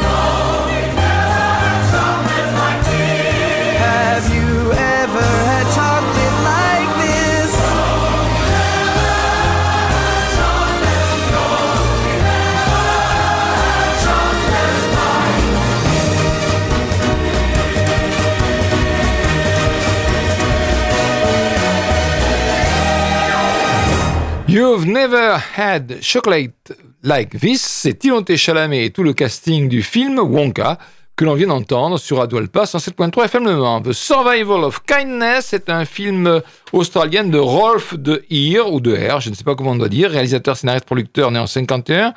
Never 24.85 25.37
had 25.57 26.01
chocolate 26.01 26.73
like 27.03 27.39
this. 27.39 27.61
C'est 27.61 27.93
Timothée 27.93 28.37
Chalamet 28.37 28.85
et 28.85 28.89
tout 28.89 29.03
le 29.03 29.13
casting 29.13 29.69
du 29.69 29.81
film 29.81 30.19
Wonka 30.19 30.77
que 31.15 31.23
l'on 31.25 31.35
vient 31.35 31.47
d'entendre 31.47 31.97
sur 31.97 32.17
Radio 32.17 32.39
Alpa 32.39 32.63
107.3 32.63 33.25
FM. 33.25 33.83
The 33.83 33.93
Survival 33.93 34.63
of 34.63 34.83
Kindness 34.85 35.47
c'est 35.49 35.69
un 35.69 35.85
film 35.85 36.41
australien 36.71 37.23
de 37.23 37.37
Rolf 37.37 37.97
de 37.97 38.25
Heer 38.29 38.71
ou 38.71 38.81
de 38.81 38.95
Heer, 38.95 39.21
je 39.21 39.29
ne 39.29 39.35
sais 39.35 39.43
pas 39.43 39.55
comment 39.55 39.71
on 39.71 39.75
doit 39.75 39.89
dire, 39.89 40.09
réalisateur, 40.09 40.57
scénariste, 40.57 40.85
producteur 40.85 41.31
né 41.31 41.39
en 41.39 41.47
51. 41.47 42.13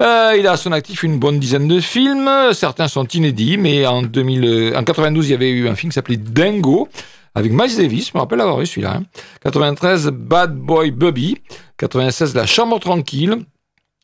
Euh, 0.00 0.34
il 0.36 0.46
a 0.46 0.52
à 0.52 0.56
son 0.56 0.72
actif 0.72 1.02
une 1.02 1.18
bonne 1.18 1.38
dizaine 1.38 1.68
de 1.68 1.78
films. 1.78 2.30
Certains 2.52 2.88
sont 2.88 3.06
inédits, 3.06 3.58
mais 3.58 3.86
en, 3.86 4.02
2000, 4.02 4.44
euh, 4.44 4.76
en 4.76 4.82
92, 4.82 5.28
il 5.28 5.30
y 5.30 5.34
avait 5.34 5.50
eu 5.50 5.68
un 5.68 5.76
film 5.76 5.90
qui 5.90 5.94
s'appelait 5.94 6.16
Dingo 6.16 6.88
avec 7.34 7.52
Miles 7.52 7.76
Davis, 7.76 8.08
je 8.08 8.12
me 8.14 8.20
rappelle 8.20 8.40
avoir 8.40 8.60
eu 8.60 8.66
celui-là. 8.66 8.96
hein. 8.96 9.04
93, 9.42 10.08
Bad 10.08 10.54
Boy 10.54 10.90
Bubby. 10.90 11.38
96, 11.78 12.34
La 12.34 12.46
Chambre 12.46 12.78
Tranquille. 12.78 13.44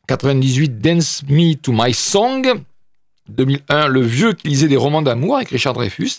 98, 0.07 0.79
Dance 0.79 1.23
Me 1.29 1.53
to 1.53 1.71
My 1.71 1.93
Song. 1.93 2.63
2001, 3.29 3.87
Le 3.87 4.01
Vieux 4.01 4.33
qui 4.33 4.47
lisait 4.47 4.67
des 4.67 4.77
romans 4.77 5.03
d'amour 5.03 5.37
avec 5.37 5.49
Richard 5.49 5.73
Dreyfus. 5.73 6.13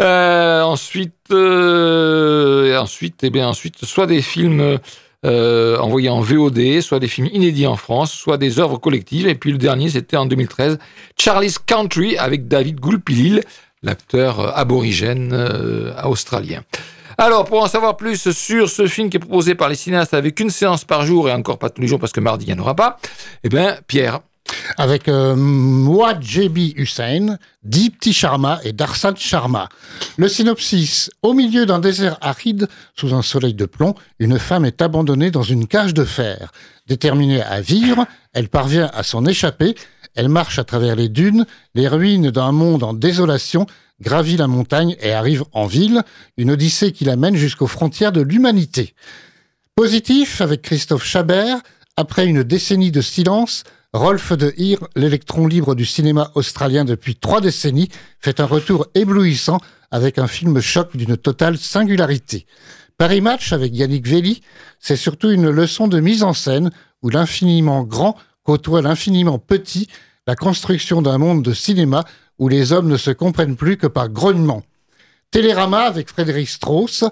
Euh, 0.00 0.62
ensuite, 0.62 1.14
euh, 1.32 2.80
et 3.02 3.12
eh 3.22 3.30
bien, 3.30 3.48
ensuite, 3.48 3.84
soit 3.84 4.06
des 4.06 4.22
films 4.22 4.78
euh, 5.26 5.78
envoyés 5.78 6.08
en 6.08 6.20
VOD, 6.20 6.80
soit 6.80 7.00
des 7.00 7.08
films 7.08 7.28
inédits 7.32 7.66
en 7.66 7.76
France, 7.76 8.12
soit 8.12 8.38
des 8.38 8.60
œuvres 8.60 8.78
collectives. 8.78 9.26
Et 9.26 9.34
puis 9.34 9.50
le 9.50 9.58
dernier, 9.58 9.90
c'était 9.90 10.16
en 10.16 10.26
2013, 10.26 10.78
Charlie's 11.18 11.58
Country 11.58 12.16
avec 12.16 12.46
David 12.46 12.78
Goulpilil, 12.78 13.42
l'acteur 13.82 14.56
aborigène 14.56 15.32
euh, 15.32 15.92
australien. 16.04 16.62
Alors, 17.16 17.44
pour 17.44 17.62
en 17.62 17.66
savoir 17.66 17.96
plus 17.96 18.30
sur 18.30 18.68
ce 18.68 18.86
film 18.86 19.10
qui 19.10 19.16
est 19.16 19.20
proposé 19.20 19.56
par 19.56 19.68
les 19.68 19.74
cinéastes 19.74 20.14
avec 20.14 20.38
une 20.38 20.50
séance 20.50 20.84
par 20.84 21.04
jour 21.04 21.28
et 21.28 21.32
encore 21.32 21.58
pas 21.58 21.68
tous 21.68 21.80
les 21.80 21.88
jours 21.88 21.98
parce 21.98 22.12
que 22.12 22.20
mardi, 22.20 22.46
il 22.46 22.54
n'y 22.54 22.60
en 22.60 22.62
aura 22.62 22.76
pas, 22.76 22.98
eh 23.42 23.48
bien, 23.48 23.76
Pierre, 23.88 24.20
avec 24.76 25.08
euh, 25.08 25.34
Hussein, 26.76 27.38
Deepti 27.64 28.12
Sharma 28.12 28.60
et 28.64 28.72
Darsan 28.72 29.16
Sharma. 29.16 29.68
Le 30.16 30.28
synopsis 30.28 31.10
Au 31.22 31.32
milieu 31.32 31.66
d'un 31.66 31.78
désert 31.78 32.18
aride, 32.20 32.68
sous 32.94 33.14
un 33.14 33.22
soleil 33.22 33.54
de 33.54 33.66
plomb, 33.66 33.94
une 34.18 34.38
femme 34.38 34.64
est 34.64 34.80
abandonnée 34.82 35.30
dans 35.30 35.42
une 35.42 35.66
cage 35.66 35.94
de 35.94 36.04
fer. 36.04 36.52
Déterminée 36.86 37.42
à 37.42 37.60
vivre, 37.60 38.06
elle 38.32 38.48
parvient 38.48 38.90
à 38.94 39.02
s'en 39.02 39.24
échapper. 39.26 39.74
Elle 40.18 40.28
marche 40.28 40.58
à 40.58 40.64
travers 40.64 40.96
les 40.96 41.08
dunes, 41.08 41.46
les 41.76 41.86
ruines 41.86 42.32
d'un 42.32 42.50
monde 42.50 42.82
en 42.82 42.92
désolation, 42.92 43.66
gravit 44.00 44.36
la 44.36 44.48
montagne 44.48 44.96
et 45.00 45.12
arrive 45.12 45.44
en 45.52 45.66
ville, 45.66 46.02
une 46.36 46.50
odyssée 46.50 46.90
qui 46.90 47.04
l'amène 47.04 47.36
jusqu'aux 47.36 47.68
frontières 47.68 48.10
de 48.10 48.20
l'humanité. 48.20 48.96
Positif 49.76 50.40
avec 50.40 50.62
Christophe 50.62 51.04
Chabert, 51.04 51.58
après 51.96 52.26
une 52.26 52.42
décennie 52.42 52.90
de 52.90 53.00
silence, 53.00 53.62
Rolf 53.92 54.32
de 54.32 54.52
Heer, 54.56 54.78
l'électron 54.96 55.46
libre 55.46 55.76
du 55.76 55.86
cinéma 55.86 56.32
australien 56.34 56.84
depuis 56.84 57.14
trois 57.14 57.40
décennies, 57.40 57.88
fait 58.18 58.40
un 58.40 58.46
retour 58.46 58.88
éblouissant 58.96 59.60
avec 59.92 60.18
un 60.18 60.26
film 60.26 60.60
choc 60.60 60.96
d'une 60.96 61.16
totale 61.16 61.58
singularité. 61.58 62.44
Paris 62.96 63.20
Match 63.20 63.52
avec 63.52 63.72
Yannick 63.72 64.08
Velli, 64.08 64.42
c'est 64.80 64.96
surtout 64.96 65.30
une 65.30 65.48
leçon 65.48 65.86
de 65.86 66.00
mise 66.00 66.24
en 66.24 66.32
scène 66.32 66.72
où 67.02 67.08
l'infiniment 67.08 67.84
grand 67.84 68.16
côtoie 68.48 68.80
l'infiniment 68.80 69.38
petit, 69.38 69.88
la 70.28 70.36
construction 70.36 71.00
d'un 71.00 71.16
monde 71.16 71.42
de 71.42 71.54
cinéma 71.54 72.04
où 72.38 72.48
les 72.48 72.74
hommes 72.74 72.88
ne 72.88 72.98
se 72.98 73.10
comprennent 73.10 73.56
plus 73.56 73.78
que 73.78 73.86
par 73.86 74.10
grognement. 74.10 74.62
Télérama 75.30 75.80
avec 75.80 76.10
Frédéric 76.10 76.50
Strauss, 76.50 77.04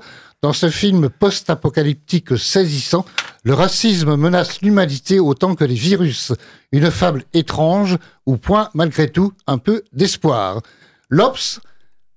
dans 0.42 0.52
ce 0.52 0.68
film 0.68 1.08
post-apocalyptique 1.08 2.36
saisissant, 2.36 3.06
le 3.42 3.54
racisme 3.54 4.16
menace 4.16 4.60
l'humanité 4.60 5.18
autant 5.18 5.54
que 5.54 5.64
les 5.64 5.74
virus. 5.74 6.34
Une 6.72 6.90
fable 6.90 7.24
étrange, 7.32 7.96
ou 8.26 8.36
point 8.36 8.68
malgré 8.74 9.08
tout 9.08 9.32
un 9.46 9.56
peu 9.56 9.82
d'espoir. 9.94 10.60
L'Obs, 11.08 11.60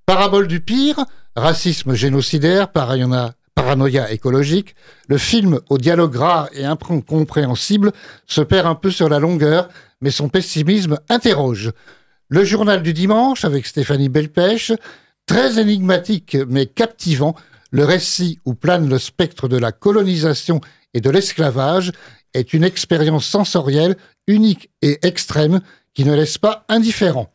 parabole 0.06 0.48
du 0.48 0.60
pire, 0.60 1.06
racisme 1.34 1.94
génocidaire, 1.94 2.74
paranoïa, 2.74 3.36
paranoïa 3.56 4.12
écologique, 4.12 4.76
le 5.08 5.18
film 5.18 5.62
au 5.70 5.78
dialogue 5.78 6.18
rare 6.18 6.50
et 6.52 6.66
incompréhensible 6.66 7.94
se 8.28 8.42
perd 8.42 8.68
un 8.68 8.76
peu 8.76 8.92
sur 8.92 9.08
la 9.08 9.20
longueur, 9.20 9.70
mais 10.02 10.12
son 10.12 10.30
pessimisme 10.30 11.00
interroge. 11.10 11.72
Le 12.30 12.44
journal 12.44 12.84
du 12.84 12.94
dimanche 12.94 13.46
avec 13.46 13.66
Stéphanie 13.66 14.10
Belpèche, 14.10 14.72
très 15.26 15.60
énigmatique 15.60 16.38
mais 16.48 16.66
captivant, 16.66 17.36
le 17.72 17.86
récit 17.86 18.40
où 18.46 18.54
plane 18.54 18.90
le 18.90 18.98
spectre 18.98 19.48
de 19.48 19.58
la 19.58 19.72
colonisation 19.72 20.62
et 20.94 21.02
de 21.02 21.10
l'esclavage 21.10 21.92
est 22.34 22.54
une 22.54 22.64
expérience 22.64 23.26
sensorielle 23.26 23.96
unique 24.28 24.70
et 24.82 25.00
extrême 25.06 25.62
qui 25.94 26.06
ne 26.06 26.16
laisse 26.16 26.38
pas 26.38 26.66
indifférent. 26.70 27.32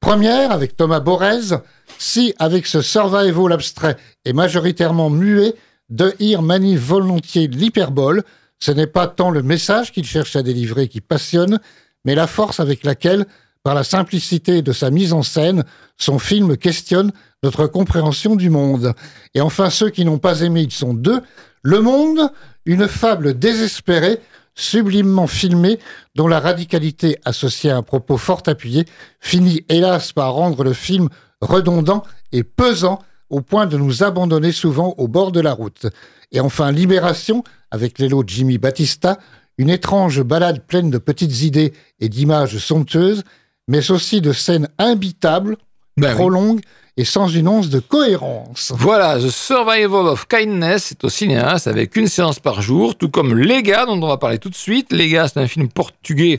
Première 0.00 0.52
avec 0.52 0.76
Thomas 0.76 1.00
Borez, 1.00 1.56
si 1.98 2.34
avec 2.38 2.66
ce 2.66 2.82
survival 2.82 3.52
abstrait 3.52 3.96
et 4.24 4.32
majoritairement 4.32 5.10
muet, 5.10 5.54
De 5.90 6.14
Heer 6.18 6.42
manie 6.42 6.76
volontiers 6.76 7.46
l'hyperbole, 7.46 8.22
ce 8.58 8.70
n'est 8.70 8.86
pas 8.86 9.06
tant 9.06 9.30
le 9.30 9.42
message 9.42 9.92
qu'il 9.92 10.04
cherche 10.04 10.36
à 10.36 10.42
délivrer 10.42 10.88
qui 10.88 11.00
passionne, 11.00 11.60
mais 12.04 12.14
la 12.14 12.26
force 12.26 12.60
avec 12.60 12.84
laquelle, 12.84 13.26
par 13.62 13.74
la 13.74 13.84
simplicité 13.84 14.62
de 14.62 14.72
sa 14.72 14.90
mise 14.90 15.12
en 15.12 15.22
scène, 15.22 15.64
son 15.96 16.18
film 16.18 16.56
questionne 16.56 17.12
notre 17.42 17.66
compréhension 17.66 18.36
du 18.36 18.50
monde. 18.50 18.92
Et 19.34 19.40
enfin, 19.40 19.70
ceux 19.70 19.90
qui 19.90 20.04
n'ont 20.04 20.18
pas 20.18 20.40
aimé, 20.40 20.62
ils 20.62 20.72
sont 20.72 20.94
deux. 20.94 21.20
Le 21.62 21.80
Monde, 21.80 22.30
une 22.66 22.88
fable 22.88 23.38
désespérée, 23.38 24.20
sublimement 24.54 25.26
filmée, 25.26 25.78
dont 26.14 26.28
la 26.28 26.40
radicalité 26.40 27.18
associée 27.24 27.70
à 27.70 27.76
un 27.76 27.82
propos 27.82 28.18
fort 28.18 28.42
appuyé 28.46 28.84
finit 29.20 29.64
hélas 29.68 30.12
par 30.12 30.34
rendre 30.34 30.62
le 30.62 30.72
film 30.72 31.08
redondant 31.40 32.04
et 32.32 32.44
pesant 32.44 33.00
au 33.30 33.40
point 33.40 33.66
de 33.66 33.76
nous 33.76 34.02
abandonner 34.02 34.52
souvent 34.52 34.94
au 34.98 35.08
bord 35.08 35.32
de 35.32 35.40
la 35.40 35.52
route. 35.52 35.86
Et 36.32 36.40
enfin, 36.40 36.70
Libération, 36.70 37.42
avec 37.70 37.98
l'élo 37.98 38.22
Jimmy 38.26 38.58
Battista, 38.58 39.18
une 39.58 39.70
étrange 39.70 40.22
balade 40.22 40.62
pleine 40.66 40.90
de 40.90 40.98
petites 40.98 41.42
idées 41.42 41.72
et 42.00 42.08
d'images 42.08 42.58
somptueuses, 42.58 43.22
mais 43.68 43.90
aussi 43.90 44.20
de 44.20 44.32
scènes 44.32 44.68
imbitables, 44.78 45.56
Ben 45.96 46.14
trop 46.14 46.28
oui. 46.28 46.34
longues 46.34 46.60
et 46.96 47.04
sans 47.04 47.28
une 47.28 47.48
once 47.48 47.70
de 47.70 47.80
cohérence. 47.80 48.72
Voilà, 48.76 49.18
The 49.18 49.28
Survival 49.30 50.06
of 50.06 50.26
Kindness, 50.28 50.84
c'est 50.84 51.02
au 51.04 51.08
cinéaste 51.08 51.66
avec 51.66 51.96
une 51.96 52.06
séance 52.06 52.38
par 52.38 52.62
jour, 52.62 52.96
tout 52.96 53.08
comme 53.08 53.36
Les 53.36 53.62
gars, 53.62 53.86
dont 53.86 54.00
on 54.00 54.06
va 54.06 54.16
parler 54.16 54.38
tout 54.38 54.50
de 54.50 54.54
suite. 54.54 54.92
Les 54.92 55.08
gars, 55.08 55.26
c'est 55.26 55.40
un 55.40 55.48
film 55.48 55.68
portugais. 55.68 56.38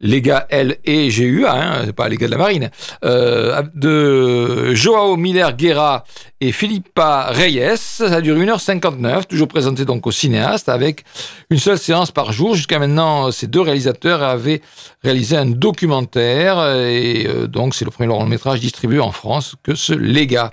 Les 0.00 0.20
gars, 0.20 0.46
L 0.50 0.76
et 0.84 1.08
G-U-A, 1.08 1.54
hein, 1.54 1.82
c'est 1.86 1.92
pas 1.92 2.08
les 2.08 2.16
gars 2.16 2.26
de 2.26 2.32
la 2.32 2.36
marine, 2.36 2.68
euh, 3.04 3.62
de 3.74 4.74
Joao 4.74 5.16
Miller 5.16 5.56
Guerra 5.56 6.02
et 6.40 6.50
Philippa 6.50 7.28
Reyes. 7.30 7.76
Ça 7.76 8.20
dure 8.20 8.36
1h59, 8.36 9.26
toujours 9.26 9.46
présenté 9.46 9.84
donc 9.84 10.04
au 10.08 10.10
cinéaste 10.10 10.68
avec 10.68 11.04
une 11.48 11.60
seule 11.60 11.78
séance 11.78 12.10
par 12.10 12.32
jour. 12.32 12.56
Jusqu'à 12.56 12.80
maintenant, 12.80 13.30
ces 13.30 13.46
deux 13.46 13.60
réalisateurs 13.60 14.24
avaient 14.24 14.62
réalisé 15.04 15.36
un 15.36 15.46
documentaire 15.46 16.58
et 16.76 17.28
euh, 17.28 17.46
donc 17.46 17.76
c'est 17.76 17.84
le 17.84 17.92
premier 17.92 18.08
long 18.08 18.26
métrage 18.26 18.58
distribué 18.58 18.98
en 18.98 19.12
France 19.12 19.54
que 19.62 19.76
ce 19.76 19.94
gars. 20.24 20.52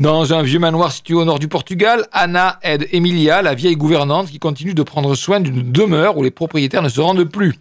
Dans 0.00 0.32
un 0.32 0.42
vieux 0.42 0.58
manoir 0.58 0.90
situé 0.90 1.14
au 1.14 1.26
nord 1.26 1.38
du 1.38 1.48
Portugal, 1.48 2.06
Anna 2.12 2.58
aide 2.62 2.88
Emilia, 2.92 3.42
la 3.42 3.54
vieille 3.54 3.76
gouvernante, 3.76 4.30
qui 4.30 4.38
continue 4.38 4.72
de 4.72 4.82
prendre 4.82 5.14
soin 5.14 5.40
d'une 5.40 5.70
demeure 5.70 6.16
où 6.16 6.22
les 6.22 6.30
propriétaires 6.30 6.82
ne 6.82 6.88
se 6.88 7.02
rendent 7.02 7.24
plus. 7.24 7.56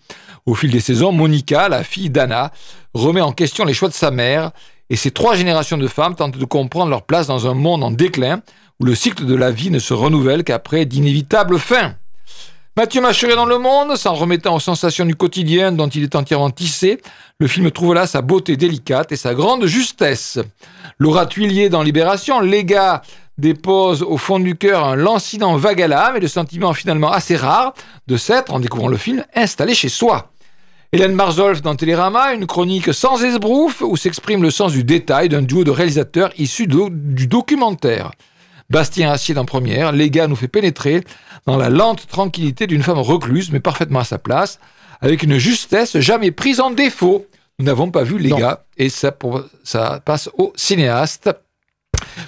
Au 0.50 0.56
fil 0.56 0.72
des 0.72 0.80
saisons, 0.80 1.12
Monica, 1.12 1.70
la 1.70 1.84
fille 1.84 2.10
d'Anna, 2.10 2.52
remet 2.95 3.22
en 3.22 3.34
question 3.34 3.66
les 3.66 3.76
choix 3.76 3.88
de 3.88 3.93
sa 3.93 4.10
mère 4.10 4.50
et 4.89 4.95
ces 4.95 5.12
trois 5.12 5.36
générations 5.36 5.78
de 5.78 5.88
femmes 5.88 6.16
tentent 6.16 6.39
de 6.39 6.45
comprendre 6.45 6.89
leur 6.89 7.04
place 7.04 7.28
dans 7.28 7.45
un 7.45 7.54
monde 7.54 7.84
en 7.84 7.91
déclin 7.91 8.41
où 8.80 8.86
le 8.86 8.95
cycle 8.95 9.28
de 9.28 9.36
la 9.36 9.52
vie 9.52 9.70
ne 9.70 9.78
se 9.78 9.93
renouvelle 9.93 10.43
qu'après 10.43 10.86
d'inévitables 10.86 11.60
fins. 11.60 11.93
Mathieu 12.76 13.00
Macheret 13.00 13.36
dans 13.36 13.45
le 13.45 13.60
monde, 13.60 13.95
s'en 13.95 14.16
remettant 14.16 14.56
aux 14.56 14.60
sensations 14.60 15.06
du 15.06 15.16
quotidien 15.16 15.72
dont 15.72 15.88
il 15.88 16.02
est 16.02 16.16
entièrement 16.16 16.50
tissé, 16.50 17.00
le 17.39 17.45
film 17.45 17.70
trouve 17.70 17.93
là 17.93 18.08
sa 18.08 18.24
beauté 18.24 18.58
délicate 18.58 19.12
et 19.12 19.18
sa 19.18 19.36
grande 19.36 19.68
justesse. 19.68 20.39
Laura 20.97 21.28
Tuillier 21.28 21.70
dans 21.70 21.84
Libération, 21.84 22.39
les 22.39 22.66
dépose 23.38 24.02
au 24.02 24.18
fond 24.18 24.39
du 24.39 24.56
cœur 24.56 24.84
un 24.84 24.95
lancinant 24.95 25.58
vague 25.58 25.84
à 25.84 25.88
l'âme 25.88 26.18
et 26.18 26.20
le 26.20 26.28
sentiment 26.28 26.74
finalement 26.74 27.12
assez 27.12 27.36
rare 27.36 27.76
de 28.08 28.18
s'être, 28.18 28.52
en 28.52 28.60
découvrant 28.60 28.88
le 28.88 28.97
film, 28.97 29.24
installé 29.36 29.76
chez 29.76 29.89
soi. 29.89 30.28
Hélène 30.91 31.13
Marzolf 31.13 31.61
dans 31.61 31.75
Télérama, 31.75 32.33
une 32.33 32.47
chronique 32.47 32.93
sans 32.93 33.23
esbrouf 33.23 33.81
où 33.81 33.95
s'exprime 33.95 34.41
le 34.41 34.49
sens 34.49 34.71
du 34.71 34.83
détail 34.83 35.29
d'un 35.29 35.43
duo 35.43 35.63
de 35.63 35.69
réalisateurs 35.69 36.31
issus 36.39 36.65
de- 36.65 36.89
du 36.89 37.27
documentaire. 37.27 38.11
Bastien 38.71 39.11
Assier 39.11 39.35
dans 39.35 39.45
Première, 39.45 39.91
gars 40.09 40.27
nous 40.27 40.35
fait 40.35 40.47
pénétrer 40.47 41.03
dans 41.45 41.57
la 41.57 41.69
lente 41.69 42.07
tranquillité 42.07 42.65
d'une 42.65 42.81
femme 42.83 42.97
recluse 42.99 43.51
mais 43.51 43.59
parfaitement 43.59 43.99
à 43.99 44.03
sa 44.03 44.17
place, 44.17 44.59
avec 45.01 45.21
une 45.21 45.37
justesse 45.37 45.99
jamais 45.99 46.31
prise 46.31 46.59
en 46.59 46.71
défaut. 46.71 47.27
Nous 47.59 47.65
n'avons 47.65 47.91
pas 47.91 48.03
vu 48.03 48.17
gars 48.39 48.63
et 48.77 48.89
ça, 48.89 49.11
pour- 49.11 49.43
ça 49.63 50.01
passe 50.03 50.29
au 50.37 50.53
cinéaste. 50.55 51.29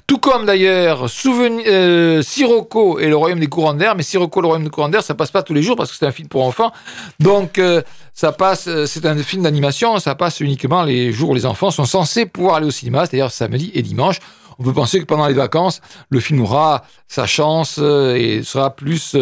Tout 0.08 0.18
comme 0.18 0.46
d'ailleurs 0.46 1.08
euh, 1.26 2.22
Sirocco 2.22 3.00
et 3.00 3.08
le 3.08 3.16
Royaume 3.16 3.40
des 3.40 3.48
courants 3.48 3.74
d'air, 3.74 3.96
mais 3.96 4.04
Sirocco 4.04 4.40
et 4.40 4.44
le 4.44 4.48
Royaume 4.48 4.64
des 4.64 4.70
courants 4.70 4.90
d'air, 4.90 5.04
ça 5.04 5.16
passe 5.16 5.32
pas 5.32 5.44
tous 5.44 5.54
les 5.54 5.64
jours 5.64 5.76
parce 5.76 5.92
que 5.92 5.98
c'est 5.98 6.06
un 6.06 6.12
film 6.12 6.28
pour 6.28 6.44
enfants. 6.44 6.72
Donc 7.20 7.58
euh, 7.60 7.82
ça 8.14 8.32
passe, 8.32 8.68
euh, 8.68 8.86
c'est 8.86 9.06
un 9.06 9.18
film 9.18 9.44
d'animation, 9.44 10.00
ça 10.00 10.16
passe 10.16 10.40
uniquement 10.40 10.84
les 10.84 11.12
jours 11.12 11.32
où 11.32 11.36
les 11.36 11.46
enfants 11.46 11.72
sont 11.72 11.86
censés 11.86 12.26
pouvoir 12.26 12.56
aller 12.56 12.68
au 12.68 12.72
cinéma, 12.72 13.06
c'est-à-dire 13.06 13.32
samedi 13.32 13.72
et 13.74 13.82
dimanche. 13.82 14.20
On 14.60 14.64
peut 14.64 14.74
penser 14.74 15.00
que 15.00 15.06
pendant 15.06 15.28
les 15.28 15.34
vacances, 15.34 15.82
le 16.10 16.20
film 16.20 16.42
aura 16.42 16.84
sa 17.08 17.26
chance 17.26 17.80
et 17.80 18.42
sera 18.44 18.76
plus 18.76 19.16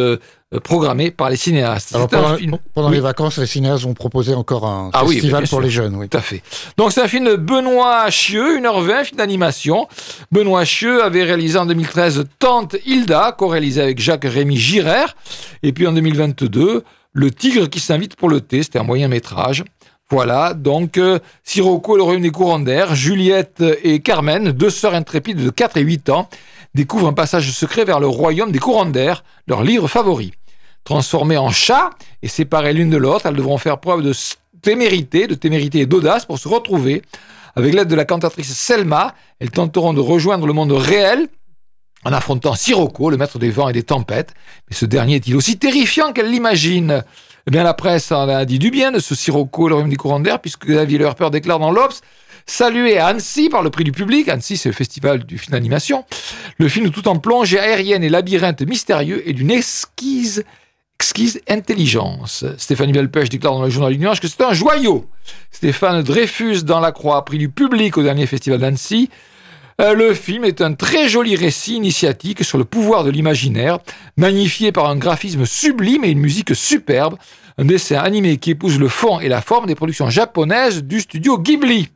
euh, 0.54 0.58
euh, 0.58 0.60
programmé 0.60 1.12
par 1.12 1.30
les 1.30 1.36
cinéastes. 1.36 1.96
Alors, 1.96 2.08
pendant 2.08 2.36
film- 2.36 2.58
pendant 2.74 2.90
Oui. 2.90 2.96
les 2.96 3.02
vacances, 3.02 3.38
les 3.38 3.46
cinéastes 3.46 3.84
vont 3.84 3.94
proposer 3.94 4.34
encore 4.34 4.66
un 4.66 4.90
Ah 4.94 5.06
festival 5.06 5.42
pour 5.44 5.48
sûr. 5.50 5.62
les 5.62 5.70
jeunes. 5.70 5.96
Oui. 5.96 6.10
Tout 6.10 6.18
à 6.18 6.22
fait. 6.22 6.42
Donc 6.78 6.92
c'est 6.92 7.02
un 7.02 7.08
film 7.08 7.26
de 7.26 7.36
Benoît 7.36 8.10
Chieux, 8.10 8.58
1h20, 8.60 9.04
film 9.06 9.18
d'animation. 9.18 9.88
Benoît 10.32 10.66
Chieux 10.66 11.04
avait 11.04 11.24
réalisé 11.24 11.58
en 11.58 11.66
2013 11.66 12.26
Tante 12.40 12.76
Hilda, 12.86 13.34
co-réalisé 13.38 13.82
avec 13.82 14.00
Jacques-Rémy 14.00 14.58
Girard. 14.58 15.16
Et 15.64 15.72
puis 15.74 15.88
en 15.88 15.94
2022, 15.94 16.84
Le 17.14 17.32
Tigre 17.32 17.68
qui 17.70 17.80
s'invite 17.80 18.16
pour 18.16 18.30
le 18.30 18.40
thé, 18.42 18.62
c'était 18.64 18.80
un 18.80 18.84
moyen 18.84 19.08
métrage. 19.08 19.64
Voilà, 20.12 20.56
donc 20.56 20.98
euh, 20.98 21.20
Sirocco 21.44 21.94
et 21.96 21.98
le 21.98 22.04
royaume 22.04 22.24
des 22.24 22.32
courants 22.32 22.58
d'air, 22.60 22.96
Juliette 22.96 23.64
et 23.84 24.00
Carmen, 24.00 24.52
deux 24.52 24.72
sœurs 24.72 24.96
intrépides 24.96 25.38
de 25.44 25.52
4 25.52 25.78
et 25.78 25.82
8 25.82 26.10
ans, 26.10 26.28
découvrent 26.74 27.08
un 27.08 27.14
passage 27.14 27.52
secret 27.52 27.86
vers 27.86 28.00
le 28.00 28.08
royaume 28.08 28.52
des 28.52 28.58
courants 28.58 28.86
d'air, 28.88 29.24
leur 29.48 29.64
livre 29.64 29.88
favori. 29.88 30.32
Transformées 30.90 31.38
en 31.38 31.52
chats 31.52 31.92
et 32.24 32.28
séparées 32.28 32.74
l'une 32.74 32.90
de 32.90 32.98
l'autre, 32.98 33.28
elles 33.28 33.36
devront 33.36 33.60
faire 33.60 33.80
preuve 33.80 34.02
de 34.02 34.12
témérité, 34.64 35.28
de 35.28 35.36
témérité 35.36 35.82
et 35.82 35.86
d'audace 35.86 36.26
pour 36.26 36.40
se 36.40 36.48
retrouver. 36.48 37.04
Avec 37.56 37.76
l'aide 37.76 37.90
de 37.90 37.94
la 37.94 38.06
cantatrice 38.06 38.52
Selma, 38.58 39.14
elles 39.40 39.52
tenteront 39.52 39.94
de 39.94 40.00
rejoindre 40.00 40.48
le 40.48 40.54
monde 40.54 40.72
réel 40.72 41.28
en 42.06 42.12
affrontant 42.12 42.56
Sirocco, 42.56 43.12
le 43.12 43.18
maître 43.18 43.38
des 43.38 43.52
vents 43.52 43.70
et 43.70 43.74
des 43.74 43.84
tempêtes. 43.84 44.34
Mais 44.68 44.76
ce 44.76 44.88
dernier 44.88 45.18
est-il 45.18 45.36
aussi 45.36 45.60
terrifiant 45.60 46.12
qu'elle 46.12 46.32
l'imagine? 46.32 47.04
Eh 47.46 47.52
bien, 47.52 47.62
la 47.62 47.76
presse 47.76 48.12
en 48.12 48.28
a 48.28 48.44
dit 48.46 48.58
du 48.58 48.72
bien 48.72 48.92
de 48.92 48.98
ce 48.98 49.14
Sirocco, 49.14 49.70
le 49.70 49.76
royaume 49.76 49.92
des 49.92 49.96
courants 49.96 50.20
d'air, 50.20 50.42
puisque 50.42 50.66
Xavier 50.66 50.98
Lerpeur 50.98 51.30
déclare 51.30 51.60
dans 51.60 51.70
l'Obs 51.70 52.02
Salué 52.48 52.98
à 52.98 53.06
Annecy 53.06 53.50
par 53.50 53.62
le 53.62 53.70
prix 53.70 53.84
du 53.84 53.92
public, 53.92 54.28
Annecy 54.28 54.58
c'est 54.58 54.70
le 54.70 54.74
festival 54.74 55.24
du 55.24 55.38
film 55.38 55.52
d'animation, 55.52 56.04
le 56.58 56.68
film 56.68 56.90
tout 56.90 57.08
en 57.08 57.20
plongée 57.20 57.60
aérienne 57.60 58.04
et 58.04 58.10
labyrinthe 58.10 58.64
mystérieux 58.64 59.22
et 59.30 59.34
d'une 59.34 59.52
esquisse 59.52 60.42
exquise 61.00 61.40
intelligence. 61.48 62.44
Stéphanie 62.58 62.92
Belpech 62.92 63.30
déclare 63.30 63.54
dans 63.54 63.64
le 63.64 63.70
journal 63.70 63.94
du 63.94 64.00
Nuage 64.00 64.20
que 64.20 64.28
c'est 64.28 64.44
un 64.44 64.52
joyau. 64.52 65.06
Stéphane 65.50 66.04
Dreyfus 66.04 66.64
dans 66.64 66.82
la 66.82 66.92
Croix, 66.92 67.24
prix 67.24 67.38
du 67.38 67.48
public 67.48 67.98
au 67.98 68.04
dernier 68.04 68.26
festival 68.26 68.60
d'Annecy. 68.60 69.10
Euh, 69.80 69.94
le 69.94 70.14
film 70.14 70.44
est 70.44 70.60
un 70.60 70.74
très 70.74 71.08
joli 71.08 71.38
récit 71.38 71.76
initiatique 71.76 72.44
sur 72.44 72.58
le 72.58 72.66
pouvoir 72.66 73.06
de 73.06 73.12
l'imaginaire, 73.12 73.80
magnifié 74.18 74.74
par 74.74 74.90
un 74.90 74.98
graphisme 74.98 75.46
sublime 75.46 76.04
et 76.04 76.10
une 76.10 76.20
musique 76.20 76.54
superbe. 76.54 77.16
Un 77.58 77.64
dessin 77.64 78.00
animé 78.00 78.36
qui 78.36 78.52
épouse 78.52 78.78
le 78.78 78.90
fond 78.90 79.22
et 79.22 79.30
la 79.30 79.42
forme 79.42 79.68
des 79.68 79.76
productions 79.76 80.10
japonaises 80.10 80.84
du 80.84 81.00
studio 81.00 81.38
Ghibli. 81.38 81.90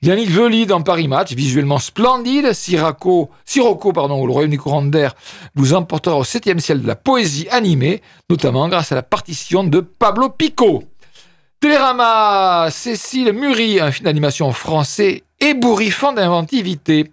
Yannick 0.00 0.30
Vely 0.30 0.66
dans 0.66 0.80
Paris 0.80 1.08
Match, 1.08 1.32
visuellement 1.32 1.80
splendide. 1.80 2.52
Sirocco, 2.52 3.30
Sirocco 3.44 3.92
pardon, 3.92 4.24
le 4.24 4.32
Royaume 4.32 4.52
des 4.52 4.56
courants 4.56 4.82
d'air 4.82 5.14
vous 5.56 5.74
emportera 5.74 6.16
au 6.16 6.22
septième 6.22 6.60
ciel 6.60 6.80
de 6.82 6.86
la 6.86 6.94
poésie 6.94 7.48
animée, 7.50 8.00
notamment 8.30 8.68
grâce 8.68 8.92
à 8.92 8.94
la 8.94 9.02
partition 9.02 9.64
de 9.64 9.80
Pablo 9.80 10.28
Pico. 10.28 10.84
Télérama, 11.58 12.68
Cécile 12.70 13.32
Muri, 13.32 13.80
un 13.80 13.90
film 13.90 14.04
d'animation 14.04 14.52
français 14.52 15.24
ébouriffant 15.40 16.12
d'inventivité. 16.12 17.10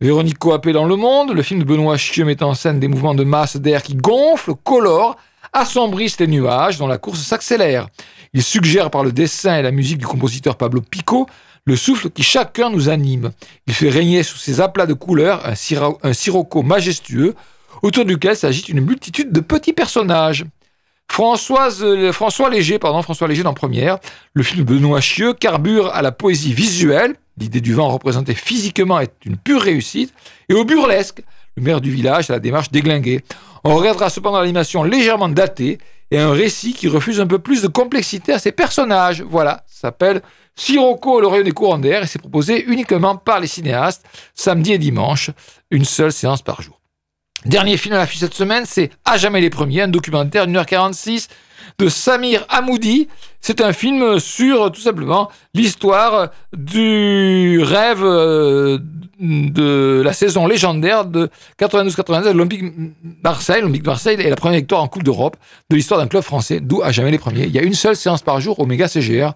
Véronique 0.00 0.38
Coapé 0.38 0.72
dans 0.72 0.86
Le 0.86 0.94
Monde, 0.94 1.32
le 1.32 1.42
film 1.42 1.58
de 1.58 1.64
Benoît 1.64 1.96
Chieux 1.96 2.24
met 2.24 2.44
en 2.44 2.54
scène 2.54 2.78
des 2.78 2.86
mouvements 2.86 3.16
de 3.16 3.24
masse 3.24 3.56
d'air 3.56 3.82
qui 3.82 3.96
gonflent, 3.96 4.54
colorent, 4.62 5.16
assombrissent 5.52 6.20
les 6.20 6.28
nuages 6.28 6.78
dont 6.78 6.86
la 6.86 6.98
course 6.98 7.20
s'accélère. 7.22 7.88
Il 8.32 8.44
suggère 8.44 8.92
par 8.92 9.02
le 9.02 9.10
dessin 9.10 9.58
et 9.58 9.62
la 9.62 9.72
musique 9.72 9.98
du 9.98 10.06
compositeur 10.06 10.56
Pablo 10.56 10.80
Pico 10.80 11.26
le 11.64 11.76
souffle 11.76 12.10
qui 12.10 12.22
chacun 12.22 12.70
nous 12.70 12.88
anime. 12.88 13.30
Il 13.66 13.74
fait 13.74 13.90
régner 13.90 14.22
sous 14.22 14.38
ses 14.38 14.60
aplats 14.60 14.86
de 14.86 14.94
couleurs 14.94 15.42
un, 15.46 16.12
sirocco 16.12 16.62
majestueux 16.62 17.34
autour 17.82 18.04
duquel 18.04 18.36
s'agite 18.36 18.68
une 18.68 18.80
multitude 18.80 19.32
de 19.32 19.40
petits 19.40 19.72
personnages. 19.72 20.44
Euh, 21.18 22.12
François 22.12 22.50
Léger, 22.50 22.78
pardon, 22.78 23.02
François 23.02 23.28
Léger 23.28 23.42
dans 23.42 23.54
Première, 23.54 23.98
le 24.32 24.42
film 24.42 24.64
Benoît 24.64 25.00
Chieux 25.00 25.34
carbure 25.34 25.88
à 25.88 26.02
la 26.02 26.12
poésie 26.12 26.54
visuelle, 26.54 27.14
l'idée 27.36 27.60
du 27.60 27.74
vent 27.74 27.88
représentée 27.88 28.34
physiquement 28.34 29.00
est 29.00 29.12
une 29.24 29.36
pure 29.36 29.60
réussite, 29.60 30.14
et 30.48 30.54
au 30.54 30.64
burlesque, 30.64 31.22
le 31.56 31.62
maire 31.62 31.80
du 31.80 31.90
village 31.90 32.30
a 32.30 32.34
la 32.34 32.38
démarche 32.38 32.70
déglinguée. 32.70 33.24
On 33.64 33.74
regardera 33.74 34.08
cependant 34.08 34.40
l'animation 34.40 34.82
légèrement 34.82 35.28
datée 35.28 35.78
et 36.10 36.18
un 36.18 36.32
récit 36.32 36.72
qui 36.72 36.88
refuse 36.88 37.20
un 37.20 37.26
peu 37.26 37.38
plus 37.38 37.62
de 37.62 37.68
complexité 37.68 38.32
à 38.32 38.38
ses 38.38 38.52
personnages. 38.52 39.22
Voilà, 39.22 39.64
ça 39.66 39.88
s'appelle 39.88 40.22
Sirocco, 40.60 41.22
le 41.22 41.26
royaume 41.26 41.46
des 41.46 41.52
courants 41.52 41.78
d'air, 41.78 42.02
et 42.02 42.06
c'est 42.06 42.18
proposé 42.18 42.62
uniquement 42.66 43.16
par 43.16 43.40
les 43.40 43.46
cinéastes, 43.46 44.04
samedi 44.34 44.74
et 44.74 44.78
dimanche, 44.78 45.30
une 45.70 45.86
seule 45.86 46.12
séance 46.12 46.42
par 46.42 46.60
jour. 46.60 46.78
Dernier 47.46 47.78
film 47.78 47.94
à 47.94 47.98
l'affiche 47.98 48.20
cette 48.20 48.34
semaine, 48.34 48.64
c'est 48.66 48.90
À 49.06 49.16
jamais 49.16 49.40
les 49.40 49.48
premiers, 49.48 49.80
un 49.80 49.88
documentaire 49.88 50.46
d'une 50.46 50.58
heure 50.58 50.66
46 50.66 51.28
de 51.78 51.88
Samir 51.88 52.44
Hamoudi. 52.50 53.08
C'est 53.40 53.62
un 53.62 53.72
film 53.72 54.20
sur 54.20 54.70
tout 54.70 54.82
simplement 54.82 55.30
l'histoire 55.54 56.28
du 56.54 57.62
rêve 57.62 58.04
euh, 58.04 58.78
de 59.20 60.00
la 60.02 60.12
saison 60.12 60.46
légendaire 60.46 61.04
de 61.04 61.28
92-93 61.60 62.24
de 62.24 62.30
l'Olympique 62.30 62.64
Marseille. 63.22 63.60
L'Olympique 63.60 63.86
Marseille 63.86 64.16
est 64.18 64.30
la 64.30 64.36
première 64.36 64.58
victoire 64.58 64.82
en 64.82 64.88
Coupe 64.88 65.02
d'Europe 65.02 65.36
de 65.68 65.76
l'histoire 65.76 66.00
d'un 66.00 66.06
club 66.06 66.22
français, 66.22 66.60
d'où 66.60 66.82
à 66.82 66.90
jamais 66.90 67.10
les 67.10 67.18
premiers. 67.18 67.44
Il 67.44 67.52
y 67.52 67.58
a 67.58 67.62
une 67.62 67.74
seule 67.74 67.96
séance 67.96 68.22
par 68.22 68.40
jour 68.40 68.58
au 68.58 68.66
méga 68.66 68.88
CGR. 68.88 69.32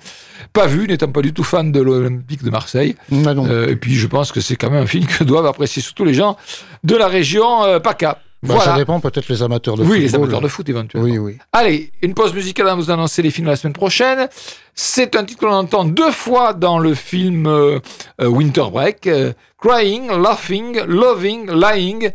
Pas 0.53 0.67
vu, 0.67 0.89
n'étant 0.89 1.09
pas 1.09 1.21
du 1.21 1.33
tout 1.33 1.45
fan 1.45 1.71
de 1.71 1.81
l'Olympique 1.81 2.43
de 2.43 2.51
Marseille. 2.51 2.97
Euh, 3.13 3.69
et 3.69 3.77
puis 3.77 3.95
je 3.95 4.07
pense 4.07 4.33
que 4.33 4.41
c'est 4.41 4.57
quand 4.57 4.71
même 4.71 4.83
un 4.83 4.87
film 4.87 5.07
que 5.07 5.25
doivent 5.25 5.47
apprécier 5.47 5.83
surtout 5.83 6.05
les 6.05 6.15
gens 6.15 6.37
de 6.83 6.97
la 6.97 7.09
région 7.09 7.65
euh, 7.65 7.79
PACA. 7.79 8.19
Bah, 8.47 8.55
voilà. 8.55 8.73
Ça 8.73 8.77
dépend 8.77 9.01
peut-être 9.01 9.29
les 9.29 9.43
amateurs 9.43 9.77
de 9.77 9.83
Oui, 9.83 9.89
football. 9.89 10.03
les 10.03 10.15
amateurs 10.15 10.41
de 10.41 10.49
foot 10.49 10.69
éventuellement. 10.69 11.09
Oui, 11.09 11.19
oui. 11.19 11.39
Allez, 11.53 11.93
une 12.03 12.15
pause 12.15 12.33
musicale 12.35 12.67
de 12.69 12.73
vous 12.73 12.91
annoncer 12.91 13.23
les 13.23 13.31
films 13.31 13.47
de 13.47 13.51
la 13.53 13.57
semaine 13.57 13.73
prochaine. 13.73 14.29
C'est 14.75 15.17
un 15.17 15.25
titre 15.25 15.41
que 15.41 15.47
l'on 15.47 15.53
entend 15.55 15.85
deux 15.85 16.11
fois 16.13 16.53
dans 16.53 16.79
le 16.79 16.95
film 16.95 17.47
euh, 17.47 17.79
euh, 18.21 18.27
Winter 18.27 18.65
Break. 18.73 19.07
euh, 19.07 19.33
Crying, 19.61 20.09
Laughing, 20.11 20.79
Loving, 20.87 21.51
Lying, 21.51 22.11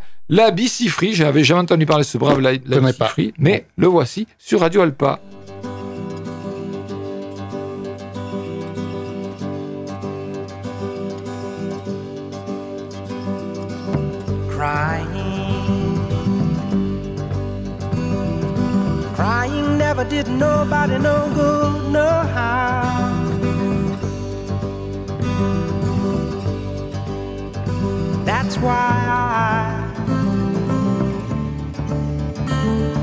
Sifri. 0.68 1.14
Je 1.14 1.24
n'avais 1.24 1.42
jamais 1.42 1.62
entendu 1.62 1.84
parler 1.86 2.04
de 2.04 2.08
ce 2.08 2.16
brave 2.18 2.38
La- 2.40 2.52
L'habit 2.64 2.92
Sifri, 2.92 3.34
mais 3.38 3.64
le 3.76 3.88
voici 3.88 4.26
sur 4.38 4.60
Radio 4.60 4.82
Alpa. 4.82 5.18
Never 20.04 20.10
did 20.10 20.28
nobody 20.28 20.98
no 20.98 21.28
good, 21.34 21.92
no 21.92 22.08
how. 22.08 23.10
That's 28.24 28.56
why 28.58 28.74
I, 29.08 29.84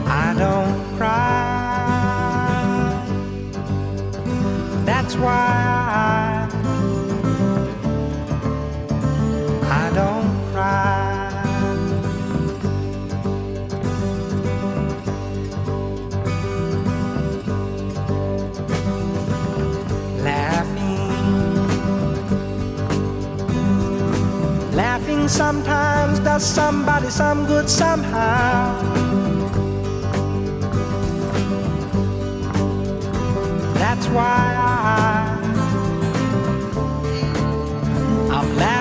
I 0.06 0.34
don't 0.38 0.98
cry. 0.98 2.34
That's 4.86 5.16
why 5.16 5.77
sometimes 25.28 26.20
does 26.20 26.46
somebody 26.46 27.10
some 27.10 27.46
good 27.46 27.70
somehow. 27.70 28.82
That's 33.74 34.08
why 34.08 34.56
I, 34.58 35.40
I'm 38.32 38.56
laughing 38.58 38.77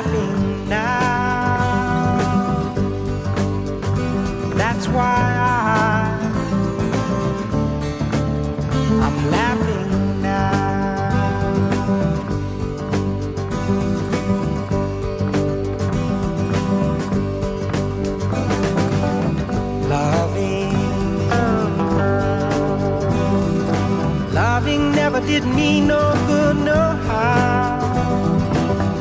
did 25.27 25.45
me 25.45 25.81
no 25.81 26.15
good, 26.29 26.57
no 26.57 26.83
how, 27.09 27.79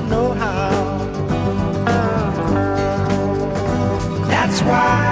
no 0.09 0.33
how. 0.33 0.97
That's 4.27 4.61
why 4.63 5.04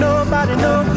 nobody 0.00 0.56
knows. 0.56 0.89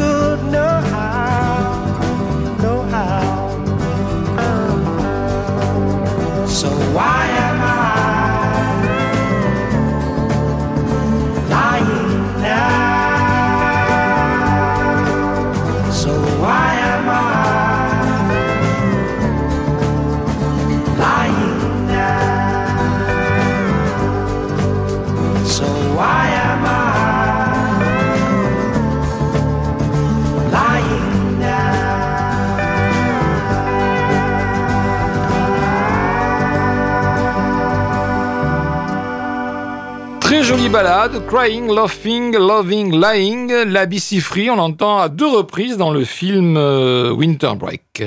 Balade, 40.74 41.24
Crying, 41.28 41.72
Laughing, 41.72 42.36
Loving, 42.36 43.00
Lying, 43.00 43.52
la 43.66 43.86
Free, 44.20 44.50
on 44.50 44.56
l'entend 44.56 44.98
à 44.98 45.08
deux 45.08 45.28
reprises 45.28 45.76
dans 45.76 45.92
le 45.92 46.04
film 46.04 46.56
euh, 46.56 47.12
Winter 47.12 47.52
Break. 47.56 48.02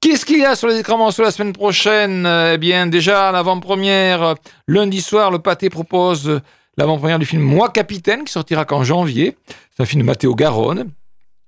Qu'est-ce 0.00 0.24
qu'il 0.24 0.38
y 0.38 0.44
a 0.46 0.56
sur 0.56 0.66
les 0.68 0.78
écrans 0.78 1.10
la 1.18 1.30
semaine 1.30 1.52
prochaine? 1.52 2.26
Eh 2.26 2.56
bien, 2.56 2.86
déjà, 2.86 3.30
l'avant-première, 3.32 4.34
lundi 4.66 5.02
soir, 5.02 5.30
le 5.30 5.40
Pâté 5.40 5.68
propose 5.68 6.40
l'avant-première 6.78 7.18
du 7.18 7.26
film 7.26 7.42
Moi 7.42 7.68
Capitaine, 7.68 8.24
qui 8.24 8.32
sortira 8.32 8.64
qu'en 8.64 8.82
janvier. 8.82 9.36
C'est 9.76 9.82
un 9.82 9.86
film 9.86 10.00
de 10.00 10.06
Matteo 10.06 10.34
Garonne. 10.34 10.88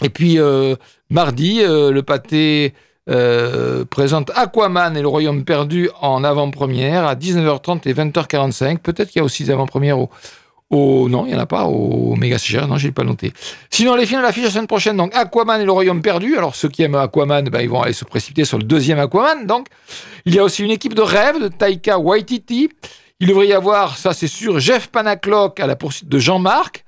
Et 0.05 0.11
puis, 0.11 0.39
euh, 0.39 0.77
mardi, 1.09 1.63
euh, 1.63 1.91
le 1.91 2.03
Pâté 2.03 2.75
présente 3.91 4.31
Aquaman 4.35 4.97
et 4.97 5.01
le 5.01 5.09
Royaume 5.09 5.45
perdu 5.45 5.89
en 6.01 6.23
avant-première 6.23 7.07
à 7.07 7.15
19h30 7.15 7.89
et 7.89 7.95
20h45. 7.95 8.79
Peut-être 8.79 9.09
qu'il 9.09 9.19
y 9.19 9.23
a 9.23 9.25
aussi 9.25 9.45
des 9.45 9.51
avant-premières 9.51 9.99
au, 9.99 10.09
au- 10.73 11.09
Non, 11.09 11.25
il 11.27 11.29
n'y 11.31 11.35
en 11.37 11.41
a 11.41 11.47
pas 11.47 11.65
au 11.67 12.17
Méga 12.17 12.39
CGR. 12.39 12.67
Non, 12.67 12.77
je 12.79 12.87
l'ai 12.87 12.93
pas 12.93 13.05
noté. 13.05 13.33
Sinon, 13.71 13.95
les 13.95 14.07
films 14.07 14.21
à 14.21 14.23
l'affiche 14.23 14.45
la 14.45 14.51
semaine 14.51 14.67
prochaine, 14.67 14.97
donc 14.97 15.15
Aquaman 15.15 15.61
et 15.61 15.65
le 15.65 15.73
Royaume 15.73 16.03
perdu. 16.03 16.37
Alors, 16.37 16.55
ceux 16.57 16.69
qui 16.69 16.83
aiment 16.83 16.95
Aquaman, 16.97 17.45
ben, 17.49 17.61
ils 17.61 17.69
vont 17.69 17.83
aller 17.83 17.93
se 17.93 18.05
précipiter 18.05 18.45
sur 18.45 18.59
le 18.59 18.65
deuxième 18.65 18.99
Aquaman. 18.99 19.47
Donc, 19.47 19.69
il 20.25 20.35
y 20.35 20.39
a 20.39 20.45
aussi 20.45 20.65
une 20.65 20.71
équipe 20.71 20.95
de 20.95 21.03
rêve 21.03 21.41
de 21.41 21.49
Taika 21.49 21.99
Waititi. 21.99 22.71
Il 23.21 23.29
devrait 23.29 23.47
y 23.47 23.53
avoir, 23.53 23.97
ça 23.99 24.13
c'est 24.13 24.27
sûr, 24.27 24.59
Jeff 24.59 24.89
Panaclock 24.89 25.61
à 25.61 25.67
la 25.69 25.77
poursuite 25.77 26.09
de 26.09 26.19
Jean-Marc. 26.19 26.85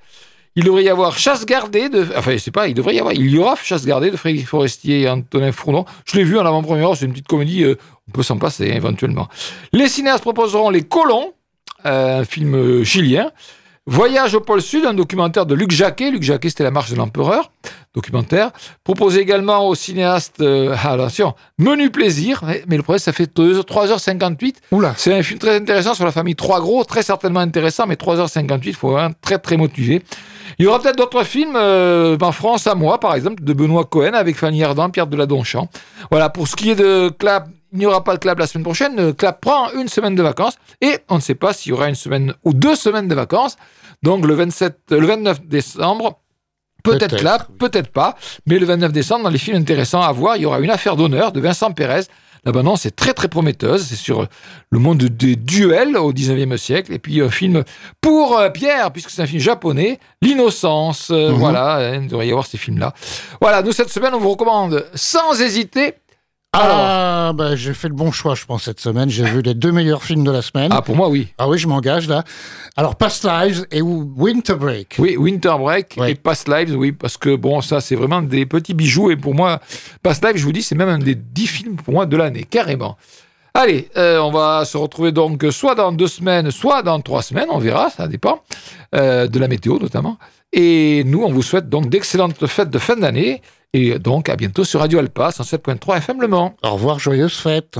Il 0.57 0.63
devrait 0.63 0.83
y 0.85 0.89
avoir 0.89 1.17
Chasse 1.17 1.45
gardée 1.45 1.89
de. 1.89 2.07
Enfin, 2.17 2.31
je 2.31 2.37
sais 2.37 2.51
pas, 2.51 2.67
il 2.69 2.73
devrait 2.73 2.95
y 2.95 2.99
avoir. 2.99 3.13
Il 3.13 3.29
y 3.29 3.37
aura 3.37 3.55
Chasse 3.61 3.85
gardée 3.85 4.09
de 4.09 4.15
Frédéric 4.15 4.47
Forestier 4.47 5.01
et 5.01 5.09
Antonin 5.09 5.51
Fournon. 5.51 5.83
Je 6.05 6.15
l'ai 6.17 6.23
vu 6.23 6.37
en 6.39 6.45
avant-première, 6.45 6.95
c'est 6.95 7.05
une 7.05 7.11
petite 7.11 7.27
comédie, 7.27 7.63
euh, 7.63 7.75
on 8.07 8.11
peut 8.11 8.23
s'en 8.23 8.37
passer 8.37 8.65
éventuellement. 8.67 9.27
Les 9.73 9.89
cinéastes 9.89 10.21
proposeront 10.21 10.69
Les 10.69 10.83
Colons, 10.83 11.33
euh, 11.85 12.21
un 12.21 12.23
film 12.25 12.55
euh, 12.55 12.83
chilien. 12.85 13.31
Voyage 13.87 14.33
au 14.33 14.39
pôle 14.39 14.63
Sud, 14.63 14.83
un 14.83 14.95
documentaire 14.95 15.45
de 15.45 15.53
Luc 15.53 15.69
Jacquet. 15.69 16.09
Luc 16.09 16.23
Jacquet, 16.23 16.49
c'était 16.49 16.63
La 16.63 16.71
marche 16.71 16.89
de 16.89 16.95
l'empereur, 16.95 17.51
documentaire. 17.93 18.49
Proposé 18.83 19.19
également 19.19 19.67
au 19.67 19.75
cinéaste, 19.75 20.41
euh, 20.41 20.75
attention, 20.83 21.35
Menu 21.59 21.91
plaisir, 21.91 22.41
mais 22.67 22.77
le 22.77 22.81
problème, 22.81 22.97
ça 22.97 23.13
fait 23.13 23.29
2, 23.35 23.61
3h58. 23.61 24.55
Oula. 24.71 24.95
C'est 24.97 25.13
un 25.13 25.21
film 25.21 25.37
très 25.37 25.57
intéressant 25.57 25.93
sur 25.93 26.03
la 26.03 26.11
famille 26.11 26.35
Trois 26.35 26.61
Gros, 26.61 26.83
très 26.83 27.03
certainement 27.03 27.41
intéressant, 27.41 27.85
mais 27.85 27.93
3h58, 27.93 28.61
il 28.65 28.73
faut 28.75 28.89
vraiment 28.89 29.13
très 29.21 29.37
très 29.37 29.55
motivé. 29.55 30.01
Il 30.57 30.65
y 30.65 30.67
aura 30.67 30.79
peut-être 30.79 30.97
d'autres 30.97 31.23
films, 31.23 31.55
euh, 31.55 32.17
en 32.19 32.31
France 32.31 32.65
à 32.65 32.73
moi, 32.73 32.99
par 32.99 33.13
exemple, 33.13 33.43
de 33.43 33.53
Benoît 33.53 33.83
Cohen 33.83 34.13
avec 34.13 34.35
Fanny 34.35 34.63
Ardant, 34.63 34.89
Pierre 34.89 35.05
Deladonchamp. 35.05 35.69
Voilà, 36.09 36.29
pour 36.29 36.47
ce 36.47 36.55
qui 36.55 36.71
est 36.71 36.75
de 36.75 37.09
Clap, 37.09 37.49
il 37.75 37.79
n'y 37.79 37.85
aura 37.85 38.03
pas 38.03 38.13
de 38.13 38.19
Clap 38.19 38.39
la 38.39 38.47
semaine 38.47 38.63
prochaine. 38.63 38.99
Euh, 38.99 39.13
Clap 39.13 39.41
prend 39.41 39.71
une 39.73 39.87
semaine 39.87 40.15
de 40.15 40.23
vacances 40.23 40.55
et 40.81 40.99
on 41.09 41.15
ne 41.15 41.21
sait 41.21 41.35
pas 41.35 41.53
s'il 41.53 41.71
y 41.71 41.73
aura 41.73 41.89
une 41.89 41.95
semaine 41.95 42.33
ou 42.43 42.53
deux 42.53 42.75
semaines 42.75 43.07
de 43.07 43.15
vacances. 43.15 43.57
Donc 44.03 44.25
le 44.25 44.33
27, 44.33 44.77
euh, 44.91 44.99
le 44.99 45.07
29 45.07 45.45
décembre, 45.45 46.19
peut-être 46.83 47.07
Peut-être, 47.07 47.17
Clap, 47.17 47.47
peut-être 47.59 47.91
pas. 47.91 48.15
Mais 48.45 48.59
le 48.59 48.65
29 48.65 48.91
décembre, 48.91 49.23
dans 49.23 49.29
les 49.29 49.37
films 49.37 49.57
intéressants 49.57 50.01
à 50.01 50.11
voir, 50.11 50.37
il 50.37 50.43
y 50.43 50.45
aura 50.45 50.59
une 50.59 50.69
affaire 50.71 50.95
d'honneur 50.95 51.31
de 51.31 51.39
Vincent 51.39 51.71
Pérez. 51.71 52.01
La 52.45 52.51
bande 52.51 52.77
est 52.85 52.95
très 52.95 53.13
très 53.13 53.27
prometteuse. 53.27 53.87
C'est 53.87 53.95
sur 53.95 54.27
le 54.69 54.79
monde 54.79 54.99
des 54.99 55.35
duels 55.35 55.97
au 55.97 56.13
19e 56.13 56.57
siècle. 56.57 56.93
Et 56.93 56.99
puis 56.99 57.19
un 57.21 57.31
film 57.31 57.63
pour 58.01 58.37
euh, 58.37 58.49
Pierre, 58.51 58.91
puisque 58.91 59.09
c'est 59.09 59.23
un 59.23 59.25
film 59.25 59.41
japonais, 59.41 59.99
L'innocence. 60.21 61.09
Euh, 61.09 61.31
Mhm. 61.31 61.37
Voilà, 61.39 61.77
euh, 61.77 61.99
il 61.99 62.07
devrait 62.07 62.27
y 62.27 62.29
avoir 62.29 62.45
ces 62.45 62.59
films-là. 62.59 62.93
Voilà, 63.41 63.63
nous 63.63 63.71
cette 63.71 63.89
semaine, 63.89 64.13
on 64.13 64.19
vous 64.19 64.29
recommande 64.29 64.85
sans 64.93 65.41
hésiter. 65.41 65.95
Alors, 66.55 66.77
Ah, 67.27 67.33
bah, 67.33 67.55
j'ai 67.55 67.73
fait 67.73 67.87
le 67.87 67.95
bon 67.95 68.11
choix, 68.11 68.35
je 68.35 68.45
pense, 68.45 68.63
cette 68.63 68.79
semaine. 68.79 69.09
J'ai 69.09 69.23
vu 69.25 69.41
les 69.41 69.53
deux 69.55 69.71
meilleurs 69.71 70.03
films 70.03 70.23
de 70.23 70.31
la 70.31 70.41
semaine. 70.41 70.69
ah, 70.71 70.81
pour 70.81 70.95
moi, 70.95 71.09
oui. 71.09 71.27
Ah 71.37 71.49
oui, 71.49 71.57
je 71.57 71.67
m'engage 71.67 72.07
là. 72.07 72.23
Alors, 72.77 72.95
Past 72.95 73.25
Lives 73.25 73.65
et 73.71 73.81
Winter 73.81 74.53
Break. 74.55 74.95
Oui, 74.99 75.17
Winter 75.17 75.55
Break 75.59 75.95
Ouais. 75.97 76.11
et 76.11 76.15
Past 76.15 76.47
Lives, 76.47 76.75
oui, 76.75 76.91
parce 76.91 77.17
que 77.17 77.35
bon, 77.35 77.61
ça, 77.61 77.81
c'est 77.81 77.95
vraiment 77.95 78.21
des 78.21 78.45
petits 78.45 78.73
bijoux. 78.73 79.09
Et 79.11 79.15
pour 79.17 79.33
moi, 79.33 79.59
Past 80.03 80.23
Lives, 80.23 80.37
je 80.37 80.43
vous 80.45 80.51
dis, 80.51 80.61
c'est 80.61 80.75
même 80.75 80.89
un 80.89 80.99
des 80.99 81.15
dix 81.15 81.47
films 81.47 81.75
pour 81.77 81.93
moi 81.93 82.05
de 82.05 82.15
l'année, 82.15 82.43
carrément. 82.43 82.95
Allez, 83.53 83.89
euh, 83.97 84.19
on 84.19 84.31
va 84.31 84.65
se 84.65 84.75
retrouver 84.77 85.11
donc 85.13 85.45
soit 85.51 85.75
dans 85.75 85.93
deux 85.93 86.07
semaines, 86.09 86.51
soit 86.51 86.83
dans 86.83 86.99
trois 86.99 87.21
semaines, 87.21 87.47
on 87.49 87.57
verra, 87.57 87.89
ça 87.89 88.07
dépend, 88.07 88.41
euh, 88.93 89.27
de 89.27 89.39
la 89.39 89.47
météo 89.47 89.79
notamment. 89.79 90.17
Et 90.51 91.03
nous, 91.05 91.23
on 91.23 91.31
vous 91.31 91.41
souhaite 91.41 91.69
donc 91.69 91.87
d'excellentes 91.89 92.45
fêtes 92.47 92.69
de 92.69 92.79
fin 92.79 92.97
d'année. 92.97 93.41
Et 93.77 93.99
donc, 93.99 94.29
à 94.29 94.37
bientôt 94.37 94.63
sur 94.63 94.79
Radio 94.79 94.99
Alpa, 94.99 95.31
107.3 95.31 95.97
FM 95.97 96.21
Le 96.21 96.29
Mans. 96.29 96.55
Au 96.63 96.75
revoir, 96.75 96.97
joyeuses 96.97 97.33
fêtes. 97.33 97.77